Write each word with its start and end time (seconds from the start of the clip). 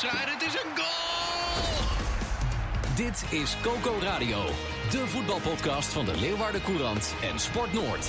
Coco 0.00 0.10
Hoekstra 0.10 0.26
en 0.26 0.32
het 0.32 0.42
is 0.42 0.54
een 0.54 0.76
goal! 0.76 1.86
Dit 2.94 3.24
is 3.40 3.56
Coco 3.62 3.98
Radio, 4.00 4.38
de 4.90 5.06
voetbalpodcast 5.06 5.92
van 5.92 6.04
de 6.04 6.16
Leeuwarden 6.20 6.62
Courant 6.62 7.14
en 7.22 7.38
Sport 7.38 7.72
Noord. 7.72 8.06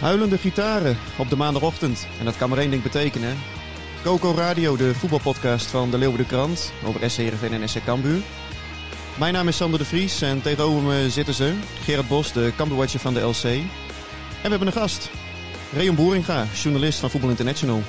Huilende 0.00 0.38
gitaren 0.38 0.98
op 1.18 1.28
de 1.28 1.36
maandagochtend. 1.36 2.06
En 2.18 2.24
dat 2.24 2.36
kan 2.36 2.48
maar 2.48 2.58
één 2.58 2.70
ding 2.70 2.82
betekenen. 2.82 3.38
Coco 4.02 4.34
Radio, 4.34 4.76
de 4.76 4.94
voetbalpodcast 4.94 5.66
van 5.66 5.90
de 5.90 5.98
Leeuwarden 5.98 6.26
Krant 6.26 6.72
over 6.84 7.10
SC 7.10 7.16
Heerenveen 7.16 7.52
en 7.52 7.68
SC 7.68 7.84
Cambuur. 7.84 8.22
Mijn 9.18 9.32
naam 9.32 9.48
is 9.48 9.56
Sander 9.56 9.78
de 9.78 9.84
Vries 9.84 10.22
en 10.22 10.42
tegenover 10.42 10.82
me 10.82 11.10
zitten 11.10 11.34
ze. 11.34 11.54
Gerard 11.84 12.08
Bos, 12.08 12.32
de 12.32 12.52
Cambuurwatcher 12.56 13.00
van 13.00 13.14
de 13.14 13.20
LC. 13.20 13.44
En 13.44 13.62
we 14.42 14.48
hebben 14.48 14.66
een 14.66 14.72
gast. 14.72 15.10
Reon 15.72 15.94
Boeringa, 15.94 16.46
journalist 16.54 16.98
van 16.98 17.10
Voetbal 17.10 17.30
International. 17.30 17.82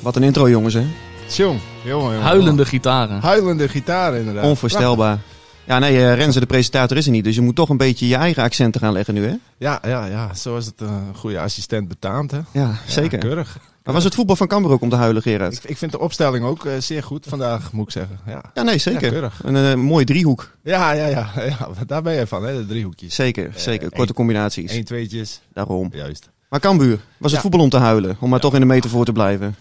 Wat 0.00 0.16
een 0.16 0.22
intro 0.22 0.48
jongens 0.48 0.74
hè. 0.74 0.84
Jong, 1.28 1.60
jongen, 1.84 2.04
jongen. 2.04 2.20
Huilende 2.20 2.64
gitaren. 2.66 3.20
Huilende 3.20 3.68
gitaar 3.68 4.16
inderdaad. 4.16 4.44
Onvoorstelbaar. 4.44 5.18
Ja 5.64 5.78
nee, 5.78 5.96
eh, 5.96 6.14
Renze 6.14 6.40
de 6.40 6.46
presentator 6.46 6.96
is 6.96 7.04
er 7.06 7.12
niet. 7.12 7.24
Dus 7.24 7.34
je 7.34 7.40
moet 7.40 7.54
toch 7.56 7.68
een 7.68 7.76
beetje 7.76 8.08
je 8.08 8.14
eigen 8.16 8.42
accenten 8.42 8.80
gaan 8.80 8.92
leggen 8.92 9.14
nu 9.14 9.26
hè. 9.26 9.34
Ja, 9.58 9.80
ja, 9.86 10.04
ja. 10.06 10.34
Zoals 10.34 10.66
het 10.66 10.80
eh, 10.80 10.88
een 11.08 11.14
goede 11.14 11.40
assistent 11.40 11.88
betaamt 11.88 12.30
hè. 12.30 12.38
Ja, 12.52 12.74
zeker. 12.86 13.18
keurig. 13.18 13.58
Maar 13.84 13.94
was 13.94 14.04
het 14.04 14.14
voetbal 14.14 14.36
van 14.36 14.46
Cambuur 14.46 14.72
ook 14.72 14.80
om 14.82 14.88
te 14.88 14.96
huilen 14.96 15.22
Gerard? 15.22 15.54
Ik, 15.54 15.64
ik 15.64 15.76
vind 15.76 15.92
de 15.92 15.98
opstelling 16.00 16.44
ook 16.44 16.64
eh, 16.64 16.72
zeer 16.78 17.02
goed 17.02 17.26
vandaag, 17.28 17.72
moet 17.72 17.84
ik 17.86 17.92
zeggen. 17.92 18.18
Ja, 18.26 18.42
Ja 18.54 18.62
nee, 18.62 18.78
zeker. 18.78 19.02
Ja, 19.02 19.08
keurig. 19.10 19.40
een 19.44 19.80
mooie 19.80 20.04
driehoek. 20.04 20.50
ja, 20.62 20.92
ja, 20.92 21.06
ja, 21.06 21.30
ja. 21.36 21.68
Daar 21.86 22.02
ben 22.02 22.14
je 22.14 22.26
van 22.26 22.44
hè, 22.44 22.56
de 22.56 22.66
driehoekjes. 22.66 23.14
Zeker, 23.14 23.50
zeker. 23.54 23.90
Korte 23.90 24.12
combinaties. 24.12 24.72
Eén, 24.72 24.84
tweetjes. 24.84 25.40
Daarom. 25.52 25.88
Juist. 25.92 26.28
Maar 26.48 26.60
Cambuur, 26.60 26.98
was 26.98 27.00
het 27.18 27.30
Ja. 27.30 27.40
voetbal 27.40 27.60
om 27.60 27.68
te 27.68 27.76
huilen? 27.76 28.16
Om 28.20 28.30
maar 28.30 28.40
toch 28.40 28.54
in 28.54 28.60
de 28.60 28.66
metafoor 28.66 29.04
te 29.04 29.12
blijven. 29.12 29.54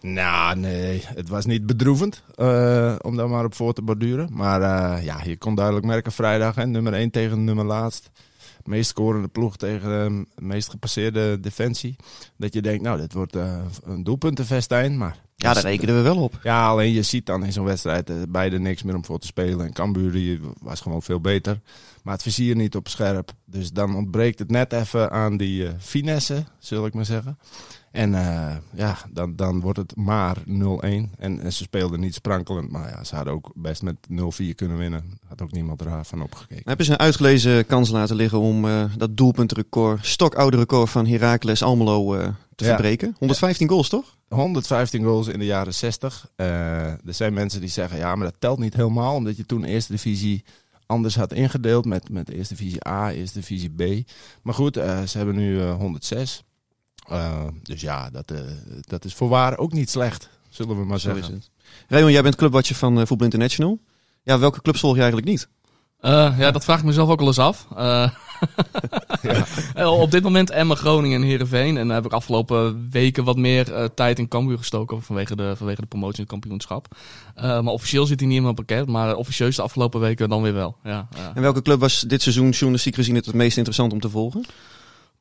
Nou, 0.00 0.56
nee, 0.56 1.02
het 1.14 1.28
was 1.28 1.46
niet 1.46 1.66
bedroevend 1.66 2.22
eh, 2.34 2.94
om 3.00 3.16
daar 3.16 3.28
maar 3.28 3.44
op 3.44 3.54
voor 3.54 3.72
te 3.72 3.82
borduren. 3.82 4.28
Maar 4.32 4.62
eh, 4.62 5.04
ja, 5.04 5.20
je 5.24 5.36
kon 5.36 5.54
duidelijk 5.54 5.86
merken 5.86 6.12
vrijdag, 6.12 6.54
hè, 6.54 6.66
nummer 6.66 6.92
1 6.92 7.10
tegen 7.10 7.44
nummer 7.44 7.64
laatst. 7.64 8.10
Meest 8.64 8.90
scorende 8.90 9.28
ploeg 9.28 9.56
tegen 9.56 9.88
de 9.88 10.42
meest 10.42 10.70
gepasseerde 10.70 11.40
defensie. 11.40 11.96
Dat 12.36 12.54
je 12.54 12.62
denkt, 12.62 12.82
nou, 12.82 12.98
dit 13.00 13.12
wordt 13.12 13.36
eh, 13.36 13.58
een 13.84 14.04
doelpuntenfestijn. 14.04 14.98
Maar 14.98 15.16
Ja, 15.36 15.52
daar 15.54 15.62
rekenen 15.62 15.94
we 15.94 16.00
wel 16.00 16.16
op. 16.22 16.38
Ja, 16.42 16.68
alleen 16.68 16.92
je 16.92 17.02
ziet 17.02 17.26
dan 17.26 17.44
in 17.44 17.52
zo'n 17.52 17.64
wedstrijd 17.64 18.32
beide 18.32 18.58
niks 18.58 18.82
meer 18.82 18.94
om 18.94 19.04
voor 19.04 19.18
te 19.18 19.26
spelen. 19.26 19.66
En 19.66 19.72
Cambuur 19.72 20.40
was 20.60 20.80
gewoon 20.80 21.02
veel 21.02 21.20
beter. 21.20 21.60
Maar 22.02 22.14
het 22.14 22.22
vizier 22.22 22.56
niet 22.56 22.76
op 22.76 22.88
scherp. 22.88 23.32
Dus 23.44 23.70
dan 23.70 23.96
ontbreekt 23.96 24.38
het 24.38 24.50
net 24.50 24.72
even 24.72 25.10
aan 25.10 25.36
die 25.36 25.68
finesse, 25.78 26.44
zul 26.58 26.86
ik 26.86 26.94
maar 26.94 27.04
zeggen. 27.04 27.38
En 27.96 28.14
eh, 28.14 28.56
ja, 28.74 28.96
dan, 29.10 29.36
dan 29.36 29.60
wordt 29.60 29.78
het 29.78 29.96
maar 29.96 30.36
0-1. 30.38 30.42
En, 30.48 31.10
en 31.18 31.52
ze 31.52 31.62
speelden 31.62 32.00
niet 32.00 32.14
sprankelend. 32.14 32.70
Maar 32.70 32.88
ja, 32.88 33.04
ze 33.04 33.14
hadden 33.14 33.32
ook 33.32 33.52
best 33.54 33.82
met 33.82 33.96
0-4 34.10 34.54
kunnen 34.54 34.76
winnen. 34.78 35.18
Had 35.28 35.42
ook 35.42 35.52
niemand 35.52 35.80
er 35.80 36.04
van 36.04 36.22
opgekeken. 36.22 36.62
Hebben 36.64 36.86
ze 36.86 36.92
een 36.92 36.98
uitgelezen 36.98 37.66
kans 37.66 37.90
laten 37.90 38.16
liggen 38.16 38.38
om 38.38 38.64
eh, 38.64 38.84
dat 38.96 39.16
doelpuntrecord, 39.16 40.06
stokoude 40.06 40.56
record 40.56 40.90
van 40.90 41.06
Heracles 41.06 41.62
Almelo 41.62 42.14
eh, 42.14 42.28
te 42.54 42.64
Ja. 42.64 42.70
verbreken? 42.70 43.16
115 43.18 43.68
goals 43.68 43.88
toch? 43.88 44.16
115 44.28 45.04
goals 45.04 45.26
in 45.26 45.38
de 45.38 45.44
jaren 45.44 45.74
60. 45.74 46.28
Eh, 46.36 46.46
er 46.86 46.98
zijn 47.14 47.34
mensen 47.34 47.60
die 47.60 47.68
zeggen, 47.70 47.98
ja, 47.98 48.14
maar 48.14 48.26
dat 48.26 48.36
telt 48.40 48.58
niet 48.58 48.74
helemaal. 48.74 49.14
Omdat 49.14 49.36
je 49.36 49.46
toen 49.46 49.64
eerste 49.64 49.92
divisie 49.92 50.44
anders 50.86 51.16
had 51.16 51.32
ingedeeld 51.32 51.84
met, 51.84 52.08
met 52.10 52.30
eerste 52.30 52.54
divisie 52.54 52.88
A, 52.88 53.12
eerste 53.12 53.38
divisie 53.38 53.70
B. 53.70 54.08
Maar 54.42 54.54
goed, 54.54 54.74
ze 55.06 55.16
hebben 55.16 55.34
nu 55.36 55.60
eh, 55.60 55.74
106. 55.76 56.44
Eh, 57.08 57.44
dus 57.62 57.80
ja, 57.80 58.10
dat, 58.10 58.30
eh, 58.30 58.40
dat 58.80 59.04
is 59.04 59.14
voorwaar 59.14 59.58
ook 59.58 59.72
niet 59.72 59.90
slecht, 59.90 60.28
zullen 60.48 60.78
we 60.78 60.84
maar 60.84 61.00
Zo 61.00 61.14
zeggen. 61.14 61.42
Raymond, 61.88 62.12
jij 62.12 62.22
bent 62.22 62.36
clubwatcher 62.36 62.76
van 62.76 63.00
eh, 63.00 63.06
Voetbal 63.06 63.26
International. 63.26 63.78
Ja, 64.22 64.38
welke 64.38 64.62
clubs 64.62 64.80
volg 64.80 64.94
je 64.94 65.00
eigenlijk 65.00 65.30
niet? 65.30 65.48
Eh, 66.00 66.38
ja, 66.38 66.50
dat 66.50 66.64
vraag 66.64 66.78
ik 66.78 66.84
mezelf 66.84 67.08
ook 67.08 67.20
al 67.20 67.26
eens 67.26 67.38
af. 67.38 67.66
Eh, 67.76 68.10
eh, 69.74 70.00
op 70.00 70.10
dit 70.10 70.22
moment 70.22 70.50
Emmen, 70.50 70.76
Groningen 70.76 71.20
en 71.20 71.26
Heerenveen. 71.26 71.76
En 71.76 71.86
daar 71.86 71.96
heb 71.96 72.04
ik 72.04 72.12
afgelopen 72.12 72.88
weken 72.90 73.24
wat 73.24 73.36
meer 73.36 73.72
eh, 73.72 73.84
tijd 73.94 74.18
in 74.18 74.28
Cambuur 74.28 74.58
gestoken 74.58 75.02
vanwege 75.02 75.36
de, 75.36 75.56
vanwege 75.56 75.80
de 75.80 75.86
promotie 75.86 76.16
en 76.16 76.22
het 76.22 76.30
kampioenschap. 76.30 76.96
Eh, 77.34 77.42
maar 77.42 77.72
officieel 77.72 78.06
zit 78.06 78.18
hij 78.18 78.28
niet 78.28 78.36
in 78.36 78.42
mijn 78.42 78.54
pakket, 78.54 78.86
maar 78.86 79.16
officieus 79.16 79.56
de 79.56 79.62
afgelopen 79.62 80.00
weken 80.00 80.28
dan 80.28 80.42
weer 80.42 80.54
wel. 80.54 80.76
Ja, 80.84 81.08
ja. 81.16 81.32
En 81.34 81.42
welke 81.42 81.62
club 81.62 81.80
was 81.80 82.00
dit 82.00 82.22
seizoen 82.22 82.50
journalistiek 82.50 82.94
gezien 82.94 83.14
het 83.14 83.26
het 83.26 83.34
meest 83.34 83.56
interessant 83.56 83.92
om 83.92 84.00
te 84.00 84.10
volgen? 84.10 84.44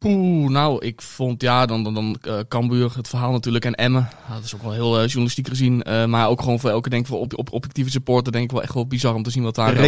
Poeh, 0.05 0.49
nou, 0.49 0.85
ik 0.85 1.01
vond 1.01 1.41
ja, 1.41 1.65
dan, 1.65 1.83
dan, 1.83 1.93
dan 1.93 2.17
eh, 2.21 2.33
Cambuur, 2.47 2.91
het 2.95 3.07
verhaal 3.07 3.31
natuurlijk 3.31 3.65
en 3.65 3.73
Emmen. 3.73 4.07
Ja, 4.27 4.33
dat 4.33 4.43
is 4.43 4.55
ook 4.55 4.63
wel 4.63 4.71
heel 4.71 4.95
eh, 4.95 5.05
journalistiek 5.05 5.47
gezien. 5.47 5.83
eh, 5.83 6.05
maar 6.05 6.29
ook 6.29 6.41
gewoon 6.41 6.59
voor 6.59 6.69
elke, 6.69 6.89
denk 6.89 7.01
ik, 7.01 7.07
voor 7.07 7.19
op, 7.19 7.37
op, 7.37 7.53
objectieve 7.53 7.89
supporter, 7.89 8.31
denk 8.31 8.43
ik 8.43 8.51
wel 8.51 8.61
echt 8.61 8.73
wel 8.73 8.87
bizar 8.87 9.13
om 9.13 9.23
te 9.23 9.29
zien 9.29 9.43
wat 9.43 9.55
daar, 9.55 9.67
gebeurt. 9.67 9.87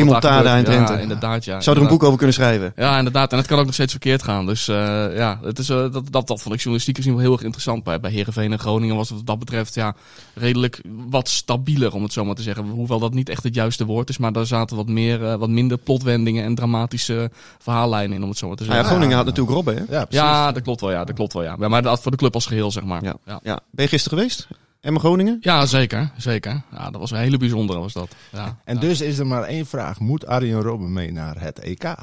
in 0.57 0.63
Drenthe. 0.63 0.93
Ja, 0.93 0.99
inderdaad, 0.99 1.45
ja. 1.45 1.61
Zou 1.61 1.75
er 1.75 1.81
een 1.81 1.87
boek 1.87 2.03
over 2.03 2.17
kunnen 2.17 2.35
schrijven? 2.35 2.73
Ja, 2.75 2.97
inderdaad. 2.97 3.31
En 3.31 3.37
het 3.37 3.47
kan 3.47 3.59
ook 3.59 3.65
nog 3.65 3.73
steeds 3.73 3.91
verkeerd 3.91 4.23
gaan. 4.23 4.45
Dus 4.45 4.67
eh, 4.67 4.75
ja, 5.15 5.39
het 5.43 5.59
is, 5.59 5.69
eh, 5.69 5.77
dat, 5.77 6.11
dat, 6.11 6.27
dat 6.27 6.41
vond 6.41 6.53
ik 6.53 6.59
journalistiek 6.59 6.95
gezien 6.95 7.13
wel 7.13 7.21
heel 7.21 7.31
erg 7.31 7.43
interessant. 7.43 7.83
Bij, 7.83 7.99
bij 7.99 8.11
Heerenveen 8.11 8.51
en 8.51 8.59
Groningen 8.59 8.95
was 8.95 9.09
het 9.09 9.17
wat 9.17 9.27
dat 9.27 9.39
betreft 9.39 9.73
ja, 9.73 9.95
redelijk 10.33 10.81
wat 11.09 11.29
stabieler, 11.29 11.93
om 11.93 12.03
het 12.03 12.13
zo 12.13 12.25
maar 12.25 12.35
te 12.35 12.41
zeggen. 12.41 12.69
Hoewel 12.69 12.99
dat 12.99 13.13
niet 13.13 13.29
echt 13.29 13.43
het 13.43 13.55
juiste 13.55 13.85
woord 13.85 14.09
is. 14.09 14.17
Maar 14.17 14.33
daar 14.33 14.45
zaten 14.45 14.77
wat, 14.77 14.87
meer, 14.87 15.25
eh, 15.25 15.35
wat 15.35 15.49
minder 15.49 15.77
plotwendingen 15.77 16.43
en 16.43 16.55
dramatische 16.55 17.31
verhaallijnen 17.59 18.15
in, 18.17 18.23
om 18.23 18.29
het 18.29 18.37
zo 18.37 18.47
maar 18.47 18.57
te 18.57 18.63
ja, 18.63 18.69
zeggen. 18.69 18.89
Groningen 18.89 19.15
had 19.15 19.25
natuurlijk 19.25 19.55
Robben, 19.55 19.75
hè? 19.75 19.95
Ja, 19.95 20.06
precies. 20.07 20.25
Ja, 20.27 20.51
dat 20.51 20.63
klopt 20.63 20.81
wel. 20.81 20.91
Ja, 20.91 21.03
dat 21.03 21.15
klopt 21.15 21.33
wel. 21.33 21.43
Ja. 21.43 21.55
Ja, 21.59 21.67
Maar 21.67 21.81
dat 21.81 22.01
voor 22.01 22.11
de 22.11 22.17
club 22.17 22.33
als 22.33 22.45
geheel, 22.45 22.71
zeg 22.71 22.83
maar. 22.83 23.03
Ja. 23.03 23.15
ja. 23.25 23.39
Ja. 23.43 23.59
Ben 23.71 23.83
je 23.83 23.89
gisteren 23.91 24.17
geweest? 24.17 24.47
Emmen 24.81 25.01
Groningen? 25.01 25.37
Ja, 25.39 25.65
zeker. 25.65 26.11
Zeker. 26.17 26.61
Ja, 26.71 26.89
dat 26.89 26.99
was 27.01 27.11
een 27.11 27.17
hele 27.17 27.37
bijzondere, 27.37 27.79
was 27.79 27.93
dat. 27.93 28.15
Ja. 28.31 28.57
En 28.63 28.79
dus 28.79 29.01
is 29.01 29.19
er 29.19 29.27
maar 29.27 29.43
één 29.43 29.65
vraag. 29.65 29.99
Moet 29.99 30.25
Arjen 30.27 30.61
Robben 30.61 30.93
mee 30.93 31.11
naar 31.11 31.41
het 31.41 31.59
EK? 31.59 31.95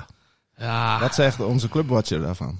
ja. 0.57 1.01
Wat 1.01 1.15
zegt 1.15 1.41
onze 1.41 1.69
clubwatcher 1.69 2.21
daarvan? 2.21 2.59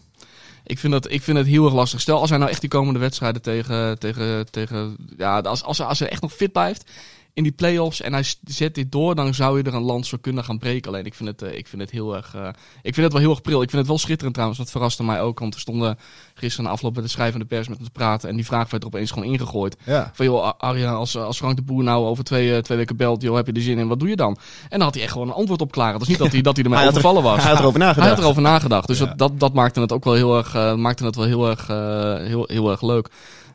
Ik 0.67 0.79
vind, 0.79 0.93
dat, 0.93 1.11
ik 1.11 1.23
vind 1.23 1.39
het 1.39 1.47
heel 1.47 1.65
erg 1.65 1.75
lastig. 1.75 2.01
Stel, 2.01 2.21
als 2.21 2.29
hij 2.31 2.39
nou 2.39 2.51
echt 2.51 2.61
die 2.61 2.71
komende 2.71 2.99
wedstrijden 2.99 3.43
tegen. 3.43 3.99
tegen, 3.99 4.51
tegen 4.51 4.97
ja, 5.17 5.39
als, 5.41 5.63
als, 5.63 5.79
hij- 5.79 5.87
als 5.87 5.99
hij 5.99 6.09
echt 6.09 6.23
nog 6.23 6.33
fit 6.33 6.53
blijft 6.53 6.91
in 7.35 7.43
die 7.43 7.53
play-offs 7.53 8.01
en 8.01 8.13
hij 8.13 8.25
zet 8.45 8.75
dit 8.75 8.93
door, 8.93 9.15
dan 9.15 9.35
zou 9.35 9.59
je 9.59 9.63
er 9.65 9.75
een 9.75 9.83
lans 9.83 10.09
voor 10.09 10.19
kunnen 10.21 10.45
gaan 10.45 10.59
breken. 10.59 10.91
Alleen 10.91 11.05
ik 11.07 11.15
vind 11.15 11.29
het, 11.29 11.43
eh, 11.43 11.59
ik 11.59 11.67
vind 11.67 11.83
het 11.83 11.91
heel 11.91 12.17
erg. 12.17 12.35
eh, 12.35 12.49
ik 12.83 12.95
vind 12.95 12.97
het 12.97 13.13
wel 13.13 13.21
heel 13.21 13.31
erg 13.31 13.41
pril. 13.43 13.63
Ik 13.63 13.69
vind 13.69 13.81
het 13.81 13.87
wel 13.91 13.99
schitterend 13.99 14.33
trouwens. 14.35 14.61
Dat 14.61 14.71
verraste 14.71 15.05
mij 15.05 15.21
ook. 15.21 15.39
Want 15.39 15.55
we 15.55 15.61
stonden 15.61 15.99
gisteren 16.35 16.71
afloop 16.71 16.95
met 16.95 17.05
de 17.05 17.11
schrijvende 17.11 17.45
pers 17.47 17.69
met 17.69 17.77
hem 17.77 17.87
te 17.87 17.93
praten. 17.93 18.29
En 18.29 18.37
die 18.37 18.45
vraag 18.45 18.71
werd 18.71 18.83
er 18.83 18.89
opeens 18.89 19.11
gewoon 19.11 19.29
ingegooid. 19.33 19.77
Ja. 19.85 20.11
Van 20.15 20.27
joh, 20.27 20.43
Ar- 20.43 20.55
Arjen, 20.59 20.89
als, 20.89 21.17
als 21.17 21.37
Frank 21.37 21.57
de 21.57 21.63
Boer 21.63 21.83
nou 21.83 22.05
over 22.07 22.25
twee, 22.25 22.55
eh, 22.55 22.63
twee 22.63 22.79
weken 22.79 22.97
belt, 22.97 23.23
joh, 23.23 23.37
heb 23.37 23.47
je 23.47 23.53
er 23.53 23.61
zin 23.63 23.79
in? 23.79 23.89
Wat 23.89 23.99
doe 24.01 24.09
je 24.09 24.17
dan? 24.17 24.37
En 24.63 24.69
dan 24.79 24.81
had 24.81 24.95
hij 24.95 25.03
echt 25.03 25.13
gewoon 25.13 25.29
een 25.29 25.35
antwoord 25.35 25.61
op 25.61 25.73
klaar. 25.73 25.93
Dat 25.93 26.03
is 26.03 26.09
niet 26.09 26.19
dat 26.19 26.33
hij, 26.33 26.41
dat 26.43 26.55
hij 26.57 26.65
ermee 26.65 26.79
Hij 26.83 26.89
er- 26.89 26.93
overvallen 26.95 27.23
was. 27.23 27.43
Hij 27.43 27.51
had 27.51 27.61
erover 27.61 27.79
Hij 27.79 27.89
nagedacht. 27.89 28.11
had 28.15 28.19
erover 28.25 28.43
nagedacht. 28.43 28.87
Dus 28.87 28.99
Ja. 28.99 29.05
dat, 29.05 29.19
dat, 29.19 29.41
dat 29.41 29.53
maakte 29.55 29.81
het 29.81 29.93
ook 29.93 30.05
wel 30.05 30.15
heel 30.15 30.37
erg, 30.37 30.55
eh, 30.55 30.75
maakte 30.75 31.05
het 31.05 31.17
wel 31.17 31.25
heel 31.27 31.49
erg, 31.49 31.69
eh, 31.69 32.27
heel, 32.27 32.45
heel 32.47 32.71
erg 32.71 32.83
leuk. 32.83 33.09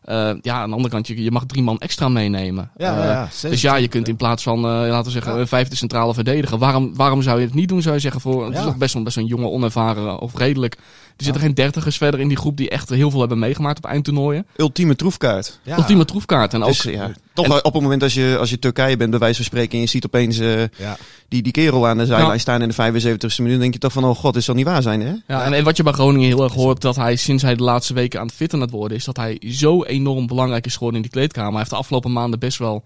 Eh, 0.10 0.32
ja, 0.42 0.56
aan 0.62 0.70
de 0.70 0.76
andere 0.76 0.94
kant, 0.94 1.08
je, 1.08 1.24
je 1.24 1.32
mag 1.32 1.46
drie 1.46 1.64
man 1.64 1.78
extra 1.80 2.10
meenemen. 2.10 2.72
Ja, 2.78 2.98
Eh, 2.98 3.04
ja, 3.04 3.50
dus 3.50 3.62
ja, 3.62 3.76
je 3.76 3.88
kunt 3.88 4.08
in 4.08 4.16
plaats 4.16 4.44
van, 4.44 4.58
eh, 4.58 4.64
laten 4.64 5.04
we 5.04 5.10
zeggen, 5.12 5.40
een 5.40 5.48
vijfde 5.48 5.76
centrale 5.76 6.14
verdediger. 6.14 6.58
Waarom, 6.58 6.96
waarom 6.96 7.22
zou 7.22 7.40
je 7.40 7.46
het 7.46 7.54
niet 7.54 7.70
doen, 7.70 7.82
zou 7.82 7.96
je 7.96 8.02
zeggen? 8.02 8.22
Voor, 8.22 8.46
Het 8.46 8.58
is 8.58 8.64
nog 8.64 8.78
best 8.78 8.94
wel, 8.94 9.04
best 9.04 9.16
wel 9.16 9.24
een 9.24 9.30
jonge, 9.30 9.48
onervaren 9.48 10.20
of 10.20 10.38
redelijk. 10.38 10.78
Er 11.20 11.26
zitten 11.26 11.44
geen 11.44 11.54
dertigers 11.54 11.98
verder 11.98 12.20
in 12.20 12.28
die 12.28 12.38
groep 12.38 12.58
die 12.58 12.70
echt 12.70 12.90
heel 12.90 13.10
veel 13.12 13.20
hebben 13.20 13.40
meegemaakt 13.40 13.78
op 13.78 13.86
eindtoernooien. 13.86 14.46
Ultieme 14.56 14.96
troefkaart. 14.96 15.60
Ja. 15.64 15.78
Ultieme 15.78 16.06
troefkaart. 16.06 16.54
En 16.54 16.62
ook, 16.64 16.68
Dus, 16.68 16.82
ja, 16.82 17.12
toch 17.34 17.62
op 17.64 17.74
het 17.74 17.82
moment 17.84 18.04
als 18.04 18.14
je, 18.14 18.36
als 18.40 18.50
je 18.50 18.60
Turkije 18.60 18.98
bent, 18.98 19.10
bij 19.10 19.20
wijze 19.20 19.36
van 19.36 19.46
spreken, 19.46 19.74
en 19.74 19.80
je 19.80 19.86
ziet 19.86 20.06
opeens 20.06 20.40
eh, 20.40 20.60
Ja. 20.62 20.98
die, 21.28 21.42
die 21.42 21.52
kerel 21.52 21.88
aan 21.88 21.98
de 21.98 22.06
zijlijn 22.06 22.32
Ja. 22.32 22.38
staan 22.38 22.62
in 22.62 22.68
de 22.68 22.74
75ste 22.74 23.36
minuut, 23.38 23.52
dan 23.52 23.60
denk 23.60 23.74
je 23.74 23.80
toch 23.80 23.92
van, 23.92 24.04
oh 24.06 24.16
god, 24.16 24.34
dit 24.34 24.44
zal 24.44 24.56
niet 24.56 24.66
waar 24.66 24.82
zijn, 24.82 25.02
hè? 25.02 25.14
Ja, 25.28 25.44
en, 25.44 25.54
en 25.54 25.64
wat 25.64 25.78
je 25.78 25.84
bij 25.84 25.94
Groningen 25.94 26.28
heel 26.28 26.44
erg 26.44 26.54
hoort, 26.54 26.82
dat 26.82 26.96
hij 26.96 27.16
sinds 27.16 27.44
hij 27.44 27.56
de 27.56 27.64
laatste 27.64 27.94
weken 27.94 28.20
aan 28.20 28.26
het 28.26 28.36
fitten 28.36 28.58
aan 28.58 28.64
het 28.66 28.74
worden 28.74 28.98
is, 28.98 29.06
dat 29.06 29.18
hij 29.18 29.42
zo 29.50 29.84
enorm 29.84 30.28
belangrijk 30.28 30.66
is 30.66 30.74
geworden 30.74 30.96
in 30.96 31.02
die 31.02 31.12
kleedkamer. 31.12 31.50
Hij 31.50 31.60
heeft 31.60 31.70
de 31.70 31.76
afgelopen 31.78 32.12
maanden 32.12 32.40
best 32.40 32.58
wel, 32.58 32.84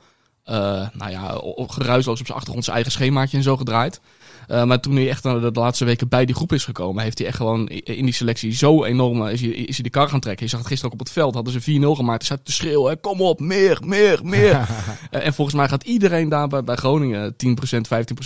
nou 0.94 1.10
ja, 1.10 1.42
geruisloos 1.68 2.20
op 2.20 2.26
zijn 2.26 2.38
achtergrond 2.38 2.64
zijn 2.64 2.76
eigen 2.76 2.94
schemaatje 2.94 3.38
en 3.38 3.44
zo 3.44 3.58
gedraaid. 3.58 4.02
Eh, 4.48 4.64
maar 4.64 4.80
toen 4.80 4.96
hij 4.96 5.10
echt 5.10 5.24
de, 5.24 5.50
laatste 5.54 5.86
weken 5.86 6.08
bij 6.08 6.26
die 6.26 6.36
groep 6.36 6.54
is 6.54 6.66
gekomen, 6.66 7.04
heeft 7.04 7.18
hij 7.18 7.28
echt 7.28 7.38
gewoon 7.38 7.68
in 7.70 8.06
die 8.06 8.14
selectie 8.14 8.52
zo 8.52 8.84
enorm 8.84 9.26
eh, 9.26 9.34
is 9.34 9.42
hij, 9.42 9.50
is 9.50 9.76
hij 9.76 9.84
de 9.84 9.90
kar 9.90 10.10
gaan 10.10 10.20
trekken. 10.20 10.46
Je 10.46 10.52
zag 10.52 10.60
het 10.60 10.70
gisteren 10.70 10.94
ook 10.94 11.00
op 11.00 11.06
het 11.06 11.16
veld, 11.16 11.34
hadden 11.34 11.62
ze 11.62 11.82
4-0 11.82 11.86
gemaakt. 11.96 12.28
Hij 12.28 12.38
zat 12.38 12.46
te 12.46 12.52
schreeuwen, 12.52 12.92
hè, 12.92 12.98
kom 12.98 13.22
op, 13.22 13.40
meer, 13.40 13.80
meer, 13.86 14.20
meer. 14.24 14.42
Eh, 15.12 15.26
en 15.26 15.34
volgens 15.34 15.56
mij 15.58 15.68
gaat 15.68 15.84
iedereen 15.84 16.30
daar 16.30 16.48
bij, 16.48 16.64
bij 16.64 16.76
Groningen 16.76 17.36
10%, 17.46 17.48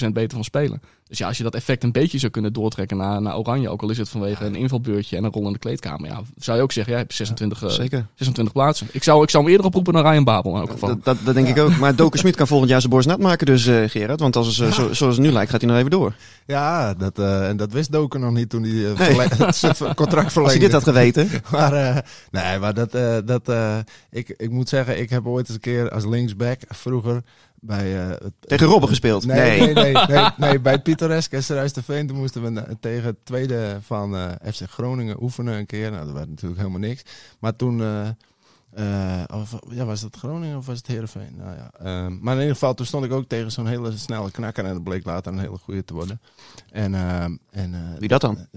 15% 0.05 0.07
beter 0.11 0.29
van 0.29 0.43
spelen. 0.43 0.81
Dus 1.07 1.17
ja, 1.17 1.27
als 1.27 1.37
je 1.37 1.43
dat 1.43 1.55
effect 1.55 1.83
een 1.83 1.91
beetje 1.91 2.17
zou 2.17 2.31
kunnen 2.31 2.53
doortrekken 2.53 2.97
naar, 2.97 3.21
naar 3.21 3.37
Oranje, 3.37 3.69
ook 3.69 3.81
al 3.81 3.89
is 3.89 3.97
het 3.97 4.09
vanwege 4.09 4.45
een 4.45 4.55
invalbeurtje 4.55 5.17
en 5.17 5.23
een 5.23 5.31
rol 5.31 5.45
in 5.45 5.53
de 5.53 5.59
kleedkamer, 5.59 6.09
ja, 6.09 6.21
zou 6.37 6.57
je 6.57 6.63
ook 6.63 6.71
zeggen, 6.71 6.93
jij 6.93 7.01
hebt 7.01 7.13
26, 7.13 7.63
eh, 7.63 7.69
Zeker. 7.69 8.05
26 8.15 8.53
plaatsen. 8.53 8.87
Ik 8.91 9.03
zou, 9.03 9.23
ik 9.23 9.29
zou 9.29 9.43
hem 9.43 9.51
eerder 9.51 9.67
oproepen 9.67 9.93
naar 9.93 10.03
Ryan 10.03 10.23
Babel 10.23 10.53
in 10.53 10.59
elk 10.59 10.71
geval. 10.71 10.89
Dat, 10.89 11.03
dat, 11.03 11.17
dat 11.23 11.33
denk 11.33 11.47
ik 11.47 11.59
ook. 11.59 11.77
Maar 11.77 11.95
Doken 11.95 12.19
Smit 12.19 12.35
kan 12.35 12.47
volgend 12.47 12.69
jaar 12.69 12.79
zijn 12.79 12.91
borst 12.91 13.07
nat 13.07 13.19
maken 13.19 13.45
dus, 13.45 13.65
eh, 13.65 13.83
Gerard. 13.89 14.19
Want 14.19 14.35
als 14.35 14.57
het, 14.57 14.67
eh, 14.67 14.73
zo, 14.73 14.93
zoals 14.93 15.15
het 15.15 15.25
nu 15.25 15.31
lijkt, 15.31 15.51
gaat 15.51 15.61
hij 15.61 15.69
nog 15.69 15.79
even 15.79 15.91
door. 15.91 16.13
Ja, 16.45 16.93
dat, 16.93 17.19
eh, 17.19 17.47
en 17.47 17.57
dat 17.57 17.71
wist 17.71 17.91
Doken 17.91 18.19
nog 18.19 18.31
niet 18.31 18.49
toen 18.49 18.63
hij 18.63 18.71
Nee. 18.71 19.27
zijn 19.53 19.75
contract 19.95 20.31
verlengde. 20.31 20.39
Als 20.41 20.51
hij 20.51 20.59
dit 20.59 20.71
had 20.71 20.83
geweten. 20.83 21.29
Maar, 21.51 21.73
eh, 21.73 21.97
nee, 22.31 22.59
maar 22.59 22.73
dat, 22.73 22.93
eh, 22.93 23.17
dat, 23.25 23.49
eh, 23.49 23.77
ik, 24.11 24.33
ik 24.37 24.49
moet 24.49 24.69
zeggen, 24.69 24.99
ik 24.99 25.09
heb 25.09 25.25
ooit 25.25 25.45
eens 25.45 25.55
een 25.55 25.61
keer 25.61 25.89
als 25.91 26.05
linksback 26.05 26.59
vroeger 26.67 27.21
bij... 27.67 28.01
eh, 28.03 28.09
het- 28.09 28.33
Tegen 28.39 28.67
Robben 28.67 28.89
gespeeld. 28.89 29.25
Nee, 29.25 29.59
nee, 29.59 29.73
nee, 29.73 29.93
nee, 30.07 30.29
nee, 30.37 30.59
bij 30.59 30.71
het 30.73 30.83
Pittoresk 30.83 31.33
Ruis 31.33 31.73
de 31.73 31.83
Veen, 31.83 32.07
toen 32.07 32.17
moesten 32.17 32.53
we 32.53 32.77
tegen 32.79 33.05
het 33.05 33.25
tweede 33.25 33.77
van 33.81 34.15
eh, 34.15 34.31
FC 34.53 34.61
Groningen 34.69 35.21
oefenen 35.23 35.53
een 35.57 35.65
keer. 35.65 35.91
Nou, 35.91 36.05
dat 36.05 36.13
werd 36.13 36.29
natuurlijk 36.29 36.59
helemaal 36.59 36.79
niks. 36.79 37.01
Maar 37.39 37.55
toen, 37.55 37.81
eh, 38.73 39.23
of, 39.33 39.59
ja, 39.69 39.85
was 39.85 40.01
het 40.01 40.15
Groningen 40.15 40.57
of 40.57 40.65
was 40.65 40.77
het 40.77 40.87
Heerenveen? 40.87 41.35
Nou 41.37 41.55
ja, 41.55 41.69
eh, 41.79 42.07
maar 42.19 42.33
in 42.33 42.39
ieder 42.39 42.53
geval, 42.53 42.73
toen 42.73 42.85
stond 42.85 43.05
ik 43.05 43.11
ook 43.11 43.27
tegen 43.27 43.51
zo'n 43.51 43.67
hele 43.67 43.97
snelle 43.97 44.31
knakker 44.31 44.65
en 44.65 44.73
dat 44.73 44.83
bleek 44.83 45.05
later 45.05 45.31
een 45.33 45.39
hele 45.39 45.57
goede 45.57 45.83
te 45.83 45.93
worden. 45.93 46.21
En, 46.71 46.93
eh, 46.95 47.23
en, 47.51 47.95
Wie 47.99 48.07
dat 48.07 48.21
dan? 48.21 48.47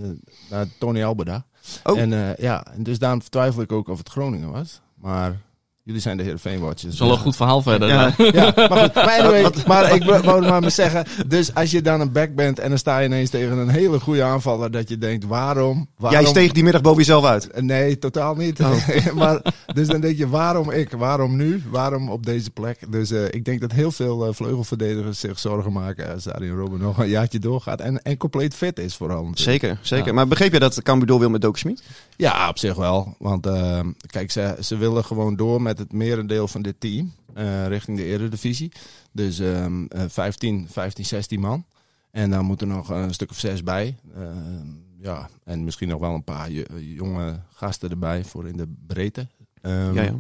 Tony 0.78 1.02
Albeda. 1.04 1.44
Oh. 1.84 1.98
En 1.98 2.34
ja, 2.38 2.64
en 2.66 2.82
dus 2.82 2.98
daarom 2.98 3.20
twijfel 3.20 3.62
ik 3.62 3.72
ook 3.72 3.88
of 3.88 3.98
het 3.98 4.08
Groningen 4.08 4.50
was. 4.50 4.80
Maar 4.94 5.40
jullie 5.82 6.00
zijn 6.00 6.16
de 6.16 6.22
Heerenveen-watchers. 6.22 6.82
Dat 6.82 6.92
is 6.92 6.98
wel 6.98 7.10
een 7.10 7.18
goed 7.18 7.36
verhaal 7.36 7.62
verder. 7.62 7.88
Ja. 7.88 8.14
Ja, 8.16 8.52
maar 8.56 8.78
goed. 8.78 8.94
Maar, 9.10 9.20
anyway, 9.20 9.52
maar 9.66 9.94
ik 9.94 10.02
wou 10.04 10.40
maar 10.40 10.60
maar 10.60 10.70
zeggen. 10.70 11.04
Dus 11.26 11.54
als 11.54 11.70
je 11.70 11.82
dan 11.82 12.00
een 12.00 12.12
back 12.12 12.34
bent 12.34 12.58
en 12.58 12.68
dan 12.68 12.78
sta 12.78 12.98
je 12.98 13.06
ineens 13.06 13.30
tegen 13.30 13.58
een 13.58 13.68
hele 13.68 14.00
goede 14.00 14.22
aanvaller. 14.22 14.70
Dat 14.70 14.88
je 14.88 14.98
denkt, 14.98 15.24
waarom? 15.24 15.88
waarom? 15.98 16.20
Jij 16.20 16.30
steeg 16.30 16.52
die 16.52 16.62
middag 16.62 16.82
boven 16.82 16.98
jezelf 16.98 17.24
uit. 17.24 17.62
Nee, 17.62 17.98
totaal 17.98 18.34
niet. 18.34 18.60
Oh. 18.60 18.86
maar, 19.14 19.42
dus 19.74 19.86
dan 19.86 20.00
denk 20.00 20.16
je, 20.16 20.28
waarom 20.28 20.70
ik? 20.70 20.90
Waarom 20.90 21.36
nu? 21.36 21.62
Waarom 21.70 22.10
op 22.10 22.26
deze 22.26 22.50
plek? 22.50 22.92
Dus 22.92 23.10
eh, 23.10 23.24
ik 23.24 23.44
denk 23.44 23.60
dat 23.60 23.72
heel 23.72 23.92
veel 23.92 24.26
eh, 24.26 24.32
vleugelverdedigers 24.32 25.20
zich 25.20 25.38
zorgen 25.38 25.72
maken 25.72 26.12
als 26.12 26.28
Arjen 26.28 26.56
Robben 26.56 26.80
nog 26.80 26.98
een 26.98 27.08
jaartje 27.08 27.38
doorgaat. 27.38 27.80
En, 27.80 28.02
en 28.02 28.16
compleet 28.16 28.54
fit 28.54 28.78
is 28.78 28.96
vooral. 28.96 29.24
natuurlijk. 29.24 29.60
Zeker, 29.60 29.78
zeker. 29.82 30.06
Ja. 30.06 30.12
Maar 30.12 30.28
begreep 30.28 30.52
je 30.52 30.58
dat 30.58 30.82
Cambuur 30.82 31.06
door 31.06 31.18
wil 31.18 31.30
met 31.30 31.40
Doken 31.40 31.58
Smit? 31.58 31.82
Ja, 32.20 32.48
op 32.48 32.58
zich 32.58 32.74
wel. 32.74 33.14
Want 33.18 33.46
eh, 33.46 33.80
kijk, 34.06 34.30
ze, 34.30 34.56
ze 34.60 34.76
willen 34.76 35.04
gewoon 35.04 35.36
door 35.36 35.62
met 35.62 35.78
het 35.78 35.92
merendeel 35.92 36.48
van 36.48 36.62
dit 36.62 36.80
team 36.80 37.12
eh, 37.34 37.66
richting 37.66 37.96
de 37.96 38.04
Eredivisie. 38.04 38.72
Dus 39.12 39.38
ehm, 39.38 39.84
eh, 39.86 40.04
15, 40.08 40.66
15, 40.70 41.04
16 41.04 41.40
man. 41.40 41.64
En 42.10 42.30
dan 42.30 42.44
moeten 42.44 42.68
er 42.68 42.76
nog 42.76 42.88
een 42.88 43.14
stuk 43.14 43.30
of 43.30 43.38
zes 43.38 43.62
bij. 43.62 43.96
Ehm, 44.14 44.66
ja, 44.98 45.28
en 45.44 45.64
misschien 45.64 45.88
nog 45.88 46.00
wel 46.00 46.14
een 46.14 46.24
paar 46.24 46.50
jo- 46.50 46.78
jonge 46.78 47.40
gasten 47.52 47.90
erbij 47.90 48.24
voor 48.24 48.48
in 48.48 48.56
de 48.56 48.74
breedte. 48.86 49.26
Ehm, 49.62 49.94
Ja, 49.94 50.02
ja. 50.02 50.14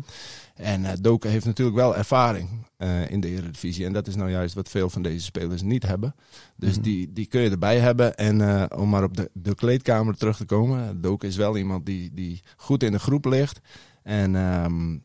En 0.54 0.84
Doken 1.00 1.30
heeft 1.30 1.44
natuurlijk 1.44 1.76
wel 1.76 1.96
ervaring 1.96 2.48
eh, 2.76 3.10
in 3.10 3.20
de 3.20 3.28
Eredivisie. 3.28 3.84
En 3.86 3.92
dat 3.92 4.06
is 4.06 4.14
nou 4.16 4.30
juist 4.30 4.54
wat 4.54 4.68
veel 4.68 4.90
van 4.90 5.02
deze 5.02 5.24
spelers 5.24 5.62
niet 5.62 5.86
hebben. 5.86 6.14
Dus 6.56 6.72
Mhm. 6.74 6.82
die, 6.82 7.12
die 7.12 7.26
kun 7.26 7.40
je 7.40 7.50
erbij 7.50 7.78
hebben. 7.78 8.16
En 8.16 8.40
eh, 8.40 8.78
om 8.78 8.88
maar 8.88 9.02
op 9.04 9.16
de, 9.16 9.30
de 9.32 9.54
kleedkamer 9.54 10.16
terug 10.16 10.36
te 10.36 10.44
komen. 10.44 11.00
Doken 11.00 11.28
is 11.28 11.36
wel 11.36 11.56
iemand 11.56 11.86
die, 11.86 12.10
die 12.14 12.40
goed 12.56 12.82
in 12.82 12.92
de 12.92 12.98
groep 12.98 13.24
ligt. 13.24 13.60
En, 14.02 14.36
ehm, 14.36 14.98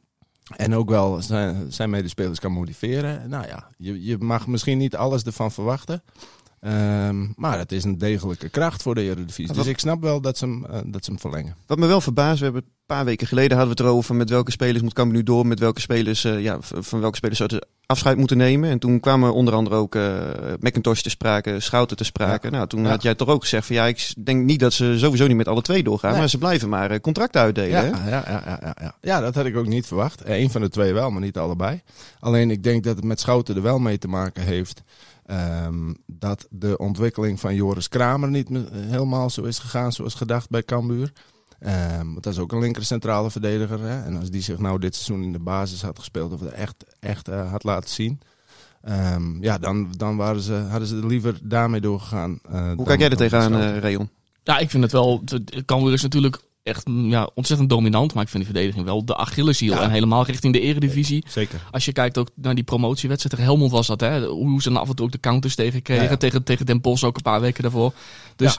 en 0.55 0.73
ook 0.75 0.89
wel 0.89 1.21
zijn, 1.21 1.71
zijn 1.71 1.89
medespelers 1.89 2.39
kan 2.39 2.51
motiveren. 2.51 3.29
Nou 3.29 3.47
ja, 3.47 3.69
je, 3.77 4.03
je 4.05 4.17
mag 4.17 4.47
misschien 4.47 4.77
niet 4.77 4.95
alles 4.95 5.23
ervan 5.23 5.51
verwachten. 5.51 6.03
Ehm, 6.65 7.25
maar 7.35 7.57
het 7.57 7.71
is 7.71 7.83
een 7.83 7.97
degelijke 7.97 8.49
kracht 8.49 8.81
voor 8.81 8.95
de 8.95 9.01
Eredivisie. 9.01 9.47
Wat- 9.47 9.55
Dus 9.55 9.65
ik 9.67 9.79
snap 9.79 10.01
wel 10.01 10.21
dat 10.21 10.37
ze 10.37 10.45
hem, 10.45 10.65
eh, 10.65 10.79
dat 10.85 11.05
ze 11.05 11.11
hem 11.11 11.19
verlengen. 11.19 11.55
Wat 11.67 11.77
me 11.77 11.85
wel 11.85 12.01
verbaast, 12.01 12.37
we 12.37 12.43
hebben 12.43 12.61
een 12.63 12.69
paar 12.85 13.05
weken 13.05 13.27
geleden 13.27 13.57
hadden 13.57 13.75
we 13.75 13.81
het 13.81 13.91
erover 13.91 14.15
met 14.15 14.29
welke 14.29 14.51
spelers 14.51 14.81
moet 14.83 14.93
Cambuur 14.93 15.17
nu 15.17 15.23
door, 15.23 15.47
met 15.47 15.59
welke 15.59 15.81
spelers, 15.81 16.23
eh, 16.23 16.41
ja, 16.41 16.57
van 16.61 16.99
welke 16.99 17.15
spelers 17.15 17.37
zouden 17.37 17.57
ze 17.59 17.67
afscheid 17.85 18.17
moeten 18.17 18.37
nemen. 18.37 18.69
En 18.69 18.79
toen 18.79 18.99
kwamen 18.99 19.33
onder 19.33 19.53
andere 19.53 19.75
ook 19.75 19.95
eh 19.95 20.13
McIntosh 20.59 21.01
te 21.01 21.09
sprake, 21.09 21.59
Schouten 21.59 21.97
te 21.97 22.03
sprake. 22.03 22.45
Ja. 22.47 22.51
Nou, 22.53 22.67
toen 22.67 22.83
Ja. 22.83 22.89
had 22.89 23.01
jij 23.01 23.15
toch 23.15 23.27
ook 23.27 23.41
gezegd 23.41 23.65
van 23.67 23.75
ja, 23.75 23.85
ik 23.85 24.13
denk 24.25 24.43
niet 24.45 24.59
dat 24.59 24.73
ze 24.73 24.95
sowieso 24.99 25.27
niet 25.27 25.37
met 25.37 25.47
alle 25.47 25.61
twee 25.61 25.83
doorgaan, 25.83 26.09
Nee. 26.11 26.19
maar 26.19 26.29
ze 26.29 26.37
blijven 26.37 26.69
maar 26.69 26.99
contracten 27.01 27.41
uitdelen. 27.41 27.69
Ja, 27.69 27.81
hè? 27.81 28.09
ja, 28.09 28.23
ja, 28.27 28.41
ja, 28.45 28.59
ja, 28.61 28.75
ja. 28.81 28.95
ja, 29.01 29.19
dat 29.19 29.35
had 29.35 29.45
ik 29.45 29.57
ook 29.57 29.67
niet 29.67 29.87
verwacht. 29.87 30.21
Eén 30.25 30.49
van 30.51 30.61
de 30.61 30.69
twee 30.69 30.93
wel, 30.93 31.09
maar 31.11 31.21
niet 31.21 31.37
allebei. 31.37 31.81
Alleen 32.19 32.51
ik 32.51 32.63
denk 32.63 32.83
dat 32.83 32.95
het 32.95 33.05
met 33.05 33.19
Schouten 33.19 33.55
er 33.55 33.61
wel 33.61 33.79
mee 33.79 33.97
te 33.97 34.07
maken 34.07 34.43
heeft. 34.43 34.81
Ehm, 35.25 35.93
dat 36.05 36.47
de 36.49 36.77
ontwikkeling 36.77 37.39
van 37.39 37.55
Joris 37.55 37.87
Kramer 37.89 38.29
niet 38.29 38.49
me- 38.49 38.69
helemaal 38.71 39.29
zo 39.29 39.43
is 39.43 39.59
gegaan 39.59 39.91
zoals 39.91 40.13
gedacht 40.13 40.49
bij 40.49 40.63
Cambuur. 40.63 41.11
Ehm, 41.59 42.05
want 42.11 42.23
dat 42.23 42.33
is 42.33 42.39
ook 42.39 42.51
een 42.51 42.59
linker 42.59 42.85
centrale 42.85 43.31
verdediger. 43.31 43.79
Hè? 43.79 44.01
En 44.03 44.17
als 44.19 44.29
die 44.29 44.41
zich 44.41 44.57
nou 44.59 44.79
dit 44.79 44.95
seizoen 44.95 45.23
in 45.25 45.31
de 45.31 45.39
basis 45.39 45.81
had 45.81 45.99
gespeeld 45.99 46.33
of 46.33 46.39
het 46.39 46.51
echt, 46.51 46.75
echt 46.99 47.27
eh, 47.27 47.51
had 47.51 47.63
laten 47.63 47.89
zien. 47.89 48.19
ehm, 48.81 49.43
ja, 49.43 49.57
dan, 49.57 49.87
dan 49.97 50.15
waren 50.17 50.41
ze, 50.41 50.53
hadden 50.53 50.87
ze 50.87 50.95
er 50.97 51.07
liever 51.07 51.39
daarmee 51.43 51.81
doorgegaan. 51.81 52.39
eh, 52.51 52.71
Hoe 52.75 52.85
kijk 52.85 52.99
jij 52.99 53.09
er 53.09 53.17
tegenaan, 53.17 53.55
eh 53.55 53.77
Rayon? 53.77 54.09
Ja, 54.43 54.57
ik 54.57 54.69
vind 54.69 54.83
het 54.83 54.91
wel. 54.91 55.23
Cambuur 55.65 55.93
is 55.93 56.01
natuurlijk 56.01 56.41
echt 56.65 56.87
mm, 56.87 57.09
ja, 57.09 57.29
ontzettend 57.33 57.69
dominant. 57.69 58.13
Maar 58.13 58.23
ik 58.23 58.29
vind 58.29 58.43
die 58.43 58.53
verdediging 58.53 58.85
wel 58.85 59.05
de 59.05 59.15
Achilleshiel. 59.15 59.73
Ja. 59.73 59.81
En 59.81 59.89
helemaal 59.89 60.25
richting 60.25 60.53
de 60.53 60.59
eredivisie. 60.59 61.23
Zeker. 61.27 61.61
Als 61.71 61.85
je 61.85 61.91
kijkt 61.91 62.17
ook 62.17 62.29
naar 62.35 62.55
die 62.55 62.63
promotiewedstrijd 62.63 63.35
tegen 63.35 63.51
Helmond 63.51 63.71
was 63.71 63.87
dat. 63.87 63.99
Hè? 63.99 64.25
Hoe 64.25 64.61
ze 64.61 64.69
dan 64.69 64.81
af 64.81 64.89
en 64.89 64.95
toe 64.95 65.05
ook 65.05 65.11
de 65.11 65.19
counters 65.19 65.55
tegen 65.55 65.81
kregen. 65.81 66.03
Ja, 66.03 66.09
ja. 66.09 66.17
Tegen, 66.17 66.43
tegen 66.43 66.65
Den 66.65 66.81
Bosch 66.81 67.03
ook 67.03 67.15
een 67.15 67.21
paar 67.21 67.41
weken 67.41 67.63
daarvoor. 67.63 67.93
Dus 68.35 68.57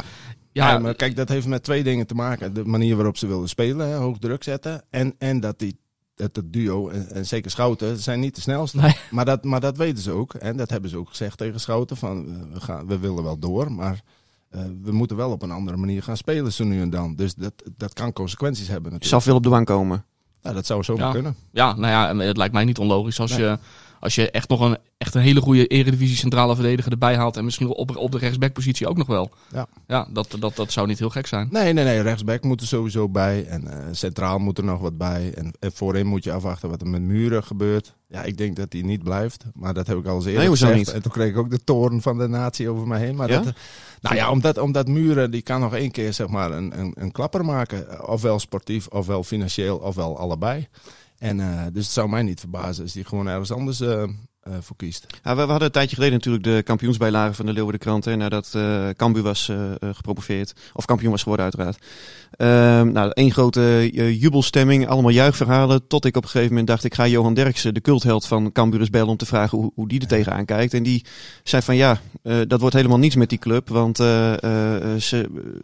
Ja. 0.53 0.73
ja, 0.73 0.79
maar 0.79 0.95
kijk, 0.95 1.17
dat 1.17 1.29
heeft 1.29 1.47
met 1.47 1.63
twee 1.63 1.83
dingen 1.83 2.07
te 2.07 2.15
maken. 2.15 2.55
De 2.55 2.65
manier 2.65 2.97
waarop 2.97 3.17
ze 3.17 3.27
wilden 3.27 3.49
spelen, 3.49 3.89
hè, 3.89 3.95
hoog 3.95 4.19
druk 4.19 4.43
zetten. 4.43 4.83
En, 4.91 5.15
en 5.19 5.41
dat 5.41 5.59
die 5.59 5.77
dat 6.15 6.37
het 6.37 6.53
duo, 6.53 6.89
en, 6.89 7.11
en 7.11 7.27
zeker 7.27 7.51
Schouten, 7.51 7.99
zijn 7.99 8.21
niet 8.21 8.35
de 8.35 8.41
snelste. 8.41 8.77
Nee. 8.77 8.97
Maar, 9.11 9.25
dat, 9.25 9.45
maar 9.45 9.61
dat 9.61 9.77
weten 9.77 10.03
ze 10.03 10.11
ook. 10.11 10.35
En 10.35 10.57
dat 10.57 10.71
hebben 10.71 10.91
ze 10.91 10.97
ook 10.97 11.09
gezegd 11.09 11.39
tegen 11.39 11.61
Schouten. 11.61 11.97
Van, 11.97 12.25
we, 12.53 12.61
gaan, 12.61 12.87
we 12.87 12.99
willen 12.99 13.23
wel 13.23 13.39
door, 13.39 13.73
maar 13.73 14.03
eh, 14.51 14.61
we 14.83 14.93
moeten 14.93 15.17
wel 15.17 15.31
op 15.31 15.43
een 15.43 15.51
andere 15.51 15.77
manier 15.77 16.03
gaan 16.03 16.17
spelen 16.17 16.53
zo 16.53 16.65
nu 16.65 16.81
en 16.81 16.91
dan. 16.91 17.15
Dus 17.15 17.35
dat, 17.35 17.53
dat 17.77 17.93
kan 17.93 18.13
consequenties 18.13 18.69
hebben 18.69 18.93
natuurlijk. 18.93 19.13
Saf 19.13 19.25
wil 19.25 19.37
op 19.37 19.43
de 19.43 19.49
bank 19.49 19.67
komen. 19.67 20.05
Nou, 20.43 20.55
dat 20.55 20.67
zou 20.67 20.83
zomaar 20.83 21.07
Ja. 21.07 21.13
kunnen. 21.13 21.35
Ja, 21.51 21.75
nou 21.75 21.87
ja, 21.93 22.09
en 22.09 22.19
het 22.19 22.37
lijkt 22.37 22.55
mij 22.55 22.65
niet 22.65 22.79
onlogisch 22.79 23.21
als, 23.21 23.31
Nee. 23.31 23.41
je, 23.41 23.59
als 24.01 24.15
je 24.15 24.31
echt 24.31 24.49
nog 24.49 24.61
een, 24.61 24.79
echt 24.99 25.15
een 25.15 25.21
hele 25.21 25.41
goede 25.41 25.67
eredivisie 25.67 26.17
centrale 26.17 26.55
verdediger 26.55 26.93
erbij 26.93 27.17
haalt. 27.17 27.37
En 27.37 27.45
misschien 27.45 27.67
op, 27.69 27.97
op 27.97 28.13
de 28.13 28.19
rechtsbackpositie 28.19 28.87
ook 28.89 28.97
nog 28.97 29.07
wel. 29.07 29.31
Ja. 29.53 29.67
Ja, 29.87 30.09
dat, 30.13 30.37
dat, 30.39 30.57
dat 30.57 30.73
zou 30.73 30.87
niet 30.87 30.99
heel 30.99 31.11
gek 31.11 31.27
zijn. 31.27 31.49
Nee, 31.51 31.73
nee, 31.73 31.85
nee. 31.85 32.01
Rechtsback 32.01 32.43
moet 32.43 32.61
er 32.61 32.67
sowieso 32.67 33.09
bij. 33.09 33.47
En 33.47 33.69
eh, 33.71 33.79
centraal 33.93 34.39
moet 34.39 34.59
er 34.59 34.65
nog 34.65 34.81
wat 34.81 34.99
bij. 34.99 35.33
En, 35.35 35.53
en 35.61 35.73
voorin 35.73 36.07
moet 36.07 36.25
je 36.25 36.33
afwachten 36.33 36.69
wat 36.69 36.81
er 36.81 36.89
met 36.89 37.03
Muren 37.03 37.45
gebeurt. 37.45 37.95
Ja, 38.09 38.23
ik 38.23 38.37
denk 38.39 38.57
dat 38.57 38.73
hij 38.73 38.83
niet 38.83 39.03
blijft. 39.03 39.45
Maar 39.55 39.75
dat 39.75 39.87
heb 39.87 39.99
ik 39.99 40.07
al 40.07 40.15
eens 40.17 40.25
eerder 40.25 40.41
Nee, 40.41 40.51
gezegd. 40.51 40.75
niet? 40.75 40.89
En 40.93 41.03
toen 41.03 41.13
kreeg 41.13 41.31
ik 41.31 41.37
ook 41.37 41.51
de 41.51 41.65
toren 41.65 42.03
van 42.03 42.19
de 42.19 42.27
natie 42.29 42.69
over 42.69 42.87
mij 42.87 43.01
heen. 43.01 43.17
Maar 43.17 43.31
Ja? 43.31 43.41
dat, 43.41 43.55
nou 44.01 44.15
ja, 44.17 44.31
omdat, 44.31 44.59
omdat 44.59 44.89
Muren, 44.89 45.31
die 45.31 45.43
kan 45.43 45.61
nog 45.61 45.75
één 45.75 45.91
keer 45.91 46.13
zeg 46.13 46.29
maar 46.29 46.51
een, 46.53 46.79
een, 46.79 46.93
een 46.99 47.13
klapper 47.13 47.45
maken. 47.45 48.09
Ofwel 48.09 48.39
sportief, 48.39 48.87
ofwel 48.87 49.25
financieel, 49.25 49.77
ofwel 49.77 50.19
allebei. 50.19 50.69
En 51.19 51.41
eh, 51.41 51.67
dus 51.73 51.85
het 51.85 51.93
zou 51.93 52.09
mij 52.09 52.23
niet 52.23 52.41
verbazen 52.41 52.83
als 52.83 52.95
hij 52.95 53.05
gewoon 53.05 53.29
ergens 53.29 53.53
anders 53.53 53.83
eh, 54.47 54.53
voor 54.61 54.77
kiest. 54.77 55.07
Ja, 55.23 55.35
we, 55.35 55.41
hadden 55.41 55.63
een 55.63 55.71
tijdje 55.71 55.95
geleden 55.95 56.15
natuurlijk 56.15 56.45
de 56.45 56.63
kampioensbijlage 56.65 57.35
van 57.35 57.47
de 57.47 57.53
Leeuwarden 57.53 58.01
hè, 58.05 58.17
nadat 58.17 58.53
eh 58.55 58.89
Cambuur 58.97 59.23
was 59.23 59.49
eh, 59.49 59.57
gepromoveerd. 59.93 60.53
Of 60.73 60.85
kampioen 60.85 61.11
was 61.11 61.23
geworden 61.23 61.45
uiteraard. 61.45 61.79
Ehm 62.31 62.93
nou, 62.93 63.11
één 63.15 63.33
grote 63.33 63.91
jubelstemming, 64.19 64.89
allemaal 64.89 65.11
juichverhalen. 65.11 65.87
Tot 65.87 66.05
ik 66.05 66.17
op 66.17 66.23
een 66.23 66.29
gegeven 66.29 66.51
moment 66.51 66.69
dacht, 66.69 66.85
ik 66.85 66.95
ga 66.95 67.07
Johan 67.07 67.35
Derksen, 67.35 67.75
de 67.75 67.81
cultheld 67.81 68.27
van 68.27 68.53
Cambuur, 68.53 68.81
eens 68.81 68.91
bellen 68.91 69.09
om 69.09 69.17
te 69.17 69.27
vragen 69.27 69.59
hoe, 69.59 69.73
hoe 69.75 69.89
die 69.89 70.01
er 70.01 70.07
tegenaan 70.07 70.45
kijkt. 70.45 70.75
En 70.75 70.83
die 70.83 71.05
zei 71.43 71.63
van 71.63 71.77
ja, 71.77 72.01
dat 72.47 72.61
wordt 72.61 72.75
helemaal 72.75 72.99
niets 72.99 73.15
met 73.15 73.29
die 73.29 73.39
club. 73.39 73.69
Want 73.69 73.97
de 73.97 74.99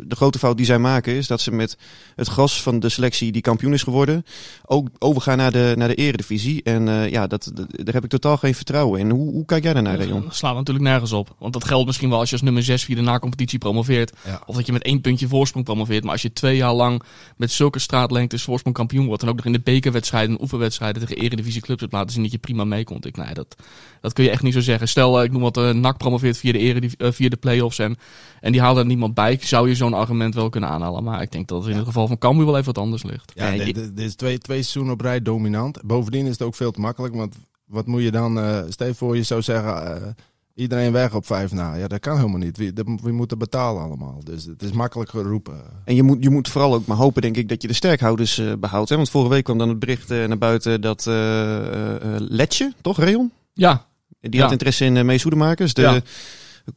grote 0.08 0.38
fout 0.38 0.56
die 0.56 0.66
zij 0.66 0.78
maken 0.78 1.14
is 1.14 1.26
dat 1.26 1.40
ze 1.40 1.50
met 1.52 1.76
het 2.16 2.28
gros 2.28 2.62
van 2.62 2.80
de 2.80 2.88
selectie 2.88 3.32
die 3.32 3.42
kampioen 3.42 3.72
is 3.72 3.82
geworden, 3.82 4.24
ook 4.66 4.88
overgaan 4.98 5.36
naar 5.36 5.52
de, 5.52 5.74
naar 5.76 5.88
de 5.88 5.94
eredivisie. 5.94 6.62
En 6.62 7.10
ja, 7.10 7.26
dat- 7.26 7.52
daar 7.54 7.94
heb 7.94 8.04
ik 8.04 8.10
totaal 8.10 8.36
geen 8.36 8.54
vertrouwen 8.54 8.71
vertrouwen 8.72 9.00
in. 9.00 9.10
Hoe, 9.10 9.32
hoe 9.32 9.44
kijk 9.44 9.62
jij 9.62 9.72
daarnaar, 9.72 9.96
Rayon? 9.96 10.22
Dat 10.22 10.34
slaat 10.34 10.54
natuurlijk 10.54 10.86
nergens 10.86 11.12
op. 11.12 11.34
Want 11.38 11.52
dat 11.52 11.64
geldt 11.64 11.86
misschien 11.86 12.08
wel 12.08 12.18
als 12.18 12.28
je 12.28 12.34
als 12.34 12.44
nummer 12.44 12.62
6 12.62 12.84
via 12.84 12.94
de 12.94 13.00
na-competitie 13.00 13.58
promoveert. 13.58 14.12
Ja. 14.24 14.42
Of 14.46 14.56
dat 14.56 14.66
je 14.66 14.72
met 14.72 14.82
één 14.82 15.00
puntje 15.00 15.28
voorsprong 15.28 15.64
promoveert. 15.64 16.02
Maar 16.02 16.12
als 16.12 16.22
je 16.22 16.32
twee 16.32 16.56
jaar 16.56 16.72
lang 16.72 17.02
met 17.36 17.50
zulke 17.50 17.78
straatlengtes 17.78 18.42
voorsprong 18.42 18.76
kampioen 18.76 19.06
wordt. 19.06 19.22
En 19.22 19.28
ook 19.28 19.36
nog 19.36 19.44
in 19.44 19.52
de 19.52 19.60
bekerwedstrijden 19.60 20.34
en 20.36 20.42
oefenwedstrijden 20.42 21.06
tegen 21.06 21.22
eredivisie 21.22 21.60
clubs 21.60 21.80
hebt 21.80 21.92
laten 21.92 22.10
zien 22.12 22.22
dat 22.22 22.32
je 22.32 22.38
prima 22.38 22.64
meekomt. 22.64 23.06
Ik, 23.06 23.16
nee, 23.16 23.34
dat, 23.34 23.56
dat 24.00 24.12
kun 24.12 24.24
je 24.24 24.30
echt 24.30 24.42
niet 24.42 24.52
zo 24.54 24.60
zeggen. 24.60 24.88
Stel, 24.88 25.18
eh, 25.18 25.24
ik 25.24 25.32
noem 25.32 25.42
wat, 25.42 25.56
eh 25.56 25.70
NAC 25.70 25.96
promoveert 25.98 26.38
via 26.38 26.52
de, 26.52 26.58
erediv- 26.58 26.94
eh, 26.98 27.12
via 27.12 27.28
de 27.28 27.36
play-offs. 27.36 27.78
En, 27.78 27.96
en 28.40 28.52
die 28.52 28.60
haalt 28.60 28.76
er 28.76 28.86
niemand 28.86 29.14
bij. 29.14 29.38
Zou 29.40 29.68
je 29.68 29.74
zo'n 29.74 29.94
argument 29.94 30.34
wel 30.34 30.48
kunnen 30.48 30.70
aanhalen. 30.70 31.04
Maar 31.04 31.22
ik 31.22 31.32
denk 31.32 31.48
dat 31.48 31.62
het 31.62 31.70
in 31.70 31.76
het 31.76 31.86
geval 31.86 32.06
van 32.06 32.18
Cambuur 32.18 32.46
wel 32.46 32.54
even 32.54 32.66
wat 32.74 32.78
anders 32.78 33.02
ligt. 33.02 33.32
Ja, 33.34 33.50
dit 33.50 33.92
is 33.96 34.14
twee, 34.14 34.38
twee 34.38 34.58
seizoenen 34.62 34.92
op 34.92 35.00
rij 35.00 35.22
dominant. 35.22 35.82
Bovendien 35.82 36.24
is 36.24 36.30
het 36.30 36.42
ook 36.42 36.54
veel 36.54 36.70
te 36.70 36.80
makkelijk. 36.80 37.14
Want 37.14 37.36
wat 37.72 37.86
moet 37.86 38.02
je 38.02 38.10
dan... 38.10 38.38
eh 38.38 38.60
je 38.76 38.94
voor 38.94 39.16
je 39.16 39.22
zou 39.22 39.42
zeggen... 39.42 40.02
eh, 40.02 40.08
iedereen 40.54 40.92
weg 40.92 41.14
op 41.14 41.26
vijf 41.26 41.52
na. 41.52 41.74
Ja, 41.74 41.88
dat 41.88 42.00
kan 42.00 42.16
helemaal 42.16 42.38
niet. 42.38 42.56
Wie, 42.56 42.72
dat, 42.72 42.86
we 43.02 43.12
moeten 43.12 43.38
betalen 43.38 43.82
allemaal. 43.82 44.20
Dus 44.24 44.44
het 44.44 44.62
is 44.62 44.72
makkelijk 44.72 45.10
geroepen. 45.10 45.60
En 45.84 45.94
je 45.94 46.02
moet, 46.02 46.22
je 46.22 46.30
moet 46.30 46.48
vooral 46.48 46.74
ook 46.74 46.86
maar 46.86 46.96
hopen, 46.96 47.22
denk 47.22 47.36
ik, 47.36 47.48
dat 47.48 47.62
je 47.62 47.68
de 47.68 47.74
sterkhouders 47.74 48.38
eh, 48.38 48.52
behoudt. 48.58 48.88
Hè? 48.88 48.96
Want 48.96 49.10
vorige 49.10 49.30
week 49.30 49.44
kwam 49.44 49.58
dan 49.58 49.68
het 49.68 49.78
bericht 49.78 50.10
eh, 50.10 50.24
naar 50.24 50.38
buiten 50.38 50.80
dat 50.80 51.06
eh 51.06 51.14
eh, 51.14 51.94
eh, 51.94 52.00
Letje, 52.18 52.72
toch, 52.80 52.98
Rayon? 52.98 53.32
Ja, 53.52 53.86
Die 54.20 54.34
Ja. 54.34 54.42
had 54.42 54.50
interesse 54.52 54.84
in 54.84 54.96
uh, 54.96 55.02
Mees 55.04 55.22
Hoedemakers. 55.22 55.74
De 55.74 55.82
Ja. 55.82 56.00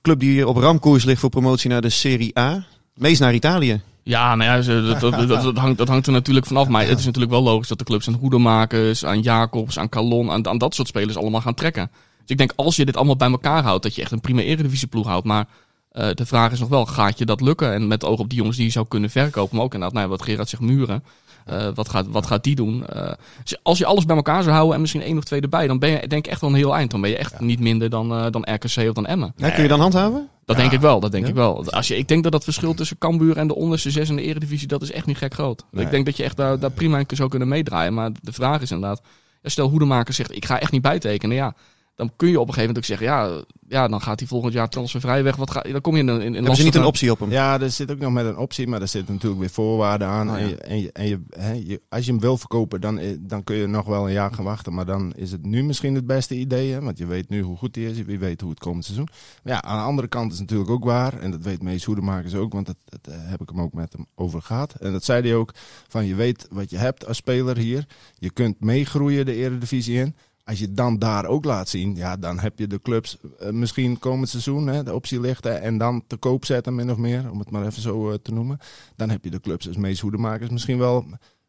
club 0.01 0.19
die 0.19 0.47
op 0.47 0.55
ramkoers 0.57 1.03
ligt 1.03 1.19
voor 1.19 1.29
promotie 1.29 1.69
naar 1.69 1.81
de 1.81 1.89
Serie 1.89 2.39
A. 2.39 2.65
Mees 2.93 3.19
naar 3.19 3.33
Italië. 3.33 3.81
Ja, 4.07 4.35
nou 4.35 4.63
ja, 4.63 4.81
dat, 4.81 4.99
dat, 4.99 5.27
dat, 5.27 5.43
dat 5.43 5.57
hangt, 5.57 5.77
dat 5.77 5.87
hangt 5.87 6.07
er 6.07 6.13
natuurlijk 6.13 6.45
vanaf. 6.45 6.67
Maar 6.67 6.87
het 6.87 6.99
is 6.99 7.05
natuurlijk 7.05 7.33
wel 7.33 7.43
logisch 7.43 7.67
dat 7.67 7.77
de 7.77 7.83
clubs 7.83 8.07
aan 8.07 8.13
Hoedemakers, 8.13 9.05
aan 9.05 9.21
Jacobs, 9.21 9.79
aan 9.79 9.89
Calon, 9.89 10.31
aan, 10.31 10.47
aan 10.47 10.57
dat 10.57 10.75
soort 10.75 10.87
spelers 10.87 11.17
allemaal 11.17 11.41
gaan 11.41 11.53
trekken. 11.53 11.91
Dus 11.91 12.27
ik 12.27 12.37
denk 12.37 12.53
als 12.55 12.75
je 12.75 12.85
dit 12.85 12.95
allemaal 12.95 13.15
bij 13.15 13.29
elkaar 13.29 13.63
houdt, 13.63 13.83
dat 13.83 13.95
je 13.95 14.01
echt 14.01 14.11
een 14.11 14.21
prima 14.21 14.41
eredivisieploeg 14.41 15.07
houdt. 15.07 15.25
Maar 15.25 15.45
eh, 15.91 16.09
de 16.13 16.25
vraag 16.25 16.51
is 16.51 16.59
nog 16.59 16.69
wel, 16.69 16.85
gaat 16.85 17.17
je 17.17 17.25
dat 17.25 17.41
lukken? 17.41 17.73
En 17.73 17.87
met 17.87 18.03
oog 18.03 18.19
op 18.19 18.29
die 18.29 18.37
jongens 18.37 18.57
die 18.57 18.65
je 18.65 18.71
zou 18.71 18.85
kunnen 18.87 19.09
verkopen. 19.09 19.55
Maar 19.55 19.65
ook 19.65 19.73
inderdaad, 19.73 19.97
nou, 19.97 20.05
ja, 20.05 20.17
wat 20.17 20.25
Gerard 20.25 20.49
zegt, 20.49 20.63
muren. 20.63 21.03
Eh, 21.45 21.67
wat, 21.73 21.89
gaat, 21.89 22.05
wat 22.07 22.25
gaat 22.25 22.43
die 22.43 22.55
doen? 22.55 22.87
Eh, 22.87 23.11
dus 23.43 23.57
als 23.63 23.77
je 23.77 23.85
alles 23.85 24.05
bij 24.05 24.15
elkaar 24.15 24.43
zou 24.43 24.55
houden 24.55 24.75
en 24.75 24.81
misschien 24.81 25.01
één 25.01 25.17
of 25.17 25.23
twee 25.23 25.41
erbij, 25.41 25.67
dan 25.67 25.79
ben 25.79 25.89
je 25.89 26.07
denk 26.07 26.25
ik 26.25 26.31
echt 26.31 26.41
wel 26.41 26.49
een 26.49 26.55
heel 26.55 26.75
eind. 26.75 26.91
Dan 26.91 27.01
ben 27.01 27.09
je 27.09 27.17
echt 27.17 27.39
niet 27.39 27.59
minder 27.59 27.89
dan, 27.89 28.11
eh, 28.11 28.25
dan 28.31 28.41
RKC 28.41 28.87
of 28.87 28.93
dan 28.93 29.05
Emmen. 29.05 29.33
Ja, 29.35 29.49
kun 29.49 29.63
je 29.63 29.69
dan 29.69 29.79
handhaven? 29.79 30.29
Dat 30.45 30.55
Ja. 30.55 30.61
denk 30.61 30.73
ik 30.73 30.79
wel, 30.79 30.99
dat 30.99 31.11
denk 31.11 31.23
Ja? 31.23 31.29
ik 31.29 31.35
wel. 31.35 31.69
Als 31.71 31.87
je, 31.87 31.97
ik 31.97 32.07
denk 32.07 32.23
dat 32.23 32.31
dat 32.31 32.43
verschil 32.43 32.73
tussen 32.73 32.97
Cambuur 32.97 33.37
en 33.37 33.47
de 33.47 33.55
onderste 33.55 33.91
zes 33.91 34.09
in 34.09 34.15
de 34.15 34.21
eredivisie, 34.21 34.67
dat 34.67 34.81
is 34.81 34.91
echt 34.91 35.05
niet 35.05 35.17
gek 35.17 35.33
groot. 35.33 35.63
Nee. 35.71 35.85
Ik 35.85 35.91
denk 35.91 36.05
dat 36.05 36.17
je 36.17 36.23
echt 36.23 36.37
daar, 36.37 36.59
daar 36.59 36.71
prima 36.71 36.99
in 36.99 37.05
zou 37.15 37.29
kunnen 37.29 37.47
meedraaien. 37.47 37.93
Maar 37.93 38.11
de 38.21 38.33
vraag 38.33 38.61
is 38.61 38.71
inderdaad, 38.71 39.01
stel 39.43 39.69
Hoedemaker 39.69 40.13
zegt, 40.13 40.35
ik 40.35 40.45
ga 40.45 40.59
echt 40.59 40.71
niet 40.71 40.81
bijtekenen. 40.81 41.35
Ja, 41.35 41.55
dan 41.95 42.11
kun 42.15 42.29
je 42.29 42.39
op 42.39 42.47
een 42.47 42.53
gegeven 42.53 42.73
moment 42.75 42.77
ook 42.77 42.97
zeggen, 42.97 43.07
ja, 43.07 43.43
ja 43.67 43.87
dan 43.87 44.01
gaat 44.01 44.19
hij 44.19 44.27
volgend 44.27 44.53
jaar 44.53 44.69
transfervrij 44.69 45.23
weg. 45.23 45.35
Wat 45.35 45.51
ga, 45.51 45.61
dan 45.61 45.81
kom 45.81 45.95
je 45.95 46.01
in, 46.01 46.09
in, 46.09 46.21
in 46.21 46.33
Hebben 46.33 46.55
ze 46.55 46.63
niet 46.63 46.75
een 46.75 46.83
optie 46.83 47.11
op 47.11 47.19
hem? 47.19 47.31
Ja, 47.31 47.59
er 47.61 47.71
zit 47.71 47.91
ook 47.91 47.99
nog 47.99 48.11
met 48.13 48.25
een 48.25 48.37
optie, 48.37 48.67
maar 48.67 48.81
er 48.81 48.87
zitten 48.87 49.13
natuurlijk 49.13 49.41
weer 49.41 49.49
voorwaarden 49.49 50.07
aan. 50.07 50.29
Oh, 50.31 50.39
ja. 50.39 50.41
En, 50.45 50.49
je, 50.49 50.57
en, 50.61 50.79
je, 50.79 50.89
en 50.93 51.07
je, 51.07 51.21
hè, 51.29 51.51
je- 51.51 51.81
als 51.89 52.05
je 52.05 52.11
hem 52.11 52.19
wil 52.19 52.37
verkopen, 52.37 52.81
dan, 52.81 52.99
eh, 52.99 53.17
dan 53.19 53.43
kun 53.43 53.55
je 53.55 53.67
nog 53.67 53.85
wel 53.85 54.05
een 54.07 54.13
jaar 54.13 54.33
gaan 54.33 54.45
wachten. 54.45 54.73
Maar 54.73 54.85
dan 54.85 55.13
is 55.15 55.31
het 55.31 55.45
nu 55.45 55.63
misschien 55.63 55.95
het 55.95 56.05
beste 56.05 56.35
idee. 56.35 56.71
Hè? 56.71 56.81
Want 56.81 56.97
je 56.97 57.05
weet 57.05 57.29
nu 57.29 57.41
hoe 57.41 57.57
goed 57.57 57.75
hij 57.75 57.85
is. 57.85 58.03
Wie 58.03 58.19
weet 58.19 58.41
hoe 58.41 58.49
het 58.49 58.59
komend 58.59 58.85
seizoen. 58.85 59.07
Maar 59.43 59.53
ja, 59.53 59.61
aan 59.61 59.77
de 59.77 59.83
andere 59.85 60.07
kant 60.07 60.31
is 60.31 60.39
het 60.39 60.49
natuurlijk 60.49 60.71
ook 60.75 60.83
waar. 60.85 61.19
En 61.19 61.31
dat 61.31 61.43
weet 61.43 61.61
Mees 61.63 61.83
Hoedemakers 61.83 62.35
ook. 62.35 62.53
Want 62.53 62.65
dat, 62.65 62.77
dat 62.85 63.13
eh, 63.13 63.19
heb 63.19 63.41
ik 63.41 63.49
hem 63.49 63.61
ook 63.61 63.73
met 63.73 63.93
hem 63.93 64.05
over 64.15 64.41
gehad. 64.41 64.73
En 64.73 64.91
dat 64.91 65.03
zei 65.03 65.21
hij 65.21 65.35
ook. 65.35 65.51
Van 65.87 66.05
je 66.05 66.15
weet 66.15 66.47
wat 66.51 66.69
je 66.69 66.77
hebt 66.77 67.07
als 67.07 67.17
speler 67.17 67.57
hier. 67.57 67.85
Je 68.17 68.29
kunt 68.29 68.59
meegroeien 68.59 69.25
de 69.25 69.35
eredivisie 69.35 69.99
in. 69.99 70.15
Als 70.45 70.59
je 70.59 70.73
dan 70.73 70.99
daar 70.99 71.25
ook 71.25 71.45
laat 71.45 71.69
zien, 71.69 71.95
ja, 71.95 72.17
dan 72.17 72.39
heb 72.39 72.59
je 72.59 72.67
de 72.67 72.81
clubs 72.81 73.17
eh, 73.39 73.49
misschien 73.49 73.99
komend 73.99 74.29
seizoen, 74.29 74.67
hè, 74.67 74.83
de 74.83 74.93
optie 74.93 75.21
hè, 75.21 75.49
en 75.49 75.77
dan 75.77 76.03
te 76.07 76.17
koop 76.17 76.45
zetten, 76.45 76.75
min 76.75 76.91
of 76.91 76.97
meer, 76.97 77.31
om 77.31 77.39
het 77.39 77.49
maar 77.49 77.65
even 77.65 77.81
zo 77.81 78.11
eh, 78.11 78.17
te 78.21 78.33
noemen. 78.33 78.59
Dan 78.95 79.09
heb 79.09 79.23
je 79.23 79.29
de 79.29 79.39
clubs 79.39 79.67
als 79.67 79.77
meest 79.77 80.01
hoedemakers 80.01 80.49
misschien 80.49 80.77
wel 80.77 81.05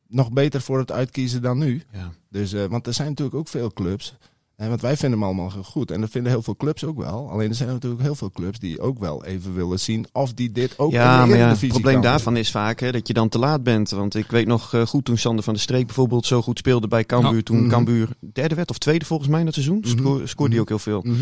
nog 0.09 0.33
beter 0.33 0.61
voor 0.61 0.79
het 0.79 0.93
uitkiezen 0.93 1.43
dan 1.43 1.59
nu. 1.59 1.83
Ja. 1.93 2.13
Dus, 2.31 2.53
eh, 2.53 2.65
want 2.65 2.87
er 2.87 2.95
zijn 2.95 3.09
natuurlijk 3.09 3.37
ook 3.37 3.49
veel 3.49 3.73
clubs. 3.73 4.17
En 4.57 4.69
want 4.69 4.81
wij 4.81 4.97
vinden 4.97 5.19
hem 5.19 5.29
allemaal 5.29 5.53
heel 5.53 5.63
goed. 5.63 5.91
En 5.91 6.01
dat 6.01 6.11
vinden 6.11 6.33
heel 6.33 6.43
veel 6.43 6.57
clubs 6.57 6.85
ook 6.85 6.99
wel. 6.99 7.31
Alleen 7.31 7.49
er 7.49 7.55
zijn 7.55 7.69
natuurlijk 7.69 8.03
heel 8.03 8.15
veel 8.15 8.31
clubs 8.31 8.59
die 8.59 8.81
ook 8.81 8.99
wel 8.99 9.25
even 9.25 9.55
willen 9.55 9.81
zien 9.81 10.07
of 10.13 10.33
die 10.33 10.53
dit 10.53 10.79
ook 10.79 10.93
in 10.93 10.99
Ja, 10.99 11.23
de 11.23 11.29
maar 11.29 11.39
ja, 11.39 11.49
het 11.49 11.69
probleem 11.69 12.01
daarvan 12.01 12.37
is 12.37 12.51
vaak 12.51 12.81
hè, 12.81 12.93
dat 12.93 13.07
je 13.07 13.15
dan 13.15 13.29
te 13.29 13.39
laat 13.39 13.63
bent. 13.63 13.91
Want 13.91 14.15
ik 14.15 14.31
weet 14.31 14.47
nog 14.47 14.75
eh, 14.75 14.87
goed 14.87 15.05
toen 15.05 15.19
Sander 15.19 15.45
van 15.45 15.53
der 15.53 15.63
Streek 15.63 15.87
bijvoorbeeld 15.87 16.27
zo 16.27 16.43
goed 16.43 16.59
speelde 16.59 16.89
bij 16.89 17.05
Cambuur. 17.05 17.43
Toen 17.45 17.61
Mhm. 17.61 17.69
Cambuur 17.69 18.09
derde 18.33 18.55
werd 18.55 18.71
of 18.71 18.79
tweede 18.79 19.05
volgens 19.05 19.29
mij 19.29 19.39
in 19.39 19.45
dat 19.45 19.55
seizoen. 19.55 19.79
Mhm. 19.79 19.89
Sco- 19.89 20.27
scoorde 20.27 20.53
hij 20.53 20.61
ook 20.63 20.69
heel 20.69 20.79
veel. 20.79 21.01
Mhm. 21.03 21.15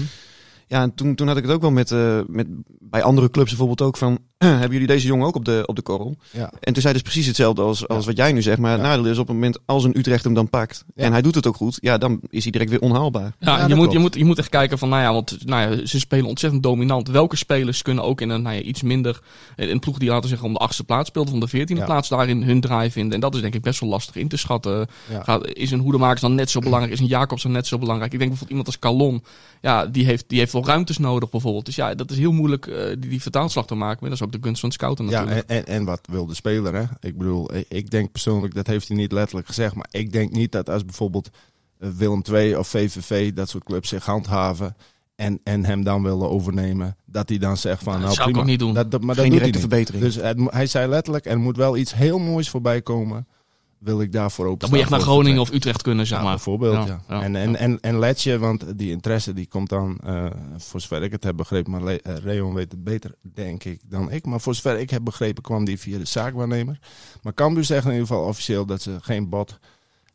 Ja, 0.67 0.83
en 0.83 0.95
toen, 0.95 1.15
toen 1.15 1.27
had 1.29 1.37
ik 1.37 1.43
het 1.43 1.53
ook 1.53 1.61
wel 1.61 1.71
met, 1.71 1.91
eh, 1.91 2.21
met 2.27 2.47
bij 2.79 3.03
andere 3.03 3.31
clubs 3.31 3.49
bijvoorbeeld 3.49 3.83
ook 3.83 3.97
van... 3.97 4.19
hebben 4.61 4.71
jullie 4.73 4.87
deze 4.87 5.07
jongen 5.07 5.27
ook 5.27 5.35
op 5.37 5.45
de, 5.45 5.63
op 5.67 5.77
de 5.77 5.83
korrel? 5.83 6.17
Ja. 6.31 6.51
En 6.61 6.73
toen 6.73 6.83
zei 6.83 6.95
dus 6.95 7.03
precies 7.03 7.27
hetzelfde 7.27 7.63
als, 7.63 7.89
als 7.89 8.01
Ja. 8.01 8.07
wat 8.07 8.17
jij 8.17 8.33
nu 8.33 8.43
zegt. 8.43 8.59
Maar 8.59 8.73
het 8.73 8.81
Ja. 8.81 8.87
nadeel 8.87 9.07
is 9.07 9.19
op 9.19 9.27
het 9.27 9.37
moment 9.37 9.59
als 9.67 9.85
een 9.85 9.99
Utrecht 9.99 10.25
hem 10.25 10.35
dan 10.35 10.49
pakt... 10.49 10.85
Ja. 10.95 11.05
en 11.05 11.13
hij 11.13 11.23
doet 11.23 11.35
het 11.35 11.47
ook 11.47 11.57
goed, 11.57 11.79
ja, 11.81 11.99
dan 11.99 12.21
is 12.31 12.43
hij 12.43 12.53
direct 12.53 12.71
weer 12.71 12.81
onhaalbaar. 12.81 13.33
Ja, 13.39 13.59
Ja, 13.59 13.67
je, 13.67 13.75
moet, 13.75 13.93
je, 13.93 13.99
moet, 13.99 14.15
je 14.15 14.25
moet 14.25 14.39
echt 14.39 14.49
kijken 14.49 14.79
van, 14.79 14.89
nou 14.89 15.03
ja, 15.03 15.13
want 15.13 15.39
nou 15.47 15.71
ja, 15.77 15.87
ze 15.87 15.99
spelen 15.99 16.25
ontzettend 16.27 16.63
dominant. 16.63 17.09
Welke 17.09 17.37
spelers 17.37 17.83
kunnen 17.83 18.05
ook 18.05 18.21
in 18.21 18.29
een 18.29 18.43
nou 18.43 18.55
ja, 18.57 18.61
iets 18.63 18.83
minder, 18.83 19.21
in 19.57 19.69
een 19.69 19.79
ploeg 19.79 19.99
die 19.99 20.09
laten 20.09 20.23
we 20.23 20.29
zeggen 20.29 20.47
om 20.47 20.53
de 20.53 20.59
achtste 20.59 20.85
plaats 20.85 21.09
speelt, 21.09 21.27
of 21.27 21.33
om 21.33 21.41
de 21.41 21.49
veertiende 21.49 21.81
Ja. 21.83 21.87
plaats 21.89 22.09
daarin 22.09 22.43
hun 22.43 22.61
draai 22.61 22.91
vinden. 22.91 23.13
En 23.15 23.21
dat 23.21 23.35
is 23.35 23.41
denk 23.41 23.55
ik 23.55 23.63
best 23.63 23.81
wel 23.81 23.89
lastig 23.89 24.15
in 24.17 24.29
te 24.29 24.37
schatten. 24.37 24.87
Ja. 25.11 25.23
Gaat, 25.23 25.47
is 25.53 25.71
een 25.71 25.81
Hoedemakers 25.81 26.21
dan 26.21 26.35
net 26.35 26.51
zo 26.51 26.61
belangrijk? 26.61 26.93
Is 26.93 27.01
een 27.01 27.07
Jacobs 27.07 27.43
dan 27.43 27.53
net 27.53 27.67
zo 27.67 27.79
belangrijk? 27.79 28.13
Ik 28.13 28.19
denk 28.19 28.31
bijvoorbeeld 28.31 28.59
iemand 28.61 28.67
als 28.67 28.93
Calon, 28.93 29.23
ja, 29.61 29.87
die 29.87 30.05
heeft, 30.05 30.25
die 30.29 30.39
heeft 30.39 30.53
wel 30.53 30.67
ruimtes 30.67 30.99
nodig 30.99 31.31
bijvoorbeeld. 31.31 31.65
Dus 31.67 31.75
ja, 31.77 31.95
dat 31.95 32.11
is 32.11 32.19
heel 32.19 32.33
moeilijk 32.33 32.67
eh, 32.67 32.87
die, 32.99 33.11
die 33.11 33.23
vertaalslag 33.23 33.67
te 33.67 33.75
maken. 33.75 33.99
Maar 34.01 34.09
dat 34.11 34.19
is 34.19 34.25
ook 34.25 34.33
de 34.35 34.47
gunst 34.47 34.61
van 34.61 34.73
scouten 34.73 35.05
Ja, 35.09 35.11
natuurlijk. 35.25 35.49
en, 35.51 35.57
en, 35.57 35.67
en 35.75 35.85
wat 35.85 36.01
wil 36.11 36.27
de 36.27 36.35
speler, 36.35 36.75
hè? 36.75 36.85
Ik 37.01 37.19
bedoel, 37.19 37.55
ik, 37.55 37.67
ik 37.69 37.91
denk 37.91 38.13
persoonlijk, 38.13 38.55
dat 38.55 38.67
heeft 38.67 38.89
hij 38.89 38.97
niet 38.97 39.13
letterlijk 39.13 39.47
gezegd, 39.47 39.75
maar 39.75 39.89
ik 39.91 40.13
denk 40.13 40.31
niet 40.33 40.53
dat 40.53 40.69
als 40.71 40.85
bijvoorbeeld 40.85 41.31
eh, 41.79 41.89
Willem 41.89 42.23
II 42.31 42.57
of 42.57 42.69
VVV, 42.69 43.33
dat 43.33 43.49
soort 43.49 43.65
clubs 43.65 43.89
zich 43.89 44.05
handhaven 44.05 44.77
en, 45.17 45.41
en 45.45 45.65
hem 45.65 45.85
dan 45.85 46.03
willen 46.03 46.31
overnemen, 46.31 46.97
dat 47.05 47.29
hij 47.29 47.39
dan 47.39 47.57
zegt 47.57 47.83
van, 47.83 47.93
dat 47.93 48.03
nou 48.03 48.15
zou 48.15 48.29
ik 48.29 48.33
prima. 48.35 48.41
ook 48.41 48.51
niet 48.51 48.59
doen. 48.59 48.75
Dat, 48.75 48.91
dat, 48.91 49.01
maar 49.01 49.15
dat 49.15 49.25
Geen 49.25 49.33
doet 49.33 49.43
hij 49.43 49.51
directe 49.51 49.77
niet. 49.77 49.87
verbetering. 49.87 50.05
Dus 50.05 50.15
het 50.47 50.55
hij 50.55 50.67
zei 50.67 50.89
letterlijk, 50.89 51.27
er 51.27 51.39
moet 51.39 51.57
wel 51.57 51.77
iets 51.77 51.95
heel 51.95 52.19
moois 52.19 52.51
voorbij 52.51 52.83
komen, 52.83 53.27
wil 53.85 54.01
ik 54.01 54.13
daarvoor 54.13 54.47
open 54.47 54.59
dan 54.59 54.69
moet 54.69 54.79
je 54.79 54.85
echt 54.85 54.93
naar 54.93 55.01
Groningen 55.01 55.41
of 55.41 55.53
Utrecht 55.53 55.83
kunnen, 55.83 56.07
zeg 56.07 56.19
ja, 56.19 56.25
maar. 56.25 56.35
bijvoorbeeld, 56.35 56.87
ja. 56.87 57.01
Ja, 57.09 57.23
en, 57.23 57.37
en, 57.37 57.57
en, 57.57 57.81
en 57.81 57.99
Letje, 57.99 58.39
want 58.39 58.79
die 58.79 58.91
interesse 58.91 59.33
die 59.33 59.47
komt 59.47 59.69
dan, 59.69 59.99
eh, 60.05 60.27
voor 60.57 60.81
zover 60.81 61.03
ik 61.03 61.13
het 61.13 61.25
heb 61.25 61.37
begrepen, 61.37 61.71
maar 61.71 61.83
Le 61.83 62.01
eh, 62.01 62.17
Reon 62.17 62.55
weet 62.55 62.71
het 62.73 62.85
beter, 62.85 63.15
denk 63.23 63.65
ik, 63.65 63.81
dan 63.85 64.11
ik. 64.11 64.27
Maar 64.27 64.41
voor 64.41 64.55
zover 64.55 64.79
ik 64.79 64.91
heb 64.91 65.05
begrepen 65.05 65.43
kwam 65.43 65.65
die 65.65 65.79
via 65.79 65.99
de 65.99 66.05
zaakwaarnemer. 66.05 66.79
Maar 67.23 67.35
Cambuur 67.35 67.65
zegt 67.65 67.85
in 67.85 67.91
ieder 67.93 68.07
geval 68.07 68.25
officieel 68.25 68.67
dat 68.67 68.83
ze 68.83 68.97
geen 69.01 69.29
bod 69.29 69.59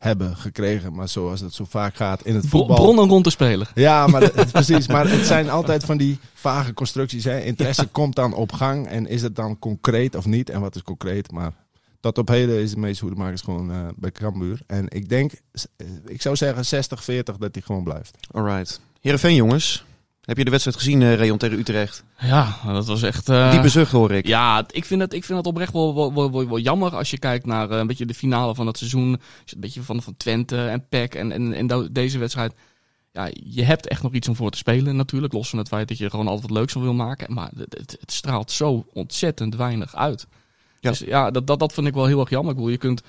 hebben 0.00 0.36
gekregen. 0.36 0.94
Maar 0.94 1.08
zoals 1.08 1.40
het 1.40 1.54
zo 1.54 1.64
vaak 1.68 1.94
gaat 1.94 2.24
in 2.24 2.34
het 2.34 2.46
voetbal... 2.46 2.76
Bronnen 2.76 3.08
rond 3.08 3.24
de 3.24 3.30
speler. 3.30 3.70
Ja, 3.74 4.06
maar 4.06 4.30
precies. 4.52 4.86
Maar 4.86 5.10
het 5.10 5.26
zijn 5.26 5.50
altijd 5.50 5.84
van 5.84 5.96
die 5.96 6.18
vage 6.34 6.74
constructies. 6.74 7.24
Hè. 7.24 7.40
Interesse 7.40 7.86
komt 7.86 8.14
dan 8.14 8.34
op 8.34 8.52
gang. 8.52 8.86
En 8.86 9.06
is 9.06 9.22
het 9.22 9.36
dan 9.36 9.58
concreet 9.58 10.14
of 10.14 10.26
niet? 10.26 10.50
En 10.50 10.60
wat 10.60 10.74
is 10.74 10.82
concreet? 10.82 11.32
Maar 11.32 11.52
tot 12.00 12.18
op 12.18 12.28
heden 12.28 12.60
is 12.62 12.70
de 12.70 12.78
meeste 12.80 13.04
hoedemakers 13.04 13.40
gewoon 13.40 13.70
eh, 13.72 13.86
bij 13.96 14.12
Cambuur. 14.12 14.60
En 14.66 14.86
ik 14.88 15.08
denk, 15.08 15.32
eh, 15.76 15.86
ik 16.06 16.22
zou 16.22 16.36
zeggen 16.36 16.84
60-40 16.84 17.36
dat 17.38 17.54
hij 17.54 17.62
gewoon 17.62 17.84
blijft. 17.84 18.16
Alright. 18.32 18.80
Heerenveen 19.00 19.34
jongens, 19.34 19.84
heb 20.24 20.36
je 20.36 20.44
de 20.44 20.50
wedstrijd 20.50 20.76
gezien, 20.76 21.02
eh 21.02 21.14
Rayon 21.14 21.38
tegen 21.38 21.58
Utrecht? 21.58 22.04
Ja, 22.18 22.56
dat 22.66 22.86
was 22.86 23.02
echt... 23.02 23.28
eh, 23.28 23.50
Diepe 23.50 23.68
zucht 23.68 23.92
hoor 23.92 24.12
ik. 24.12 24.26
Ja, 24.26 24.64
ik 24.70 24.84
vind 24.84 25.00
het, 25.00 25.12
ik 25.12 25.24
vind 25.24 25.38
het 25.38 25.46
oprecht 25.46 25.72
wel, 25.72 25.94
wel, 25.94 26.14
wel, 26.14 26.32
wel, 26.32 26.48
wel 26.48 26.58
jammer 26.58 26.96
als 26.96 27.10
je 27.10 27.18
kijkt 27.18 27.46
naar 27.46 27.70
eh, 27.70 27.78
een 27.78 27.86
beetje 27.86 28.06
de 28.06 28.14
finale 28.14 28.54
van 28.54 28.66
het 28.66 28.78
seizoen. 28.78 29.12
Een 29.12 29.60
beetje 29.60 29.82
van, 29.82 30.02
van 30.02 30.16
Twente 30.16 30.66
en 30.66 30.88
PEC 30.88 31.14
en, 31.14 31.32
en, 31.32 31.52
en 31.52 31.88
deze 31.92 32.18
wedstrijd. 32.18 32.54
Ja, 33.12 33.28
je 33.32 33.64
hebt 33.64 33.88
echt 33.88 34.02
nog 34.02 34.12
iets 34.12 34.28
om 34.28 34.36
voor 34.36 34.50
te 34.50 34.58
spelen 34.58 34.96
natuurlijk. 34.96 35.32
Los 35.32 35.48
van 35.48 35.58
het 35.58 35.68
feit 35.68 35.88
dat 35.88 35.98
je 35.98 36.04
er 36.04 36.10
gewoon 36.10 36.26
altijd 36.26 36.48
wat 36.48 36.58
leuks 36.58 36.72
van 36.72 36.82
wil 36.82 36.94
maken. 36.94 37.34
Maar 37.34 37.50
het, 37.56 37.74
het, 37.78 37.96
het 38.00 38.12
straalt 38.12 38.50
zo 38.50 38.86
ontzettend 38.92 39.56
weinig 39.56 39.94
uit. 39.96 40.26
Ja. 40.80 40.90
Dus 40.90 40.98
ja, 40.98 41.30
dat, 41.30 41.46
dat, 41.46 41.58
dat 41.58 41.72
vind 41.72 41.86
ik 41.86 41.94
wel 41.94 42.06
heel 42.06 42.20
erg 42.20 42.30
jammer. 42.30 42.50
Ik 42.50 42.56
bedoel, 42.56 42.70
je 42.72 42.78
kunt 42.78 43.02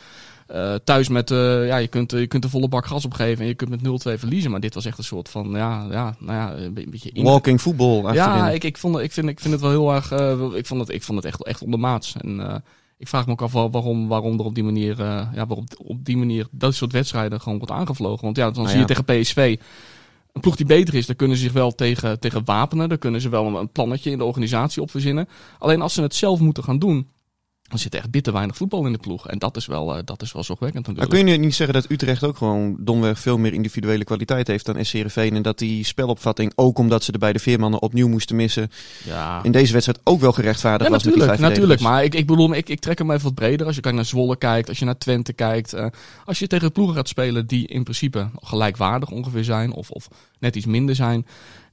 eh, 0.48 0.76
thuis 0.84 1.10
met, 1.10 1.32
eh, 1.32 1.68
ja, 1.68 1.78
je 1.78 1.88
kunt, 1.88 2.14
eh, 2.14 2.20
je 2.20 2.28
kunt 2.28 2.44
de 2.44 2.50
volle 2.50 2.68
bak 2.68 2.86
gas 2.86 3.06
opgeven 3.06 3.42
en 3.42 3.48
je 3.48 3.54
kunt 3.56 3.70
met 3.70 3.82
0-2 4.16 4.20
verliezen. 4.20 4.52
Maar 4.52 4.60
dit 4.60 4.74
was 4.74 4.86
echt 4.86 4.98
een 4.98 5.04
soort 5.04 5.30
van, 5.30 5.50
ja, 5.52 5.88
ja, 5.92 6.16
nou 6.20 6.34
ja, 6.38 6.54
een 6.64 6.74
be- 6.74 6.86
beetje... 6.90 7.12
Walking 7.24 7.62
voetbal 7.62 8.08
achterin. 8.08 8.14
ja, 8.38 8.50
ik, 8.50 8.64
ik, 8.64 8.78
vond, 8.78 9.00
ik, 9.00 9.12
vind, 9.12 9.28
ik 9.30 9.40
vind 9.40 9.54
het 9.54 9.62
wel 9.62 9.70
heel 9.72 9.94
erg. 9.94 10.12
ik, 10.56 10.66
vond 10.66 10.80
het, 10.82 10.90
ik 10.90 11.04
vond 11.04 11.18
het 11.18 11.28
echt, 11.28 11.44
echt 11.44 11.62
ondermaats. 11.64 12.16
En 12.22 12.64
ik 12.98 13.08
vraag 13.08 13.26
me 13.26 13.32
ook 13.32 13.42
af 13.42 13.52
wa- 13.52 13.70
waarom, 13.70 14.08
waarom 14.08 14.40
er 14.40 14.46
op 14.46 14.56
die 14.56 14.64
manier. 14.64 14.98
ja, 15.34 15.46
waarom 15.48 15.66
op 15.78 16.06
die 16.06 16.18
manier 16.18 16.48
dat 16.52 16.76
soort 16.76 16.92
wedstrijden 16.92 17.42
gewoon 17.42 17.58
wordt 17.58 17.74
aangevlogen. 17.74 18.24
Want 18.24 18.38
ja, 18.38 18.44
dan 18.46 18.54
Nou 18.54 18.68
zie 18.70 18.80
je 18.80 18.86
tegen 18.86 19.06
PSV. 19.06 19.58
Een 20.34 20.42
ploeg 20.42 20.56
die 20.56 20.66
beter 20.66 20.94
is, 20.94 21.06
daar 21.06 21.16
kunnen 21.16 21.38
ze 21.38 21.44
zich 21.44 21.54
wel 21.54 21.72
tegen, 21.72 22.20
tegen 22.20 22.42
wapenen. 22.46 22.90
Daar 22.90 22.98
kunnen 22.98 23.22
ze 23.22 23.30
wel 23.30 23.46
een, 23.48 23.54
een 23.56 23.70
plannetje 23.72 24.12
in 24.12 24.18
de 24.18 24.24
organisatie 24.24 24.82
op 24.82 24.92
verzinnen. 24.92 25.28
Alleen 25.60 25.82
als 25.82 25.94
ze 25.94 26.02
het 26.02 26.16
zelf 26.16 26.40
moeten 26.40 26.64
gaan 26.64 26.80
doen. 26.80 27.08
Er 27.72 27.80
zit 27.80 27.96
echt 27.96 28.12
bitter 28.12 28.34
weinig 28.34 28.56
voetbal 28.58 28.86
in 28.86 28.92
de 28.92 28.98
ploeg. 28.98 29.28
En 29.28 29.38
dat 29.40 29.58
is 29.58 29.66
wel, 29.66 29.96
eh, 29.96 30.02
dat 30.06 30.22
is 30.22 30.32
wel 30.32 30.44
zorgwekkend 30.44 30.86
Maar 30.88 30.96
natuurlijk. 30.96 31.26
kun 31.26 31.34
je 31.34 31.40
niet 31.40 31.56
zeggen 31.56 31.76
dat 31.76 31.90
Utrecht 31.92 32.24
ook 32.24 32.38
gewoon 32.38 32.76
domweg 32.80 33.20
veel 33.20 33.38
meer 33.38 33.54
individuele 33.54 34.04
kwaliteit 34.04 34.48
heeft 34.48 34.66
dan 34.66 34.86
SC 34.86 34.92
Heerenveen 34.94 35.36
en 35.36 35.42
dat 35.42 35.58
die 35.58 35.86
spelopvatting, 35.86 36.52
ook 36.56 36.78
omdat 36.78 37.04
ze 37.04 37.12
de 37.12 37.18
beide 37.18 37.40
veermannen 37.40 37.82
opnieuw 37.82 38.08
moesten 38.08 38.36
missen, 38.36 38.72
Ja. 39.06 39.44
in 39.44 39.52
deze 39.52 39.74
wedstrijd 39.74 40.00
ook 40.04 40.20
wel 40.22 40.32
gerechtvaardigd 40.32 40.90
Ja, 40.90 40.96
was 40.96 41.04
met 41.04 41.14
die 41.14 41.22
natuurlijk, 41.22 41.42
vijf 41.42 41.60
natuurlijk. 41.60 41.82
Maar 41.82 42.04
ik, 42.04 42.16
ik 42.16 42.28
bedoel, 42.28 42.54
ik, 42.56 42.70
ik 42.70 42.80
trek 42.80 42.98
hem 42.98 43.12
even 43.12 43.24
wat 43.24 43.36
breder. 43.36 43.66
Als 43.66 43.76
je 43.76 43.82
kijkt 43.82 43.98
naar 43.98 44.06
Zwolle 44.06 44.38
kijkt, 44.38 44.70
als 44.70 44.80
je 44.80 44.86
naar 44.86 44.98
Twente 44.98 45.34
kijkt. 45.34 45.74
eh, 45.74 45.86
als 46.26 46.40
je 46.40 46.48
tegen 46.48 46.72
ploegen 46.72 46.96
gaat 46.96 47.08
spelen 47.08 47.48
die 47.48 47.68
in 47.68 47.84
principe 47.84 48.30
gelijkwaardig 48.42 49.10
ongeveer 49.12 49.44
zijn. 49.44 49.72
Of, 49.74 49.90
of 49.90 50.08
net 50.40 50.56
iets 50.56 50.66
minder 50.66 50.96
zijn. 50.96 51.26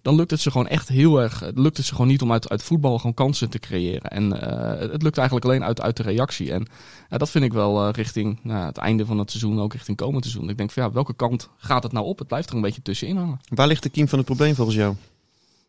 Dan 0.03 0.15
lukt 0.15 0.31
het 0.31 0.41
ze 0.41 0.51
gewoon 0.51 0.69
echt 0.69 0.89
heel 0.89 1.21
erg. 1.21 1.41
het 1.41 1.59
Lukt 1.59 1.77
het 1.77 1.87
ze 1.87 1.93
gewoon 1.93 2.11
niet 2.11 2.23
om 2.23 2.33
uit, 2.33 2.49
uit 2.49 2.63
voetbal 2.63 2.99
gewoon 2.99 3.15
kansen 3.15 3.51
te 3.51 3.59
creëren. 3.59 4.11
En 4.11 4.41
eh, 4.41 4.91
het 4.91 5.03
lukt 5.03 5.19
eigenlijk 5.19 5.47
alleen 5.47 5.65
uit, 5.65 5.81
uit 5.81 5.97
de 5.97 6.03
reactie. 6.03 6.53
En 6.53 6.69
dat 7.09 7.31
vind 7.31 7.45
ik 7.45 7.53
wel 7.53 7.87
eh, 7.87 7.93
richting 7.93 8.39
nou, 8.43 8.67
het 8.67 8.77
einde 8.77 9.07
van 9.07 9.19
het 9.19 9.31
seizoen, 9.31 9.61
ook 9.61 9.73
richting 9.73 9.97
komend 9.97 10.25
seizoen. 10.25 10.49
Ik 10.49 10.57
denk 10.57 10.71
van 10.71 10.83
ja, 10.83 10.93
welke 10.93 11.15
kant 11.15 11.49
gaat 11.57 11.83
het 11.83 11.93
nou 11.93 12.07
op? 12.07 12.19
Het 12.19 12.29
blijft 12.29 12.51
er 12.51 12.57
een 12.57 12.61
beetje 12.61 12.83
tussenin 12.83 13.17
hangen. 13.17 13.41
Waar 13.49 13.67
ligt 13.67 13.83
de 13.83 13.89
kiem 13.89 14.09
van 14.09 14.19
het 14.19 14.27
probleem 14.27 14.55
volgens 14.55 14.77
jou? 14.77 14.95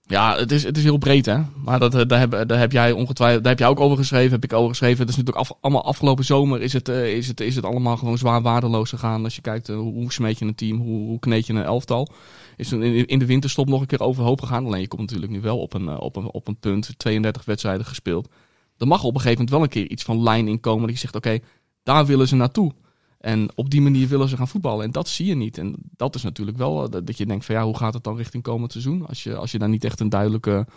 Ja, 0.09 0.37
het 0.37 0.51
is, 0.51 0.63
het 0.63 0.77
is 0.77 0.83
heel 0.83 0.97
breed, 0.97 1.25
hè. 1.25 1.37
Maar 1.63 1.79
dat, 1.79 1.95
eh, 1.95 2.01
daar, 2.07 2.19
heb, 2.19 2.47
daar 2.47 2.59
heb 2.59 2.71
jij 2.71 2.91
ongetwijfeld, 2.91 3.43
daar 3.43 3.51
heb 3.51 3.61
jij 3.61 3.69
ook 3.69 3.79
over 3.79 3.97
geschreven, 3.97 4.31
heb 4.31 4.43
ik 4.43 4.53
over 4.53 4.69
geschreven. 4.69 4.99
Het 4.99 5.09
is 5.09 5.15
natuurlijk 5.15 5.49
af, 5.49 5.57
allemaal 5.61 5.85
afgelopen 5.85 6.25
zomer 6.25 6.61
is 6.61 6.73
het, 6.73 6.87
is, 6.87 7.27
het, 7.27 7.39
is 7.39 7.55
het 7.55 7.65
allemaal 7.65 7.97
gewoon 7.97 8.17
zwaar 8.17 8.41
waardeloos 8.41 8.89
gegaan. 8.89 9.23
Als 9.23 9.35
je 9.35 9.41
kijkt, 9.41 9.67
hoe, 9.67 9.93
hoe 9.93 10.11
smeet 10.11 10.39
je 10.39 10.45
een 10.45 10.55
team, 10.55 10.77
hoe, 10.77 11.07
hoe 11.07 11.19
kneed 11.19 11.47
je 11.47 11.53
een 11.53 11.63
elftal. 11.63 12.07
Is 12.59 12.71
in, 12.71 13.19
de 13.19 13.25
winterstop 13.25 13.67
nog 13.67 13.81
een 13.81 13.87
keer 13.87 13.99
overhoop 13.99 14.41
gegaan. 14.41 14.65
Alleen 14.65 14.81
je 14.81 14.87
komt 14.87 15.01
natuurlijk 15.01 15.31
nu 15.31 15.41
wel 15.41 15.59
op 15.59 15.73
een, 15.73 15.87
eh, 15.89 15.99
op 15.99 16.15
een, 16.15 16.31
op 16.31 16.47
een 16.47 16.59
punt, 16.59 16.93
32 16.97 17.45
wedstrijden 17.45 17.85
gespeeld. 17.85 18.29
Er 18.77 18.87
mag 18.87 19.03
op 19.03 19.13
een 19.13 19.21
gegeven 19.21 19.45
moment 19.45 19.49
wel 19.49 19.61
een 19.61 19.69
keer 19.69 19.91
iets 19.91 20.03
van 20.03 20.23
lijn 20.23 20.47
inkomen. 20.47 20.81
Dat 20.81 20.91
je 20.91 20.97
zegt, 20.97 21.15
oké, 21.15 21.39
daar 21.83 22.05
willen 22.05 22.27
ze 22.27 22.35
naartoe. 22.35 22.71
En 23.19 23.49
op 23.55 23.69
die 23.69 23.81
manier 23.81 24.07
willen 24.07 24.29
ze 24.29 24.37
gaan 24.37 24.47
voetballen. 24.47 24.85
En 24.85 24.91
dat 24.91 25.07
zie 25.07 25.25
je 25.25 25.35
niet. 25.35 25.57
En 25.57 25.75
dat 25.95 26.15
is 26.15 26.23
natuurlijk 26.23 26.57
wel 26.57 26.83
eh, 26.83 26.89
dat 26.89 27.07
dat 27.07 27.17
je 27.17 27.25
denkt 27.25 27.45
van 27.45 27.55
ja, 27.55 27.63
hoe 27.63 27.77
gaat 27.77 27.93
het 27.93 28.03
dan 28.03 28.17
richting 28.17 28.43
komend 28.43 28.71
seizoen? 28.71 29.07
Als 29.07 29.23
je, 29.23 29.35
als 29.35 29.51
je 29.51 29.59
daar 29.59 29.69
niet 29.69 29.83
echt 29.83 29.99
een 29.99 30.09
duidelijke, 30.09 30.67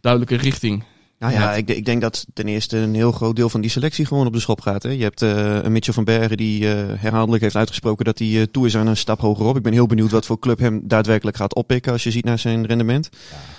duidelijke 0.00 0.36
richting. 0.36 0.84
Nou 1.24 1.36
ja, 1.36 1.54
ik, 1.54 1.68
ik 1.68 1.84
denk 1.84 2.00
dat 2.00 2.26
ten 2.32 2.48
eerste 2.48 2.76
een 2.76 2.94
heel 2.94 3.12
groot 3.12 3.36
deel 3.36 3.48
van 3.48 3.60
die 3.60 3.70
selectie 3.70 4.06
gewoon 4.06 4.26
op 4.26 4.32
de 4.32 4.40
schop 4.40 4.60
gaat. 4.60 4.82
Hè. 4.82 4.88
Je 4.88 5.02
hebt 5.02 5.22
eh, 5.22 5.58
een 5.62 5.72
Mitchell 5.72 5.94
van 5.94 6.04
Bergen 6.04 6.36
die 6.36 6.68
eh, 6.68 6.84
herhaaldelijk 6.96 7.42
heeft 7.42 7.56
uitgesproken 7.56 8.04
dat 8.04 8.18
hij 8.18 8.40
eh, 8.40 8.42
toe 8.42 8.66
is 8.66 8.76
aan 8.76 8.86
een 8.86 8.96
stap 8.96 9.20
hogerop. 9.20 9.56
Ik 9.56 9.62
ben 9.62 9.72
heel 9.72 9.86
benieuwd 9.86 10.10
wat 10.10 10.26
voor 10.26 10.38
club 10.38 10.58
hem 10.58 10.80
daadwerkelijk 10.84 11.36
gaat 11.36 11.54
oppikken 11.54 11.92
als 11.92 12.02
je 12.02 12.10
ziet 12.10 12.24
naar 12.24 12.38
zijn 12.38 12.66
rendement. 12.66 13.08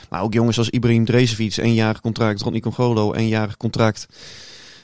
Maar 0.10 0.22
ook 0.22 0.34
jongens 0.34 0.58
als 0.58 0.70
Ibrahim 0.70 1.06
Drezevic, 1.06 1.58
eenjarig 1.58 2.02
contract. 2.02 2.42
Rodney 2.42 2.62
Congolo, 2.62 3.14
eenjarig 3.14 3.58
contract. 3.58 4.08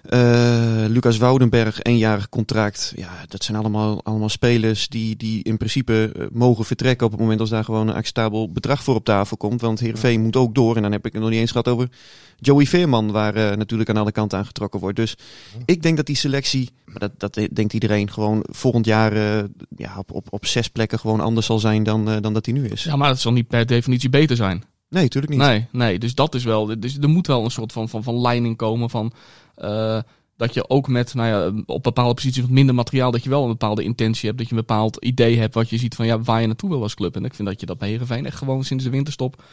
Eh, 0.02 0.86
Lucas 0.88 1.18
Woudenberg, 1.18 1.82
eenjarig 1.82 2.30
contract. 2.30 2.94
Ja, 2.96 3.10
dat 3.28 3.44
zijn 3.44 3.58
allemaal, 3.58 4.04
allemaal 4.04 4.30
spelers 4.30 4.88
die, 4.88 5.16
die 5.16 5.44
in 5.44 5.58
principe 5.58 6.12
eh, 6.16 6.26
mogen 6.32 6.66
vertrekken 6.66 7.06
op 7.06 7.12
het 7.12 7.22
moment 7.22 7.40
als 7.40 7.50
daar 7.50 7.64
gewoon 7.64 7.88
een 7.88 7.96
acceptabel 7.96 8.52
bedrag 8.52 8.84
voor 8.84 8.96
op 8.96 9.06
tafel 9.06 9.38
komt. 9.38 9.62
Want 9.62 9.80
Heerenveen 9.80 10.22
moet 10.22 10.36
ook 10.36 10.56
door. 10.56 10.76
En 10.76 10.82
dan 10.82 10.92
heb 10.92 11.06
ik 11.06 11.14
het 11.14 11.22
nog 11.22 11.32
niet 11.32 11.40
eens 11.40 11.52
gehad 11.52 11.68
over 11.68 11.90
Joey 12.38 12.66
Veerman, 12.66 13.12
waar 13.12 13.36
eh, 13.36 13.58
natuurlijk 13.58 13.90
aan 13.90 13.98
alle 13.98 14.12
kanten 14.12 14.38
aan 14.38 14.46
getrokken 14.46 14.80
wordt. 14.80 14.96
Dus 14.96 15.16
ik 15.66 15.82
denk 15.82 15.98
dat 15.98 16.06
die 16.06 16.16
selectie, 16.16 16.70
maar 16.86 17.00
dat, 17.00 17.12
dat 17.18 17.48
denkt 17.52 17.74
iedereen, 17.74 18.12
gewoon 18.12 18.44
volgend 18.50 18.86
jaar 18.86 19.14
eh, 19.14 19.44
ja, 19.78 19.98
op, 19.98 20.12
op, 20.12 20.28
op 20.30 20.46
zes 20.46 20.68
plekken 20.68 21.00
gewoon 21.00 21.20
anders 21.20 21.46
zal 21.46 21.60
zijn 21.60 21.84
dan, 21.84 22.22
dan 22.22 22.34
dat 22.34 22.46
die 22.46 22.54
nu 22.54 22.68
is. 22.68 22.84
Ja, 22.84 22.96
maar 22.96 23.10
het 23.10 23.20
zal 23.20 23.32
niet 23.32 23.48
per 23.48 23.66
definitie 23.66 24.10
beter 24.10 24.36
zijn. 24.36 24.64
Nee, 24.92 25.04
natuurlijk 25.04 25.34
niet. 25.34 25.42
Nee, 25.42 25.68
nee, 25.72 26.00
dus 26.00 26.16
dat 26.16 26.36
is 26.36 26.44
wel. 26.44 26.80
Dus 26.80 26.98
er 26.98 27.10
moet 27.10 27.28
wel 27.28 27.44
een 27.44 27.52
soort 27.52 27.72
van, 27.72 27.90
van, 27.90 28.04
van 28.04 28.22
leiding 28.22 28.58
komen 28.58 28.90
van. 28.90 29.12
eh, 29.56 30.00
dat 30.38 30.54
je 30.54 30.70
ook 30.70 30.88
met, 30.88 31.14
nou 31.14 31.28
ja, 31.28 31.64
op 31.66 31.84
bepaalde 31.84 32.14
posities 32.14 32.42
wat 32.42 32.50
minder 32.50 32.76
materiaal, 32.76 33.12
dat 33.12 33.24
je 33.24 33.30
wel 33.30 33.44
een 33.44 33.50
bepaalde 33.50 33.84
intentie 33.84 34.26
hebt, 34.28 34.38
dat 34.40 34.50
je 34.50 34.56
een 34.56 34.66
bepaald 34.66 34.98
idee 35.04 35.38
hebt 35.38 35.54
wat 35.54 35.70
je 35.70 35.78
ziet 35.78 35.96
van 35.96 36.06
ja, 36.06 36.22
waar 36.22 36.42
je 36.42 36.48
naartoe 36.48 36.70
wil 36.70 36.82
als 36.82 36.96
club. 36.96 37.16
En 37.16 37.26
ik 37.26 37.34
vind 37.34 37.48
dat 37.48 37.60
je 37.60 37.66
dat 37.66 37.78
bij 37.78 37.90
Heerenveen 37.90 38.26
echt 38.26 38.38
gewoon 38.38 38.64
sinds 38.64 38.84
de 38.84 38.90
winterstop 38.90 39.44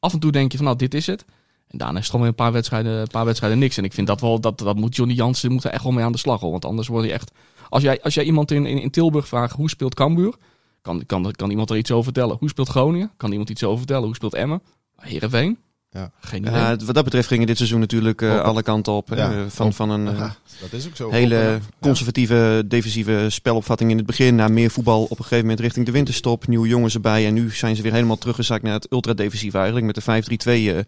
af 0.00 0.12
en 0.12 0.18
toe 0.18 0.32
denk 0.32 0.50
je 0.50 0.56
van 0.56 0.66
nou, 0.66 0.78
dit 0.78 0.94
is 0.94 1.06
het. 1.06 1.24
En 1.68 1.78
daarna 1.78 1.92
is 1.98 2.00
het 2.00 2.06
gewoon 2.06 2.20
weer 2.20 2.30
een 2.30 2.44
paar 2.44 2.52
wedstrijden, 2.52 2.92
een 3.00 3.06
paar 3.10 3.24
wedstrijden 3.24 3.58
niks. 3.58 3.76
En 3.76 3.84
ik 3.84 3.92
vind 3.92 4.06
dat 4.06 4.20
wel, 4.20 4.40
dat, 4.40 4.58
dat 4.58 4.76
moet 4.76 4.96
Johnny 4.96 5.14
Jansen 5.14 5.52
moet 5.52 5.64
er 5.64 5.70
echt 5.70 5.82
wel 5.82 5.92
mee 5.92 6.04
aan 6.04 6.12
de 6.12 6.18
slag 6.18 6.40
hoor. 6.40 6.50
Want 6.50 6.64
anders 6.64 6.88
word 6.88 7.04
je 7.04 7.12
echt, 7.12 7.30
als 7.68 7.82
jij, 7.82 8.02
als 8.02 8.14
jij 8.14 8.24
iemand 8.24 8.50
in, 8.50 8.66
in, 8.66 8.80
in 8.80 8.90
Tilburg 8.90 9.28
vraagt 9.28 9.56
hoe 9.56 9.68
speelt 9.70 9.94
Cambuur, 9.94 10.34
kan, 10.82 11.06
kan, 11.06 11.32
kan 11.32 11.50
iemand 11.50 11.70
er 11.70 11.76
iets 11.76 11.90
over 11.90 12.04
vertellen. 12.04 12.36
Hoe 12.38 12.48
speelt 12.48 12.68
Groningen? 12.68 13.10
Kan 13.16 13.30
iemand 13.30 13.50
iets 13.50 13.64
over 13.64 13.78
vertellen? 13.78 14.04
Hoe 14.04 14.14
speelt 14.14 14.34
Emmen? 14.34 14.62
Heerenveen? 15.00 15.58
Ja. 15.90 16.10
Geen 16.20 16.40
idee. 16.42 16.54
Ja, 16.54 16.76
wat 16.76 16.94
dat 16.94 17.04
betreft 17.04 17.28
gingen 17.28 17.46
dit 17.46 17.56
seizoen 17.56 17.80
natuurlijk 17.80 18.22
eh, 18.22 18.40
alle 18.40 18.62
kanten 18.62 18.92
op. 18.92 19.08
Ja, 19.08 19.30
Eh, 19.32 19.38
van, 19.48 19.72
van 19.72 19.90
een 19.90 20.08
eh, 20.08 20.30
dat 20.60 20.72
is 20.72 20.86
ook 20.86 20.96
zo. 20.96 21.10
hele 21.10 21.60
Op, 21.62 21.74
conservatieve, 21.80 22.64
defensieve 22.66 23.26
spelopvatting 23.28 23.90
in 23.90 23.96
het 23.96 24.06
begin. 24.06 24.34
Naar 24.34 24.52
meer 24.52 24.70
voetbal 24.70 25.02
op 25.02 25.10
een 25.10 25.16
gegeven 25.16 25.40
moment 25.40 25.60
richting 25.60 25.86
de 25.86 25.92
winterstop. 25.92 26.46
Nieuwe 26.46 26.68
jongens 26.68 26.94
erbij. 26.94 27.26
En 27.26 27.34
nu 27.34 27.50
zijn 27.50 27.76
ze 27.76 27.82
weer 27.82 27.92
helemaal 27.92 28.18
teruggezakt 28.18 28.62
naar 28.62 28.72
het 28.72 28.92
ultra-defensief 28.92 29.54
eigenlijk. 29.54 29.86
Met 29.86 29.94
de 29.94 30.02
5-3-2 30.02 30.76
eh, 30.76 30.78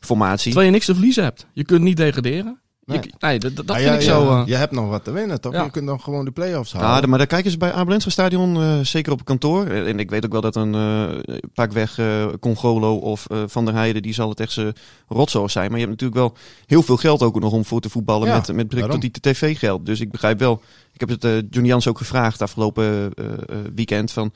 formatie. 0.00 0.44
Terwijl 0.44 0.66
je 0.66 0.72
niks 0.72 0.86
te 0.86 0.94
verliezen 0.94 1.24
hebt. 1.24 1.46
Je 1.52 1.64
kunt 1.64 1.82
niet 1.82 1.96
degraderen. 1.96 2.59
Je- 2.92 2.98
Nee. 2.98 3.10
nee, 3.18 3.38
dat, 3.38 3.56
dat 3.56 3.70
Ah, 3.70 3.76
vind 3.76 3.88
ja, 3.88 3.94
ik 3.94 4.00
ja, 4.02 4.06
zo... 4.06 4.30
eh, 4.30 4.42
Je 4.46 4.54
hebt 4.54 4.72
nog 4.72 4.88
wat 4.88 5.04
te 5.04 5.10
winnen, 5.10 5.40
toch? 5.40 5.52
Ja. 5.52 5.64
Je 5.64 5.70
kunt 5.70 5.86
dan 5.86 6.00
gewoon 6.00 6.24
de 6.24 6.30
play-offs 6.30 6.72
halen. 6.72 6.88
Ja, 6.88 7.00
de- 7.00 7.06
maar 7.06 7.18
daar 7.18 7.26
kijken 7.26 7.50
ze 7.50 7.56
bij 7.58 7.72
Abelense 7.72 8.10
Stadion 8.10 8.56
eh, 8.56 8.78
zeker 8.80 9.12
op 9.12 9.18
het 9.18 9.26
kantoor. 9.26 9.66
En 9.66 9.98
ik 9.98 10.10
weet 10.10 10.24
ook 10.24 10.32
wel 10.32 10.40
dat 10.40 10.56
een 10.56 10.74
eh 10.74 11.36
pakweg 11.54 11.98
eh 11.98 12.26
Congolo 12.40 12.94
of 12.96 13.26
eh, 13.26 13.38
Van 13.46 13.64
der 13.64 13.74
Heijden, 13.74 14.02
die 14.02 14.14
zal 14.14 14.28
het 14.28 14.40
echt 14.40 14.52
zijn 14.52 14.72
rotzooi 15.08 15.48
zijn. 15.48 15.70
Maar 15.70 15.78
je 15.80 15.86
hebt 15.86 16.00
natuurlijk 16.00 16.20
wel 16.20 16.36
heel 16.66 16.82
veel 16.82 16.96
geld 16.96 17.22
ook 17.22 17.40
nog 17.40 17.52
om 17.52 17.64
voor 17.64 17.80
te 17.80 17.88
voetballen 17.90 18.28
Ja, 18.28 18.34
met, 18.36 18.46
met 18.46 18.68
betrekking 18.68 18.92
tot 19.02 19.22
die 19.22 19.32
tv-geld. 19.32 19.86
Dus 19.86 20.00
ik 20.00 20.10
begrijp 20.10 20.38
wel. 20.38 20.62
Ik 20.92 21.00
heb 21.00 21.08
het 21.08 21.24
eh 21.24 21.32
Johnny 21.50 21.68
Jans 21.68 21.88
ook 21.88 21.98
gevraagd 21.98 22.42
afgelopen 22.42 22.84
eh, 23.14 23.24
eh, 23.24 23.32
weekend 23.74 24.12
van... 24.12 24.32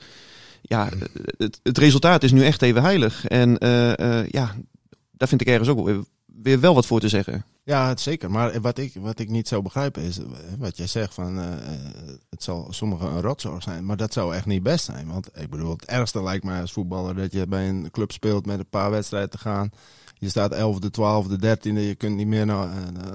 Ja, 0.61 0.89
eh, 0.89 0.99
het, 1.37 1.59
het 1.63 1.77
resultaat 1.77 2.23
is 2.23 2.31
nu 2.31 2.43
echt 2.45 2.61
even 2.61 2.81
heilig. 2.81 3.25
En 3.25 3.57
eh, 3.57 4.19
eh, 4.19 4.27
ja, 4.29 4.55
daar 5.11 5.27
vind 5.27 5.41
ik 5.41 5.47
ergens 5.47 5.69
ook 5.69 5.89
weer, 6.41 6.59
wel 6.59 6.73
wat 6.73 6.85
voor 6.85 6.99
te 6.99 7.09
zeggen. 7.09 7.45
Ja, 7.63 7.87
het 7.87 8.01
zeker. 8.01 8.31
Maar 8.31 8.61
wat 8.61 8.77
ik, 8.77 8.93
wat 8.99 9.19
ik 9.19 9.29
niet 9.29 9.47
zou 9.47 9.61
begrijpen 9.61 10.03
is, 10.03 10.17
eh, 10.17 10.25
wat 10.57 10.77
jij 10.77 10.87
zegt 10.87 11.13
van, 11.13 11.39
eh, 11.39 11.53
eh, 11.53 11.79
het 12.29 12.43
zal 12.43 12.67
sommigen 12.69 13.07
een 13.07 13.21
rotzorg 13.21 13.63
zijn, 13.63 13.85
maar 13.85 13.97
dat 13.97 14.13
zou 14.13 14.35
echt 14.35 14.45
niet 14.45 14.63
best 14.63 14.85
zijn. 14.85 15.07
Want 15.07 15.29
ik 15.33 15.49
bedoel, 15.49 15.71
het 15.71 15.85
ergste 15.85 16.23
lijkt 16.23 16.43
mij 16.43 16.61
als 16.61 16.71
voetballer 16.71 17.15
dat 17.15 17.31
je 17.31 17.47
bij 17.47 17.69
een 17.69 17.91
club 17.91 18.11
speelt 18.11 18.45
met 18.45 18.59
een 18.59 18.69
paar 18.69 18.91
wedstrijden 18.91 19.29
te 19.29 19.37
gaan. 19.37 19.69
Je 20.17 20.29
staat 20.29 20.53
11e, 20.53 20.89
12e, 20.91 21.39
13e, 21.39 21.79
je 21.87 21.95
kunt 21.95 22.15
niet 22.15 22.27
meer 22.27 22.45
naar, 22.45 22.69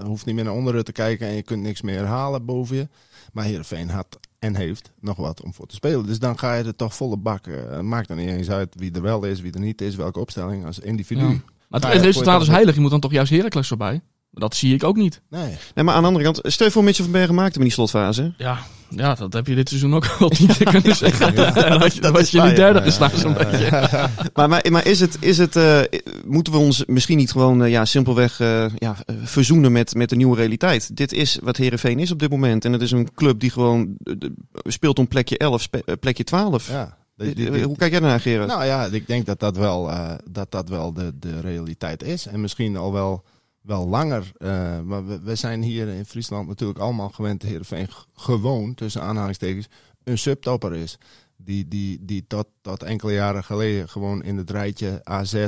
hoeft 0.04 0.26
niet 0.26 0.34
meer 0.34 0.44
naar 0.44 0.54
onderen 0.54 0.84
te 0.84 0.92
kijken 0.92 1.26
en 1.26 1.34
je 1.34 1.42
kunt 1.42 1.62
niks 1.62 1.82
meer 1.82 2.04
halen 2.04 2.44
boven 2.44 2.76
je. 2.76 2.88
Maar 3.32 3.44
Heerenveen 3.44 3.90
had 3.90 4.18
en 4.38 4.54
heeft 4.54 4.92
nog 5.00 5.16
wat 5.16 5.42
om 5.42 5.54
voor 5.54 5.66
te 5.66 5.74
spelen. 5.74 6.06
Dus 6.06 6.18
dan 6.18 6.38
ga 6.38 6.54
je 6.54 6.64
er 6.64 6.76
toch 6.76 6.94
volle 6.94 7.16
bak. 7.16 7.46
maakt 7.82 8.08
dan 8.08 8.16
niet 8.16 8.28
eens 8.28 8.50
uit 8.50 8.74
wie 8.78 8.92
er 8.92 9.02
wel 9.02 9.24
is, 9.24 9.40
wie 9.40 9.52
er 9.52 9.60
niet 9.60 9.80
is, 9.80 9.94
welke 9.94 10.20
opstelling 10.20 10.64
als 10.64 10.78
individu. 10.78 11.26
Ja. 11.26 11.40
Maar 11.70 11.92
het, 11.92 12.02
resultaat 12.02 12.42
is 12.42 12.48
heilig. 12.48 12.74
Je 12.74 12.80
moet 12.80 12.90
dan 12.90 13.00
toch 13.00 13.12
juist 13.12 13.30
Heracles 13.32 13.68
voorbij. 13.68 14.00
Dat 14.32 14.56
zie 14.56 14.74
ik 14.74 14.84
ook 14.84 14.96
niet. 14.96 15.20
Nee. 15.30 15.56
Nee, 15.74 15.84
maar 15.84 15.94
aan 15.94 16.00
de 16.00 16.06
andere 16.06 16.24
kant, 16.24 16.40
stel 16.42 16.66
je 16.66 16.72
voor 16.72 16.84
Mitchell 16.84 17.04
van 17.04 17.12
Bergen 17.12 17.34
maakte 17.34 17.52
hem 17.52 17.60
in 17.60 17.66
die 17.66 17.72
slotfase. 17.76 18.32
Ja, 18.36 18.58
ja, 18.88 19.14
dat 19.14 19.32
heb 19.32 19.46
je 19.46 19.54
dit 19.54 19.68
seizoen 19.68 19.94
ook 19.94 20.16
wel 20.18 20.32
niet 20.40 20.56
kunnen 20.70 20.96
zeggen. 20.96 21.34
dan 21.34 21.80
had 21.80 21.94
je, 21.94 22.00
dan 22.00 22.12
Dat 22.12 22.20
was 22.20 22.30
je 22.30 22.36
ja. 22.36 22.50
derde 22.54 22.82
gestaan 22.82 23.10
zo'n 23.14 23.34
beetje. 23.34 23.68
Maar, 24.34 24.48
maar, 24.48 24.66
maar 24.70 24.86
is 24.86 25.00
het, 25.00 25.16
is 25.20 25.38
het, 25.38 25.56
eh, 25.56 25.80
moeten 26.26 26.52
we 26.52 26.58
ons 26.58 26.84
misschien 26.86 27.16
niet 27.16 27.30
gewoon 27.30 27.64
eh, 27.64 27.70
ja, 27.70 27.84
simpelweg 27.84 28.40
eh, 28.40 28.64
ja, 28.78 28.96
verzoenen 29.22 29.72
met, 29.72 29.94
met 29.94 30.08
de 30.08 30.16
nieuwe 30.16 30.36
realiteit? 30.36 30.96
Dit 30.96 31.12
is 31.12 31.38
wat 31.42 31.56
Herenveen 31.56 31.98
is 31.98 32.10
op 32.10 32.18
dit 32.18 32.30
moment. 32.30 32.64
En 32.64 32.72
het 32.72 32.82
is 32.82 32.90
een 32.90 33.14
club 33.14 33.40
die 33.40 33.50
gewoon 33.50 33.96
speelt 34.64 34.98
om 34.98 35.08
plekje 35.08 35.38
11, 35.38 35.62
spe- 35.62 35.82
eh, 35.84 35.94
plekje 36.00 36.24
12. 36.24 36.68
Ja. 36.70 36.96
Eh, 37.20 37.64
Hoe 37.64 37.76
kijk 37.76 37.90
jij 37.90 38.00
daarnaar, 38.00 38.20
Gerard? 38.20 38.48
Nou 38.48 38.64
ja, 38.64 38.84
ik 38.86 39.06
denk 39.06 39.26
dat 39.26 39.40
dat 39.40 39.56
wel, 39.56 39.90
eh, 39.90 40.14
dat 40.30 40.50
dat 40.50 40.68
wel 40.68 40.92
de, 40.92 41.12
de 41.18 41.40
realiteit 41.40 42.02
is. 42.02 42.26
En 42.26 42.40
misschien 42.40 42.76
al 42.76 42.92
wel, 42.92 43.24
wel 43.60 43.88
langer. 43.88 44.32
eh, 44.38 44.80
maar 44.80 45.06
we, 45.06 45.20
we 45.20 45.34
zijn 45.34 45.62
hier 45.62 45.88
in 45.88 46.04
Friesland 46.04 46.48
natuurlijk 46.48 46.78
allemaal 46.78 47.08
gewend. 47.08 47.42
Heerenveen 47.42 47.88
gewoon, 48.14 48.74
tussen 48.74 49.02
aanhalingstekens, 49.02 49.68
een 50.04 50.18
subtopper 50.18 50.74
is. 50.74 50.98
Die, 51.36 51.68
die, 51.68 51.98
die 52.04 52.24
tot, 52.26 52.46
tot 52.60 52.82
enkele 52.82 53.12
jaren 53.12 53.44
geleden 53.44 53.88
gewoon 53.88 54.22
in 54.22 54.36
het 54.36 54.50
rijtje 54.50 55.00
AZ, 55.04 55.46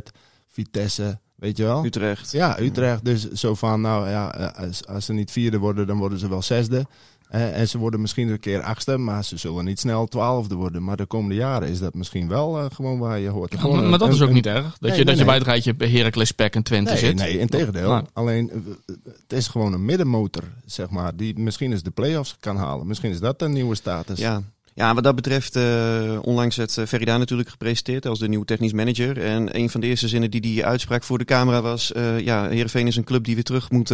Vitesse, 0.48 1.18
weet 1.34 1.56
je 1.56 1.62
wel? 1.62 1.84
Utrecht. 1.84 2.32
Ja, 2.32 2.60
Utrecht. 2.60 3.04
Dus 3.04 3.30
zo 3.30 3.54
van, 3.54 3.80
nou 3.80 4.08
ja, 4.08 4.26
als, 4.56 4.86
als 4.86 5.04
ze 5.04 5.12
niet 5.12 5.30
vierde 5.30 5.58
worden, 5.58 5.86
dan 5.86 5.98
worden 5.98 6.18
ze 6.18 6.28
wel 6.28 6.42
zesde. 6.42 6.86
Eh, 7.32 7.58
en 7.60 7.68
ze 7.68 7.78
worden 7.78 8.00
misschien 8.00 8.28
een 8.28 8.40
keer 8.40 8.60
achtste, 8.62 8.96
maar 8.98 9.24
ze 9.24 9.36
zullen 9.36 9.64
niet 9.64 9.80
snel 9.80 10.06
twaalfde 10.06 10.54
worden. 10.54 10.84
Maar 10.84 10.96
de 10.96 11.06
komende 11.06 11.34
jaren 11.34 11.68
is 11.68 11.78
dat 11.78 11.94
misschien 11.94 12.28
wel 12.28 12.58
eh, 12.58 12.64
gewoon 12.74 12.98
waar 12.98 13.18
je 13.18 13.28
hoort. 13.28 13.52
Ja, 13.52 13.68
maar, 13.68 13.78
een- 13.82 13.88
maar 13.90 13.98
dat 13.98 14.12
is 14.12 14.20
ook 14.20 14.30
niet 14.32 14.46
erg. 14.46 14.62
Dat 14.62 14.80
Nee, 14.80 14.90
je, 14.90 14.96
nee, 14.96 15.04
dat 15.04 15.18
je 15.18 15.24
bij 15.24 15.34
het 15.34 15.44
rijtje 15.44 15.74
Heracles, 15.78 16.32
Pek 16.32 16.54
en 16.54 16.62
Twente 16.62 16.90
Nee, 16.90 16.98
zit. 17.00 17.14
nee, 17.16 17.38
in 17.38 17.48
tegendeel. 17.48 17.88
Maar- 17.88 18.04
Alleen, 18.12 18.50
eh, 18.50 18.56
het 19.22 19.32
is 19.38 19.48
gewoon 19.48 19.72
een 19.72 19.84
middenmotor, 19.84 20.42
zeg 20.66 20.90
maar. 20.90 21.16
Die 21.16 21.38
misschien 21.38 21.72
eens 21.72 21.82
de 21.82 21.90
play-offs 21.90 22.36
kan 22.40 22.56
halen. 22.56 22.86
Misschien 22.86 23.10
is 23.10 23.20
dat 23.20 23.42
een 23.42 23.52
nieuwe 23.52 23.74
status. 23.74 24.18
Ja. 24.18 24.42
Ja, 24.74 24.94
wat 24.94 25.04
dat 25.04 25.14
betreft, 25.14 25.56
eh, 25.56 26.18
onlangs 26.20 26.56
werd 26.56 26.76
uh, 26.76 26.86
Ferida 26.86 27.18
natuurlijk 27.18 27.48
gepresenteerd 27.48 28.06
als 28.06 28.18
de 28.18 28.28
nieuwe 28.28 28.44
technisch 28.44 28.72
manager. 28.72 29.22
En 29.22 29.56
een 29.58 29.70
van 29.70 29.80
de 29.80 29.86
eerste 29.86 30.08
zinnen 30.08 30.30
die 30.30 30.54
hij 30.54 30.64
uitspraak 30.64 31.02
voor 31.02 31.18
de 31.18 31.24
camera 31.24 31.62
was... 31.62 31.92
Uh, 31.96 32.20
ja, 32.20 32.48
Heerenveen 32.48 32.86
is 32.86 32.96
een 32.96 33.04
club 33.04 33.24
die 33.24 33.34
weer 33.34 33.44
terug 33.44 33.70
moet 33.70 33.92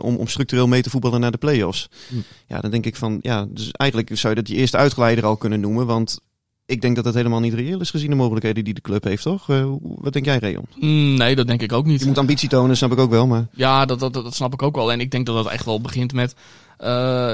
om, 0.00 0.16
om 0.16 0.26
structureel 0.26 0.68
mee 0.68 0.82
te 0.82 0.90
voetballen 0.90 1.20
naar 1.20 1.30
de 1.30 1.38
play-offs. 1.38 1.88
Hm. 2.08 2.14
Ja, 2.46 2.60
dan 2.60 2.70
denk 2.70 2.86
ik 2.86 2.96
van, 2.96 3.18
ja, 3.22 3.46
dus 3.50 3.70
eigenlijk 3.70 4.10
zou 4.12 4.34
je 4.34 4.40
dat 4.40 4.48
die 4.48 4.56
eerste 4.56 4.76
uitgeleider 4.76 5.24
al 5.24 5.36
kunnen 5.36 5.60
noemen. 5.60 5.86
Want 5.86 6.20
ik 6.70 6.80
denk 6.80 6.96
dat 6.96 7.04
dat 7.04 7.14
helemaal 7.14 7.40
niet 7.40 7.54
reëel 7.54 7.80
is 7.80 7.90
gezien 7.90 8.10
de 8.10 8.16
mogelijkheden 8.16 8.64
die 8.64 8.74
de 8.74 8.80
club 8.80 9.04
heeft, 9.04 9.22
toch? 9.22 9.46
wat 9.80 10.12
denk 10.12 10.24
jij, 10.24 10.38
Reon? 10.38 10.66
Mm, 10.76 11.14
nee, 11.14 11.36
dat 11.36 11.46
denk 11.46 11.62
ik 11.62 11.72
ook 11.72 11.86
niet. 11.86 12.00
Je 12.00 12.06
moet 12.06 12.18
ambitie 12.18 12.48
tonen, 12.48 12.76
snap 12.76 12.92
ik 12.92 12.98
ook 12.98 13.10
wel, 13.10 13.26
maar... 13.26 13.46
Ja, 13.52 13.84
dat, 13.84 14.00
dat, 14.00 14.14
dat 14.14 14.34
snap 14.34 14.52
ik 14.52 14.62
ook 14.62 14.76
wel. 14.76 14.92
En 14.92 15.00
ik 15.00 15.10
denk 15.10 15.26
dat 15.26 15.34
dat 15.34 15.52
echt 15.52 15.64
wel 15.64 15.80
begint 15.80 16.12
met... 16.12 16.34
Uh, 16.80 17.32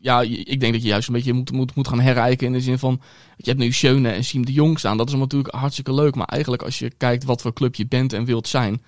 ja, 0.00 0.20
ik 0.22 0.60
denk 0.60 0.72
dat 0.72 0.82
je 0.82 0.88
juist 0.88 1.08
een 1.08 1.14
beetje 1.14 1.32
moet, 1.32 1.52
moet, 1.52 1.74
moet 1.74 1.88
gaan 1.88 2.00
herijken 2.00 2.46
in 2.46 2.52
de 2.52 2.60
zin 2.60 2.78
van... 2.78 3.00
Je 3.36 3.50
hebt 3.50 3.62
nu 3.62 3.72
Schöne 3.72 4.08
en 4.08 4.24
Siem 4.24 4.46
de 4.46 4.52
Jong 4.52 4.78
staan. 4.78 4.96
Dat 4.96 5.08
is 5.08 5.14
natuurlijk 5.14 5.54
hartstikke 5.54 5.94
leuk. 5.94 6.14
Maar 6.14 6.26
eigenlijk 6.26 6.62
als 6.62 6.78
je 6.78 6.90
kijkt 6.96 7.24
wat 7.24 7.42
voor 7.42 7.52
club 7.52 7.74
je 7.74 7.86
bent 7.86 8.12
en 8.12 8.24
wilt 8.24 8.48
zijn 8.48 8.80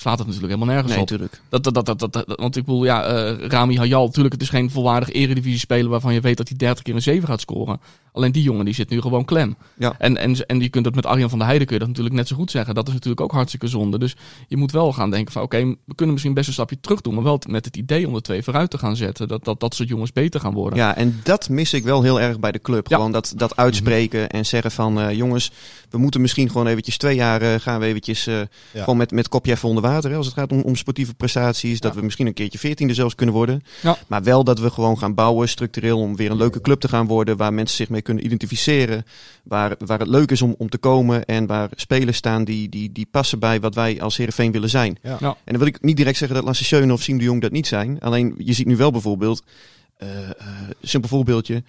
slaat 0.00 0.18
het 0.18 0.26
natuurlijk 0.26 0.52
helemaal 0.52 0.74
nergens 0.74 0.92
nee, 0.92 1.02
op. 1.02 1.08
Tuurlijk. 1.08 1.40
Dat, 1.48 1.64
dat, 1.64 1.74
dat, 1.74 1.98
dat, 1.98 2.12
dat, 2.12 2.24
want 2.26 2.56
ik 2.56 2.64
bedoel, 2.64 2.84
ja, 2.84 3.12
uh, 3.12 3.46
Rami 3.46 3.76
Hayal, 3.76 4.06
natuurlijk, 4.06 4.34
het 4.34 4.42
is 4.42 4.48
geen 4.48 4.70
volwaardig 4.70 5.12
eredivisie 5.12 5.58
speler 5.58 5.90
waarvan 5.90 6.14
je 6.14 6.20
weet 6.20 6.36
dat 6.36 6.48
hij 6.48 6.56
30 6.56 6.84
keer 6.84 6.94
een 6.94 7.02
7 7.02 7.28
gaat 7.28 7.40
scoren. 7.40 7.80
Alleen 8.18 8.32
die 8.32 8.42
jongen 8.42 8.64
die 8.64 8.74
zit 8.74 8.90
nu 8.90 9.00
gewoon 9.00 9.24
klem. 9.24 9.56
Ja. 9.78 9.94
En, 9.98 10.16
en, 10.16 10.46
en 10.46 10.60
je 10.60 10.68
kunt 10.68 10.84
dat 10.84 10.94
met 10.94 11.06
Arjan 11.06 11.28
van 11.28 11.38
der 11.38 11.46
Heijden 11.46 11.66
kun 11.66 11.76
je 11.76 11.80
dat 11.80 11.90
natuurlijk 11.90 12.16
net 12.16 12.28
zo 12.28 12.36
goed 12.36 12.50
zeggen. 12.50 12.74
Dat 12.74 12.86
is 12.88 12.92
natuurlijk 12.92 13.20
ook 13.20 13.32
hartstikke 13.32 13.66
zonde. 13.66 13.98
Dus 13.98 14.16
je 14.48 14.56
moet 14.56 14.72
wel 14.72 14.92
gaan 14.92 15.10
denken 15.10 15.32
van 15.32 15.42
oké, 15.42 15.64
we 15.84 15.94
kunnen 15.94 16.14
misschien 16.14 16.34
best 16.34 16.46
een 16.46 16.52
stapje 16.52 16.80
terug 16.80 17.00
doen. 17.00 17.14
Maar 17.14 17.24
wel 17.24 17.40
met 17.48 17.64
het 17.64 17.76
idee 17.76 18.06
om 18.06 18.14
de 18.14 18.20
twee 18.20 18.42
vooruit 18.42 18.70
te 18.70 18.78
gaan 18.78 18.96
zetten. 18.96 19.28
Dat, 19.28 19.44
dat 19.44 19.60
dat 19.60 19.74
soort 19.74 19.88
jongens 19.88 20.12
beter 20.12 20.40
gaan 20.40 20.54
worden. 20.54 20.78
Ja, 20.78 20.96
en 20.96 21.20
dat 21.22 21.48
mis 21.48 21.72
ik 21.72 21.84
wel 21.84 22.02
heel 22.02 22.20
erg 22.20 22.40
bij 22.40 22.52
de 22.52 22.60
club. 22.60 22.86
Gewoon 22.86 23.12
dat, 23.12 23.32
dat 23.36 23.56
uitspreken 23.56 24.28
en 24.30 24.46
zeggen 24.46 24.70
van 24.70 24.98
uh, 24.98 25.12
jongens, 25.12 25.50
we 25.90 25.98
moeten 25.98 26.20
misschien 26.20 26.50
gewoon 26.50 26.66
eventjes 26.66 26.96
twee 26.96 27.16
jaar 27.16 27.42
uh, 27.42 27.54
gaan 27.54 27.80
we 27.80 27.86
eventjes 27.86 28.26
uh, 28.26 28.34
ja. 28.36 28.48
gewoon 28.72 28.96
met, 28.96 29.10
met 29.10 29.28
kopje 29.28 29.52
even 29.52 29.68
onder 29.68 29.82
water. 29.82 30.10
Hè, 30.10 30.16
als 30.16 30.26
het 30.26 30.34
gaat 30.34 30.52
om, 30.52 30.60
om 30.60 30.76
sportieve 30.76 31.14
prestaties. 31.14 31.80
Dat 31.80 31.94
we 31.94 32.02
misschien 32.02 32.26
een 32.26 32.34
keertje 32.34 32.58
veertiende 32.58 32.94
zelfs 32.94 33.14
kunnen 33.14 33.34
worden. 33.34 33.62
Ja. 33.82 33.96
Maar 34.06 34.22
wel 34.22 34.44
dat 34.44 34.58
we 34.58 34.70
gewoon 34.70 34.98
gaan 34.98 35.14
bouwen 35.14 35.48
structureel 35.48 35.98
om 35.98 36.16
weer 36.16 36.30
een 36.30 36.36
leuke 36.36 36.60
club 36.60 36.80
te 36.80 36.88
gaan 36.88 37.06
worden. 37.06 37.36
Waar 37.36 37.54
mensen 37.54 37.76
zich 37.76 37.88
mee 37.88 38.02
kunnen 38.08 38.24
identificeren. 38.24 39.04
Waar, 39.42 39.74
waar 39.78 39.98
het 39.98 40.08
leuk 40.08 40.30
is 40.30 40.42
om, 40.42 40.54
om 40.58 40.68
te 40.68 40.78
komen. 40.78 41.24
En 41.24 41.46
waar 41.46 41.68
spelers 41.74 42.16
staan 42.16 42.44
die, 42.44 42.68
die, 42.68 42.92
die 42.92 43.06
passen 43.10 43.38
bij 43.38 43.60
wat 43.60 43.74
wij 43.74 44.00
als 44.00 44.16
Heerenveen 44.16 44.52
willen 44.52 44.70
zijn. 44.70 44.98
Ja. 45.02 45.18
En 45.20 45.36
dan 45.44 45.58
wil 45.58 45.66
ik 45.66 45.82
niet 45.82 45.96
direct 45.96 46.18
zeggen 46.18 46.36
dat 46.36 46.46
Lasse 46.46 46.64
Schöne 46.64 46.92
of 46.92 47.02
Siem 47.02 47.18
de 47.18 47.24
Jong 47.24 47.40
dat 47.40 47.52
niet 47.52 47.66
zijn. 47.66 48.00
Alleen 48.00 48.34
je 48.38 48.52
ziet 48.52 48.66
nu 48.66 48.76
wel 48.76 48.90
bijvoorbeeld, 48.90 49.42
uh, 49.98 50.08
uh, 50.08 50.26
simpel 50.82 51.08
voorbeeldje. 51.08 51.62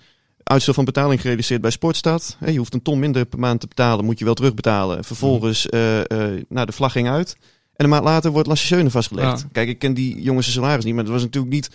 Uitstel 0.43 0.73
van 0.73 0.86
betaling 0.86 1.21
gereduceerd 1.21 1.62
bij 1.62 1.71
Sportstad. 1.71 2.38
je 2.45 2.58
hoeft 2.58 2.73
een 2.73 2.82
ton 2.82 2.99
minder 2.99 3.25
per 3.25 3.39
maand 3.39 3.60
te 3.60 3.67
betalen, 3.67 4.06
moet 4.06 4.19
je 4.19 4.25
wel 4.25 4.34
terugbetalen. 4.34 5.04
Vervolgens, 5.04 5.65
uh, 5.65 5.99
nou, 6.49 6.65
de 6.65 6.71
vlag 6.71 6.91
ging 6.91 7.10
uit. 7.10 7.38
En 7.75 7.86
een 7.86 7.89
maand 7.91 8.04
later 8.04 8.32
wordt 8.32 8.47
Lasse 8.47 8.65
Schöne 8.65 8.89
vastgelegd. 8.89 9.39
Ja. 9.39 9.47
Kijk, 9.52 9.69
ik 9.69 9.80
ken 9.80 9.93
die 9.93 10.21
jongens 10.21 10.52
salaris 10.52 10.86
niet, 10.86 10.93
maar 10.93 11.04
dat 11.04 11.13
was 11.13 11.21
natuurlijk 11.21 11.54
niet 11.54 11.69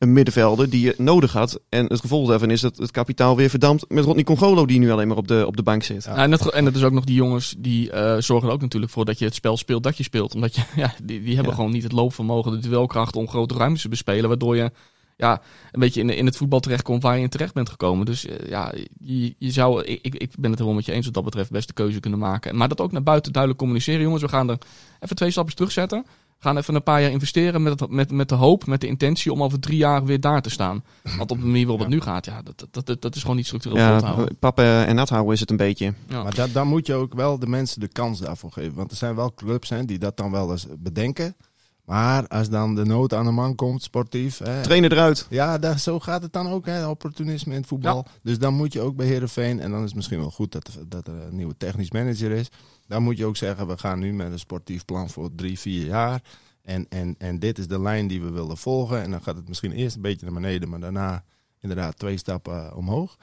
een 0.00 0.12
middenvelder 0.12 0.70
die 0.70 0.80
je 0.80 0.94
nodig 0.98 1.32
had. 1.32 1.60
En 1.68 1.86
het 1.86 2.00
gevolg 2.00 2.28
daarvan 2.28 2.50
is 2.50 2.60
dat 2.60 2.76
het 2.76 2.90
kapitaal 2.90 3.36
weer 3.36 3.50
verdampt 3.50 3.84
met 3.88 4.04
Rodney 4.04 4.24
Congolo 4.24 4.66
die 4.66 4.78
nu 4.78 4.90
alleen 4.90 5.08
maar 5.08 5.16
op 5.16 5.28
de, 5.28 5.44
op 5.46 5.56
de 5.56 5.62
bank 5.62 5.82
zit. 5.82 6.04
Ja. 6.04 6.16
en, 6.16 6.32
het, 6.32 6.50
en 6.50 6.64
het 6.64 6.76
is 6.76 6.82
ook 6.82 6.92
nog 6.92 7.04
die 7.04 7.14
jongens 7.14 7.54
die 7.58 7.92
uh, 7.92 8.16
zorgen 8.18 8.48
er 8.48 8.54
ook 8.54 8.60
natuurlijk 8.60 8.92
voor 8.92 9.04
dat 9.04 9.18
je 9.18 9.24
het 9.24 9.34
spel 9.34 9.56
speelt 9.56 9.82
dat 9.82 9.96
je 9.96 10.02
speelt. 10.02 10.34
Omdat 10.34 10.54
je, 10.54 10.62
ja, 10.76 10.94
die, 11.02 11.22
die 11.22 11.34
hebben 11.34 11.50
Ja. 11.52 11.54
gewoon 11.58 11.70
niet 11.72 11.82
het 11.82 11.92
loopvermogen, 11.92 12.52
de 12.52 12.68
duelkracht 12.68 13.16
om 13.16 13.28
grote 13.28 13.54
ruimtes 13.54 13.82
te 13.82 13.88
bespelen. 13.88 14.28
Waardoor 14.28 14.56
je 14.56 14.70
ja, 15.16 15.42
een 15.72 15.80
beetje 15.80 16.00
in, 16.00 16.10
in 16.10 16.26
het 16.26 16.36
voetbal 16.36 16.60
terechtkomt 16.60 17.02
waar 17.02 17.16
je 17.16 17.22
in 17.22 17.28
terecht 17.28 17.54
bent 17.54 17.68
gekomen. 17.68 18.06
Dus 18.06 18.26
uh, 18.26 18.32
ja, 18.48 18.72
je, 19.00 19.34
je 19.38 19.50
zou, 19.50 19.82
ik, 19.84 19.98
ik- 20.02 20.14
ik 20.14 20.30
ben 20.38 20.50
het 20.50 20.58
helemaal 20.58 20.78
met 20.78 20.86
je 20.86 20.92
eens 20.92 21.04
wat 21.04 21.14
dat 21.14 21.24
betreft, 21.24 21.50
best 21.50 21.66
de 21.68 21.74
keuze 21.74 22.00
kunnen 22.00 22.18
maken. 22.18 22.56
Maar 22.56 22.68
dat 22.68 22.80
ook 22.80 22.92
naar 22.92 23.02
buiten 23.02 23.32
duidelijk 23.32 23.62
communiceren. 23.62 24.00
Jongens, 24.02 24.22
we 24.22 24.28
gaan 24.28 24.50
er 24.50 24.58
even 25.00 25.16
twee 25.16 25.30
stapjes 25.30 25.54
terugzetten. 25.54 26.04
Gaan 26.42 26.56
even 26.56 26.74
een 26.74 26.82
paar 26.82 27.00
jaar 27.00 27.10
investeren 27.10 27.62
met, 27.62 27.80
het, 27.80 27.90
met, 27.90 28.10
met 28.10 28.28
de 28.28 28.34
hoop, 28.34 28.66
met 28.66 28.80
de 28.80 28.86
intentie 28.86 29.32
om 29.32 29.42
over 29.42 29.60
drie 29.60 29.76
jaar 29.76 30.04
weer 30.04 30.20
daar 30.20 30.42
te 30.42 30.50
staan. 30.50 30.84
Want 31.18 31.30
op 31.30 31.38
de 31.40 31.46
manier 31.46 31.66
waarop 31.66 31.80
het 31.80 31.88
nu 31.94 32.00
gaat, 32.00 32.24
ja, 32.24 32.42
dat, 32.42 32.66
dat, 32.70 32.86
dat, 32.86 33.02
dat 33.02 33.14
is 33.14 33.20
gewoon 33.20 33.36
niet 33.36 33.46
structureel 33.46 33.78
Ja, 33.78 34.00
houden. 34.02 34.36
pappen 34.38 34.86
en 34.86 34.94
nat 34.94 35.08
houden 35.08 35.32
is 35.32 35.40
het 35.40 35.50
een 35.50 35.56
beetje. 35.56 35.94
Ja. 36.08 36.22
Maar 36.22 36.52
dan 36.52 36.66
moet 36.66 36.86
je 36.86 36.94
ook 36.94 37.14
wel 37.14 37.38
de 37.38 37.46
mensen 37.46 37.80
de 37.80 37.88
kans 37.88 38.20
daarvoor 38.20 38.52
geven. 38.52 38.74
Want 38.74 38.90
er 38.90 38.96
zijn 38.96 39.14
wel 39.14 39.34
clubs 39.34 39.68
hè, 39.68 39.84
die 39.84 39.98
dat 39.98 40.16
dan 40.16 40.30
wel 40.30 40.50
eens 40.50 40.66
bedenken. 40.78 41.36
Maar 41.84 42.26
als 42.28 42.48
dan 42.48 42.74
de 42.74 42.84
nood 42.84 43.14
aan 43.14 43.24
de 43.24 43.30
man 43.30 43.54
komt, 43.54 43.82
sportief. 43.82 44.38
Hè, 44.38 44.62
Trainer 44.62 44.92
eruit. 44.92 45.26
ja, 45.30 45.58
daar, 45.58 45.78
zo 45.78 46.00
gaat 46.00 46.22
het 46.22 46.32
dan 46.32 46.48
ook, 46.48 46.66
hè, 46.66 46.86
opportunisme 46.86 47.52
in 47.52 47.58
het 47.58 47.68
voetbal. 47.68 48.06
Dus 48.22 48.38
dan 48.38 48.54
moet 48.54 48.72
je 48.72 48.80
ook 48.80 48.96
bij 48.96 49.06
Herenveen, 49.06 49.60
en 49.60 49.70
dan 49.70 49.80
is 49.80 49.86
het 49.86 49.94
misschien 49.94 50.18
wel 50.18 50.30
goed 50.30 50.52
dat, 50.52 50.70
dat 50.86 51.06
er 51.06 51.14
een 51.14 51.36
nieuwe 51.36 51.56
technisch 51.56 51.90
manager 51.90 52.30
is. 52.30 52.48
Dan 52.90 53.02
moet 53.02 53.16
je 53.16 53.26
ook 53.26 53.36
zeggen, 53.36 53.66
we 53.66 53.78
gaan 53.78 53.98
nu 53.98 54.12
met 54.12 54.32
een 54.32 54.38
sportief 54.38 54.84
plan 54.84 55.10
voor 55.10 55.34
drie, 55.34 55.58
vier 55.58 55.86
jaar. 55.86 56.22
En, 56.62 56.86
en, 56.88 57.14
en 57.18 57.38
dit 57.38 57.58
is 57.58 57.68
de 57.68 57.80
lijn 57.80 58.06
die 58.06 58.22
we 58.22 58.30
willen 58.30 58.56
volgen. 58.56 59.02
En 59.02 59.10
dan 59.10 59.22
gaat 59.22 59.36
het 59.36 59.48
misschien 59.48 59.72
eerst 59.72 59.96
een 59.96 60.02
beetje 60.02 60.26
naar 60.26 60.34
beneden, 60.34 60.68
maar 60.68 60.80
daarna 60.80 61.24
inderdaad 61.60 61.98
twee 61.98 62.16
stappen 62.16 62.66
eh, 62.66 62.76
omhoog. 62.76 63.16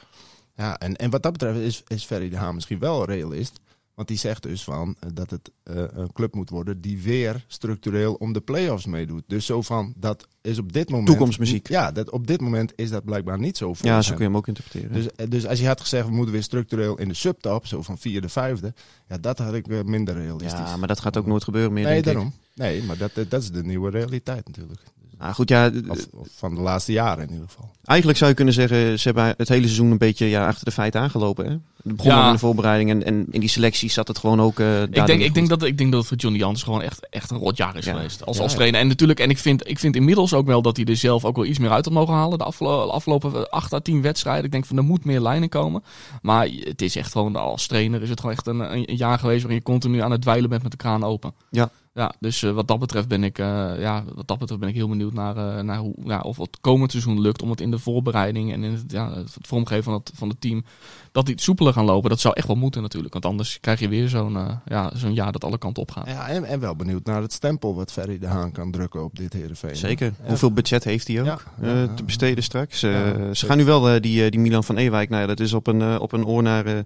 Ja, 0.55 0.77
en, 0.77 0.95
en 0.95 1.09
wat 1.09 1.23
dat 1.23 1.31
betreft 1.31 1.59
is, 1.59 1.83
is 1.87 2.05
Ferry 2.05 2.29
de 2.29 2.37
Haan 2.37 2.55
misschien 2.55 2.79
wel 2.79 3.05
realist. 3.05 3.59
Want 3.97 4.09
die 4.09 4.17
zegt 4.17 4.43
dus 4.43 4.63
van 4.63 4.95
eh, 4.99 5.09
dat 5.13 5.29
het 5.29 5.51
eh, 5.63 5.83
een 5.89 6.13
club 6.13 6.33
moet 6.33 6.49
worden 6.49 6.81
die 6.81 7.01
weer 7.01 7.45
structureel 7.47 8.13
om 8.13 8.33
de 8.33 8.41
play-offs 8.41 8.85
meedoet. 8.85 9.23
Dus 9.27 9.45
zo 9.45 9.61
van, 9.61 9.93
dat 9.95 10.27
is 10.41 10.59
op 10.59 10.73
dit 10.73 10.89
moment... 10.89 11.07
Toekomstmuziek. 11.07 11.67
Ja, 11.67 11.91
dat, 11.91 12.09
op 12.09 12.27
dit 12.27 12.41
moment 12.41 12.73
is 12.75 12.89
dat 12.89 13.05
blijkbaar 13.05 13.39
niet 13.39 13.57
zo 13.57 13.73
voor 13.73 13.85
Ja, 13.85 14.01
zo 14.01 14.09
kun 14.09 14.19
je 14.19 14.25
hem 14.25 14.37
ook 14.37 14.47
interpreteren. 14.47 14.93
Dus, 14.93 15.11
eh, 15.15 15.29
dus 15.29 15.47
als 15.47 15.59
je 15.59 15.67
had 15.67 15.81
gezegd, 15.81 16.07
we 16.07 16.13
moeten 16.13 16.33
weer 16.33 16.43
structureel 16.43 16.97
in 16.97 17.07
de 17.07 17.13
subtop, 17.13 17.65
zo 17.65 17.81
van 17.81 17.97
vierde, 17.97 18.29
vijfde. 18.29 18.73
Ja, 19.07 19.17
dat 19.17 19.37
had 19.37 19.53
ik 19.53 19.83
minder 19.83 20.15
realistisch. 20.15 20.51
ja, 20.51 20.77
maar 20.77 20.87
dat 20.87 20.99
gaat 20.99 21.17
ook 21.17 21.25
nooit 21.25 21.43
gebeuren 21.43 21.73
meer, 21.73 21.83
Nee, 21.83 21.93
denk 21.93 22.05
daarom. 22.05 22.27
ik. 22.27 22.55
Nee, 22.55 22.83
maar 22.83 22.97
dat, 22.97 23.11
dat 23.29 23.41
is 23.41 23.51
de 23.51 23.63
nieuwe 23.63 23.89
realiteit 23.89 24.47
natuurlijk. 24.47 24.81
Nou 25.19 25.33
goed, 25.33 25.49
ja, 25.49 25.71
Of, 25.87 26.07
of 26.13 26.27
van 26.35 26.55
de 26.55 26.61
laatste 26.61 26.91
jaren 26.91 27.23
in 27.27 27.31
ieder 27.33 27.47
geval. 27.47 27.71
eigenlijk 27.85 28.17
zou 28.19 28.29
je 28.29 28.35
kunnen 28.35 28.53
zeggen, 28.53 28.99
ze 28.99 29.07
hebben 29.07 29.33
het 29.37 29.49
hele 29.49 29.63
seizoen 29.65 29.91
een 29.91 29.97
beetje 29.97 30.25
ja, 30.25 30.47
achter 30.47 30.65
de 30.65 30.71
feiten 30.71 31.01
aangelopen. 31.01 31.45
Hè? 31.45 31.51
Het 31.83 31.95
begon 31.95 32.11
Ja. 32.11 32.27
in 32.27 32.33
de 32.33 32.39
voorbereiding 32.39 32.89
en, 32.89 33.03
en 33.05 33.25
in 33.31 33.39
die 33.39 33.49
selectie 33.49 33.89
zat 33.89 34.07
het 34.07 34.17
gewoon 34.17 34.41
ook. 34.41 34.59
eh 34.59 34.81
Ik 34.81 35.05
denk, 35.05 35.21
ik, 35.21 35.33
denk 35.33 35.49
dat, 35.49 35.63
ik 35.63 35.77
denk 35.77 35.91
dat 35.91 35.99
het 35.99 36.09
voor 36.09 36.17
Johnny 36.17 36.39
Jans 36.39 36.63
gewoon 36.63 36.81
echt, 36.81 37.07
echt 37.09 37.31
een 37.31 37.37
rot 37.37 37.57
jaar 37.57 37.75
is 37.77 37.85
Ja. 37.85 37.93
geweest. 37.93 38.25
Als, 38.25 38.37
Ja, 38.37 38.43
als 38.43 38.51
ja. 38.51 38.57
trainer. 38.57 38.79
En 38.79 38.87
natuurlijk, 38.87 39.19
en 39.19 39.29
ik 39.29 39.37
vind, 39.37 39.69
ik 39.69 39.79
vind 39.79 39.95
inmiddels 39.95 40.33
ook 40.33 40.45
wel 40.45 40.61
dat 40.61 40.77
hij 40.77 40.85
er 40.85 40.95
zelf 40.97 41.25
ook 41.25 41.35
wel 41.35 41.45
iets 41.45 41.59
meer 41.59 41.71
uit 41.71 41.85
had 41.85 41.93
mogen 41.93 42.13
halen. 42.13 42.37
De 42.37 42.43
afgelo- 42.43 42.87
afgelopen 42.87 43.49
8 43.49 43.73
à 43.73 43.79
10 43.79 44.01
wedstrijden. 44.01 44.45
Ik 44.45 44.51
denk 44.51 44.65
van 44.65 44.77
er 44.77 44.83
moet 44.83 45.05
meer 45.05 45.21
lijnen 45.21 45.49
komen. 45.49 45.83
Maar 46.21 46.47
het 46.59 46.81
is 46.81 46.95
echt 46.95 47.11
gewoon, 47.11 47.35
als 47.35 47.67
trainer 47.67 48.01
is 48.01 48.09
het 48.09 48.19
gewoon 48.19 48.35
echt 48.35 48.47
een, 48.47 48.59
een, 48.59 48.89
een 48.89 48.95
jaar 48.95 49.19
geweest 49.19 49.41
waarin 49.41 49.57
je 49.59 49.71
continu 49.71 50.01
aan 50.01 50.11
het 50.11 50.21
dweilen 50.21 50.49
bent 50.49 50.61
met 50.63 50.71
de 50.71 50.77
kraan 50.77 51.03
open. 51.03 51.33
Ja. 51.51 51.69
Ja, 51.97 52.13
dus 52.19 52.43
eh, 52.43 52.51
wat 52.51 52.67
dat 52.67 52.79
betreft 52.79 53.07
ben 53.07 53.23
ik, 53.23 53.39
eh, 53.39 53.79
ja, 53.79 54.03
wat 54.15 54.27
dat 54.27 54.37
betreft 54.37 54.59
ben 54.61 54.69
ik 54.69 54.75
heel 54.75 54.87
benieuwd 54.87 55.13
naar, 55.13 55.37
eh, 55.37 55.63
naar 55.63 55.77
hoe, 55.77 55.93
ja, 56.03 56.19
of 56.19 56.37
het 56.37 56.57
komend 56.61 56.91
seizoen 56.91 57.21
lukt 57.21 57.41
om 57.41 57.49
het 57.49 57.61
in 57.61 57.71
de 57.71 57.79
voorbereiding 57.79 58.53
en 58.53 58.63
in 58.63 58.71
het, 58.71 58.83
ja, 58.91 59.13
het 59.13 59.35
vormgeven 59.41 59.83
van 59.83 59.93
het, 59.93 60.11
van 60.15 60.29
het 60.29 60.41
team, 60.41 60.63
dat 61.11 61.25
die 61.25 61.41
soepeler 61.41 61.73
gaan 61.73 61.85
lopen. 61.85 62.09
Dat 62.09 62.19
zou 62.19 62.33
echt 62.37 62.47
wel 62.47 62.55
moeten 62.55 62.81
natuurlijk, 62.81 63.13
want 63.13 63.25
anders 63.25 63.59
krijg 63.59 63.79
je 63.79 63.87
weer 63.87 64.09
zo'n 64.09 64.35
eh, 64.37 64.55
ja, 64.65 64.91
zo'n 64.95 65.13
jaar 65.13 65.31
dat 65.31 65.43
alle 65.43 65.57
kanten 65.57 65.81
op 65.83 65.91
gaat. 65.91 66.07
Ja, 66.07 66.27
en, 66.27 66.43
en 66.43 66.59
wel 66.59 66.75
benieuwd 66.75 67.05
naar 67.05 67.21
het 67.21 67.33
stempel 67.33 67.75
wat 67.75 67.91
Ferry 67.91 68.19
de 68.19 68.27
Haan 68.27 68.51
kan 68.51 68.71
drukken 68.71 69.03
op 69.03 69.15
dit 69.15 69.33
Heerenveen. 69.33 69.75
Zeker. 69.75 70.13
Ja. 70.21 70.27
Hoeveel 70.27 70.51
budget 70.51 70.83
heeft 70.83 71.07
hij 71.07 71.19
ook 71.19 71.25
Ja. 71.25 71.37
eh, 71.61 71.93
te 71.95 72.03
besteden 72.03 72.43
straks? 72.43 72.83
Eh, 72.83 72.91
Ja, 73.17 73.33
ze 73.33 73.45
gaan 73.45 73.57
nu 73.57 73.65
wel 73.65 74.01
die, 74.01 74.29
die 74.31 74.39
Milan 74.39 74.63
van 74.63 74.77
Ewijk, 74.77 75.09
nou 75.09 75.21
ja, 75.21 75.27
dat 75.27 75.39
is 75.39 75.53
op 75.53 75.67
een, 75.67 75.99
op 75.99 76.11
een 76.11 76.25
oor 76.25 76.43
naar 76.43 76.65
eh 76.65 76.79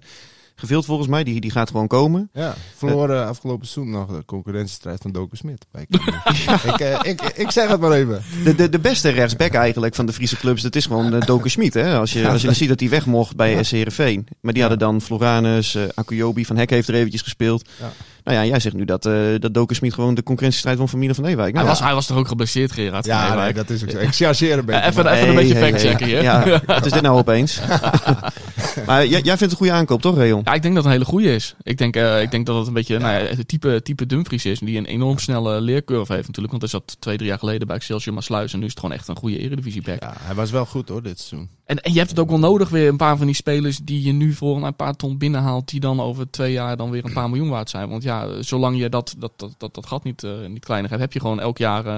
gevild 0.56 0.84
volgens 0.84 1.08
mij. 1.08 1.24
Die, 1.24 1.40
die 1.40 1.50
gaat 1.50 1.70
gewoon 1.70 1.86
komen. 1.86 2.30
Ja, 2.32 2.54
verloren 2.76 3.26
afgelopen 3.26 3.66
seizoen 3.66 3.92
nog 3.94 4.10
de 4.10 4.24
concurrentiestrijd 4.24 5.02
van 5.02 5.12
Doku 5.12 5.36
Smit. 5.36 5.66
ik, 6.66 6.80
eh, 6.80 6.98
ik, 7.02 7.20
ik 7.22 7.50
zeg 7.50 7.68
het 7.68 7.80
maar 7.80 7.92
even. 7.92 8.22
De, 8.44 8.54
de, 8.54 8.68
de 8.68 8.78
beste 8.78 9.08
rechtsback 9.08 9.52
eigenlijk 9.52 9.94
van 9.94 10.06
de 10.06 10.12
Friese 10.12 10.36
clubs, 10.36 10.62
dat 10.62 10.76
is 10.76 10.86
gewoon 10.86 11.14
uh, 11.14 11.20
Doku 11.20 11.48
Smit. 11.48 11.74
Hè? 11.74 11.96
Als, 11.98 12.12
je, 12.12 12.28
als 12.28 12.40
je 12.40 12.46
dan 12.46 12.56
ziet 12.56 12.68
dat 12.68 12.80
hij 12.80 12.88
weg 12.88 13.06
mocht 13.06 13.36
bij 13.36 13.62
SC 13.62 13.70
Heerenveen. 13.72 14.26
Maar 14.40 14.52
die 14.52 14.62
Ja. 14.62 14.68
hadden 14.68 14.88
dan 14.88 15.00
Floranus, 15.00 15.74
uh, 15.74 15.82
Akuyobi, 15.94 16.44
Van 16.46 16.56
Hek 16.56 16.70
heeft 16.70 16.88
er 16.88 16.94
eventjes 16.94 17.22
gespeeld. 17.22 17.68
Ja. 17.80 17.90
Nou 18.24 18.36
ja, 18.36 18.44
jij 18.44 18.60
zegt 18.60 18.74
nu 18.74 18.84
dat, 18.84 19.06
uh, 19.06 19.38
dat 19.38 19.54
Doku 19.54 19.74
Smit 19.74 19.94
gewoon 19.94 20.14
de 20.14 20.22
concurrentiestrijd 20.22 20.78
van 20.78 20.88
Familie 20.88 21.14
van 21.14 21.24
Ewijk. 21.24 21.52
Nou, 21.54 21.56
hij, 21.56 21.64
was, 21.66 21.78
ja. 21.78 21.84
hij 21.84 21.94
was 21.94 22.06
toch 22.06 22.16
ook 22.16 22.28
geblesseerd, 22.28 22.72
Gerard? 22.72 23.04
Ja, 23.04 23.34
nee, 23.34 23.52
dat 23.52 23.70
is 23.70 23.82
ook 23.82 23.90
zo. 23.90 23.98
Ik 23.98 24.14
chargeer 24.14 24.58
een 24.58 24.64
beetje. 24.64 24.80
Eh, 24.80 24.86
even, 24.86 25.06
even 25.06 25.18
een 25.20 25.26
Hey, 25.26 25.34
beetje 25.34 25.54
hey, 25.54 25.70
factchecken 25.70 26.06
hier. 26.06 26.22
Ja, 26.22 26.60
wat 26.66 26.86
is 26.86 26.92
dit 26.92 27.02
nou 27.02 27.18
opeens? 27.18 27.60
maar 28.86 29.06
jij, 29.06 29.20
jij 29.20 29.22
vindt 29.22 29.40
het 29.40 29.50
een 29.50 29.56
goede 29.56 29.72
aankoop, 29.72 30.00
toch, 30.00 30.16
Reon? 30.16 30.40
Ja, 30.44 30.52
ik 30.52 30.62
denk 30.62 30.74
dat 30.74 30.84
het 30.84 30.92
een 30.92 30.98
hele 30.98 31.10
goede 31.10 31.34
is. 31.34 31.54
Ik 31.62 31.78
denk, 31.78 31.96
eh, 31.96 32.22
ik 32.22 32.30
denk 32.30 32.46
dat 32.46 32.56
het 32.56 32.66
een 32.66 32.72
beetje 32.72 32.98
nou 32.98 33.22
ja, 33.22 33.36
het 33.36 33.48
type, 33.48 33.80
type 33.82 34.06
Dumfries 34.06 34.44
is. 34.44 34.58
Die 34.58 34.78
een 34.78 34.86
enorm 34.86 35.18
snelle 35.18 35.60
leercurve 35.60 36.12
heeft 36.12 36.26
natuurlijk. 36.26 36.50
Want 36.50 36.62
hij 36.70 36.80
zat 36.80 36.96
twee, 37.00 37.16
drie 37.16 37.28
jaar 37.28 37.38
geleden 37.38 37.66
bij 37.66 37.76
Excelsior 37.76 38.14
Maasluis. 38.14 38.52
En 38.52 38.58
nu 38.58 38.64
is 38.64 38.70
het 38.70 38.80
gewoon 38.80 38.96
echt 38.96 39.08
een 39.08 39.16
goede 39.16 39.38
eredivisieback. 39.38 40.00
Ja, 40.00 40.14
hij 40.18 40.34
was 40.34 40.50
wel 40.50 40.66
goed 40.66 40.88
hoor, 40.88 41.02
dit 41.02 41.20
seizoen. 41.20 41.48
En, 41.64 41.80
en 41.80 41.92
je 41.92 41.98
hebt 41.98 42.10
het 42.10 42.18
ook 42.18 42.28
wel 42.28 42.38
nodig 42.38 42.68
weer. 42.68 42.88
Een 42.88 42.96
paar 42.96 43.16
van 43.16 43.26
die 43.26 43.34
spelers 43.34 43.78
die 43.78 44.02
je 44.02 44.12
nu 44.12 44.32
voor 44.32 44.66
een 44.66 44.76
paar 44.76 44.96
ton 44.96 45.18
binnenhaalt. 45.18 45.68
Die 45.68 45.80
dan 45.80 46.00
over 46.00 46.30
twee 46.30 46.52
jaar 46.52 46.76
dan 46.76 46.90
weer 46.90 47.04
een 47.04 47.12
paar 47.12 47.28
miljoen 47.30 47.48
waard 47.48 47.70
zijn. 47.70 47.88
Want 47.88 48.02
ja, 48.02 48.42
zolang 48.42 48.78
je 48.78 48.88
dat, 48.88 49.14
dat, 49.18 49.32
dat, 49.36 49.54
dat, 49.58 49.74
dat 49.74 49.86
gat 49.86 50.04
niet, 50.04 50.24
eh, 50.24 50.30
niet 50.48 50.64
kleiner 50.64 50.90
hebt. 50.90 51.02
Heb 51.02 51.12
je 51.12 51.20
gewoon 51.20 51.40
elk 51.40 51.58
jaar... 51.58 51.86
eh, 51.86 51.96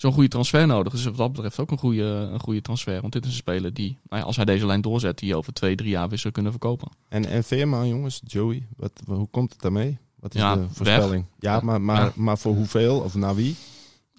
zo'n 0.00 0.12
goede 0.12 0.28
transfer 0.28 0.66
nodig. 0.66 0.92
Dus 0.92 1.04
wat 1.04 1.16
dat 1.16 1.32
betreft 1.32 1.58
ook 1.58 1.70
een 1.70 1.78
goede, 1.78 2.02
een 2.02 2.40
goede 2.40 2.60
transfer. 2.60 3.00
Want 3.00 3.12
dit 3.12 3.24
is 3.24 3.30
een 3.30 3.36
speler 3.36 3.74
die, 3.74 3.98
nou 4.08 4.20
ja, 4.20 4.26
als 4.26 4.36
hij 4.36 4.44
deze 4.44 4.66
lijn 4.66 4.80
doorzet, 4.80 5.18
die 5.18 5.36
over 5.36 5.52
twee, 5.52 5.74
drie 5.76 5.90
jaar 5.90 6.08
weer 6.08 6.18
zou 6.18 6.32
kunnen 6.32 6.52
verkopen. 6.52 6.88
En, 7.08 7.26
en 7.26 7.44
Veerman, 7.44 7.88
jongens, 7.88 8.20
Joey, 8.26 8.66
wat, 8.76 8.92
hoe 9.06 9.28
komt 9.30 9.52
het 9.52 9.60
daarmee? 9.60 9.98
Wat 10.20 10.34
is 10.34 10.40
Ja, 10.40 10.56
de 10.56 10.66
voorspelling? 10.72 11.24
Ja, 11.38 11.54
Ja. 11.54 11.60
maar, 11.60 11.80
maar, 11.80 12.12
maar 12.14 12.38
voor 12.38 12.54
hoeveel 12.54 12.98
of 13.00 13.14
naar 13.14 13.34
wie? 13.34 13.56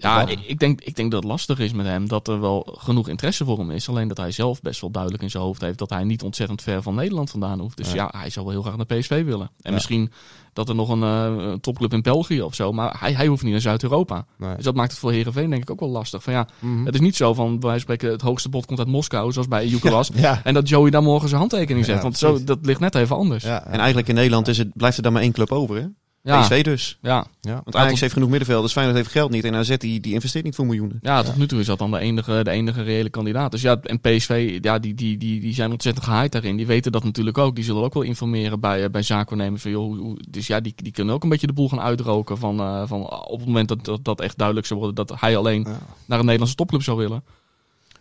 Ja, 0.02 0.28
ik, 0.28 0.40
ik, 0.48 0.60
denk, 0.60 0.82
ik 0.82 0.96
denk 0.96 1.12
dat 1.12 1.22
het 1.22 1.32
lastig 1.32 1.60
is 1.60 1.74
met 1.74 1.86
hem. 1.86 2.08
Dat 2.08 2.28
er 2.28 2.42
wel 2.42 2.76
genoeg 2.80 3.08
interesse 3.08 3.46
voor 3.46 3.58
hem 3.58 3.72
is. 3.72 3.90
Alleen 3.90 4.08
dat 4.08 4.18
hij 4.18 4.32
zelf 4.32 4.62
best 4.62 4.82
wel 4.82 4.92
duidelijk 4.92 5.24
in 5.24 5.30
zijn 5.30 5.44
hoofd 5.44 5.62
heeft 5.62 5.78
dat 5.78 5.90
hij 5.90 6.04
niet 6.04 6.24
ontzettend 6.24 6.62
ver 6.62 6.82
van 6.82 6.96
Nederland 6.96 7.30
vandaan 7.30 7.60
hoeft. 7.60 7.78
Dus 7.78 7.92
Ja. 7.92 7.96
ja, 8.14 8.20
hij 8.20 8.30
zou 8.30 8.46
wel 8.46 8.54
heel 8.54 8.64
graag 8.64 8.78
naar 8.78 9.00
PSV 9.00 9.24
willen. 9.24 9.46
En 9.62 9.70
Ja. 9.70 9.72
misschien 9.72 10.12
dat 10.54 10.70
er 10.70 10.76
nog 10.76 10.90
een 10.90 11.04
eh, 11.04 11.46
een 11.52 11.60
topclub 11.60 11.94
in 11.94 12.02
België 12.02 12.42
of 12.42 12.56
zo. 12.56 12.72
Maar 12.72 12.96
hij, 13.00 13.14
hij 13.14 13.28
hoeft 13.28 13.44
niet 13.44 13.52
naar 13.52 13.62
Zuid-Europa. 13.62 14.26
Nee. 14.38 14.56
Dus 14.56 14.64
dat 14.64 14.76
maakt 14.76 14.92
het 14.92 15.00
voor 15.00 15.12
Herenveen 15.12 15.50
denk 15.50 15.62
ik 15.62 15.70
ook 15.72 15.80
wel 15.80 15.90
lastig. 15.90 16.24
Van 16.24 16.34
ja, 16.34 16.48
Mhm. 16.60 16.86
het 16.86 16.94
is 16.94 17.00
niet 17.00 17.16
zo 17.16 17.34
van, 17.34 17.58
van 17.60 17.80
spreken, 17.80 18.12
het 18.12 18.22
hoogste 18.22 18.50
bod 18.50 18.66
komt 18.66 18.80
uit 18.80 18.88
Moskou, 18.88 19.32
zoals 19.32 19.48
bij 19.48 19.62
Ejuke 19.64 19.90
was. 19.90 20.10
Ja, 20.16 20.42
En 20.44 20.54
dat 20.54 20.70
Joey 20.70 20.90
daar 20.90 21.04
morgen 21.04 21.28
zijn 21.28 21.40
handtekening 21.40 21.86
zet. 21.86 22.02
Want 22.02 22.18
zo, 22.18 22.44
dat 22.44 22.58
ligt 22.62 22.80
net 22.80 22.96
even 22.96 23.16
anders. 23.16 23.44
En 23.44 23.64
eigenlijk 23.80 24.08
in 24.08 24.16
Nederland 24.16 24.48
is 24.48 24.58
het, 24.58 24.74
blijft 24.74 24.98
er 24.98 25.04
dan 25.04 25.14
maar 25.14 25.22
één 25.22 25.32
club 25.32 25.52
over, 25.52 25.76
hè? 25.76 25.86
Ja, 26.24 26.42
PSV 26.42 26.64
dus. 26.64 26.98
ja. 27.02 27.26
ja. 27.42 27.54
Want 27.64 27.76
Ajax 27.76 28.00
heeft 28.00 28.14
genoeg 28.14 28.30
middenvelders, 28.30 28.74
Feyenoord 28.74 28.98
heeft 28.98 29.12
geld 29.12 29.32
niet. 29.32 29.44
En 29.44 29.56
AZ 29.56 29.78
die, 29.78 30.00
die 30.00 30.14
investeert 30.14 30.44
niet 30.44 30.56
voor 30.56 30.66
miljoenen. 30.66 31.00
tot 31.24 31.36
nu 31.38 31.48
toe 31.48 31.60
is 31.60 31.66
dat 31.66 31.80
dan 31.80 31.92
de 31.92 32.00
enige, 32.00 32.40
de 32.44 32.50
enige 32.52 32.82
reële 32.84 33.10
kandidaat. 33.10 33.52
Dus 33.52 33.62
ja, 33.62 33.80
en 33.82 34.00
PSV, 34.00 34.58
ja, 34.62 34.80
die, 34.80 34.94
die, 34.94 35.18
die, 35.18 35.40
die 35.40 35.54
zijn 35.54 35.72
ontzettend 35.72 36.06
gehyped 36.06 36.32
daarin. 36.32 36.56
Die 36.58 36.66
weten 36.68 36.92
dat 36.92 37.04
natuurlijk 37.04 37.38
ook. 37.38 37.56
Die 37.56 37.64
zullen 37.64 37.84
ook 37.84 37.94
wel 37.94 38.04
informeren 38.04 38.60
bij, 38.60 38.84
eh, 38.84 38.90
bij 38.90 39.02
zaakwaarnemers. 39.02 39.62
Van, 39.62 39.72
joh, 39.72 39.84
hoe- 39.86 39.98
hoe- 39.98 40.20
dus 40.30 40.48
ja, 40.48 40.60
die, 40.60 40.74
die 40.76 40.92
kunnen 40.92 41.14
ook 41.16 41.24
een 41.24 41.30
beetje 41.30 41.48
de 41.48 41.54
boel 41.54 41.70
gaan 41.70 41.82
uitroken. 41.82 42.38
Van, 42.38 42.60
eh, 42.60 42.84
van 42.88 43.10
op 43.10 43.38
het 43.38 43.48
moment 43.48 43.68
dat, 43.68 43.86
dat 43.86 44.04
dat 44.04 44.22
echt 44.22 44.38
duidelijk 44.38 44.68
zou 44.68 44.80
worden 44.80 45.06
dat 45.06 45.20
hij 45.20 45.38
alleen 45.38 45.62
Ja. 45.68 45.80
naar 46.06 46.18
een 46.20 46.26
Nederlandse 46.26 46.56
topclub 46.56 46.84
zou 46.84 46.98
willen. 46.98 47.24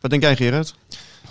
Wat 0.00 0.10
denk 0.10 0.22
jij, 0.22 0.36
Gerard? 0.36 0.74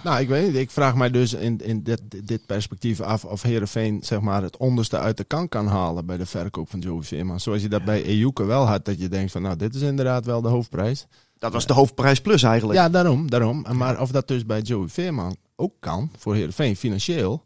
Nou, 0.04 0.20
ik 0.20 0.28
weet 0.28 0.48
niet. 0.48 0.56
Ik 0.56 0.72
vraag 0.72 0.96
mij 0.96 1.10
dus 1.10 1.34
in, 1.34 1.58
in 1.58 1.84
dit, 1.84 2.02
dit 2.26 2.46
perspectief 2.46 3.02
af 3.02 3.26
of 3.26 3.42
Herenveen 3.42 4.00
zeg 4.04 4.20
maar, 4.20 4.42
het 4.42 4.58
onderste 4.58 4.98
uit 4.98 5.18
de 5.18 5.24
kan 5.24 5.50
kan 5.50 5.68
halen 5.68 6.06
bij 6.06 6.18
de 6.18 6.26
verkoop 6.26 6.70
van 6.70 6.80
Joey 6.80 7.04
Veerman. 7.04 7.40
Zoals 7.40 7.62
je 7.62 7.70
dat 7.70 7.84
bij 7.84 8.04
Ejuke 8.04 8.44
wel 8.44 8.66
had, 8.66 8.86
dat 8.86 9.00
je 9.00 9.10
denkt 9.10 9.32
van 9.32 9.42
nou, 9.42 9.56
dit 9.56 9.76
is 9.76 9.82
inderdaad 9.82 10.26
wel 10.26 10.42
de 10.42 10.48
hoofdprijs. 10.48 11.08
Dat 11.40 11.54
was 11.54 11.66
de 11.66 11.74
hoofdprijs 11.74 12.22
plus 12.22 12.44
eigenlijk. 12.44 12.80
Ja, 12.80 12.90
daarom, 12.90 13.30
daarom. 13.30 13.66
Maar 13.72 14.02
of 14.02 14.12
dat 14.12 14.28
dus 14.28 14.46
bij 14.46 14.62
Joey 14.62 14.88
Veerman 14.88 15.36
ook 15.56 15.74
kan, 15.80 16.12
voor 16.18 16.36
Heerenveen 16.36 16.76
financieel, 16.76 17.46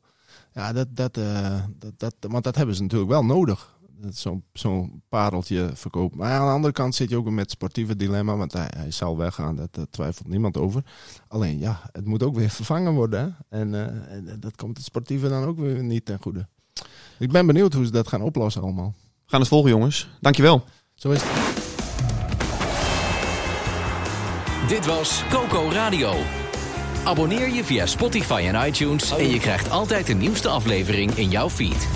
ja, 0.53 0.73
dat, 0.73 0.87
dat, 0.89 1.17
eh, 1.17 1.61
dat, 1.79 1.91
dat, 1.97 2.15
want 2.19 2.43
dat 2.43 2.55
hebben 2.55 2.75
ze 2.75 2.81
natuurlijk 2.81 3.11
wel 3.11 3.25
nodig. 3.25 3.72
Zo'n 4.09 4.43
zo'n 4.53 5.03
pareltje 5.09 5.69
verkopen. 5.73 6.17
Maar 6.17 6.31
aan 6.31 6.45
de 6.45 6.51
andere 6.53 6.73
kant 6.73 6.95
zit 6.95 7.09
je 7.09 7.17
ook 7.17 7.29
met 7.29 7.39
het 7.39 7.51
sportieve 7.51 7.95
dilemma, 7.95 8.35
want 8.35 8.53
hij, 8.53 8.67
hij 8.77 8.91
zal 8.91 9.17
weggaan, 9.17 9.55
dat, 9.55 9.73
daar 9.73 9.89
twijfelt 9.89 10.27
niemand 10.27 10.57
over. 10.57 10.83
Alleen 11.27 11.59
ja, 11.59 11.81
het 11.91 12.05
moet 12.05 12.23
ook 12.23 12.35
weer 12.35 12.49
vervangen 12.49 12.93
worden. 12.93 13.19
Hè? 13.19 13.59
En, 13.59 13.73
eh, 13.73 14.15
en 14.15 14.39
dat 14.39 14.55
komt 14.55 14.77
het 14.77 14.85
sportieve 14.85 15.29
dan 15.29 15.43
ook 15.43 15.59
weer 15.59 15.83
niet 15.83 16.05
ten 16.05 16.21
goede. 16.21 16.47
Ik 17.19 17.31
ben 17.31 17.45
benieuwd 17.45 17.73
hoe 17.73 17.85
ze 17.85 17.91
dat 17.91 18.07
gaan 18.07 18.21
oplossen 18.21 18.61
allemaal. 18.61 18.93
We 18.97 19.29
gaan 19.29 19.39
het 19.39 19.49
volgen, 19.49 19.69
jongens. 19.69 20.09
Dankjewel. 20.21 20.63
Zo 20.95 21.11
is 21.11 21.21
het. 21.23 21.31
Dit 24.67 24.85
was 24.85 25.23
Coco 25.29 25.69
Radio. 25.71 26.13
Abonneer 27.03 27.49
je 27.49 27.63
via 27.63 27.85
Spotify 27.85 28.49
en 28.53 28.67
iTunes 28.67 29.11
en 29.11 29.29
je 29.29 29.39
krijgt 29.39 29.69
altijd 29.69 30.07
de 30.07 30.13
nieuwste 30.13 30.49
aflevering 30.49 31.11
in 31.11 31.29
jouw 31.29 31.49
feed. 31.49 31.87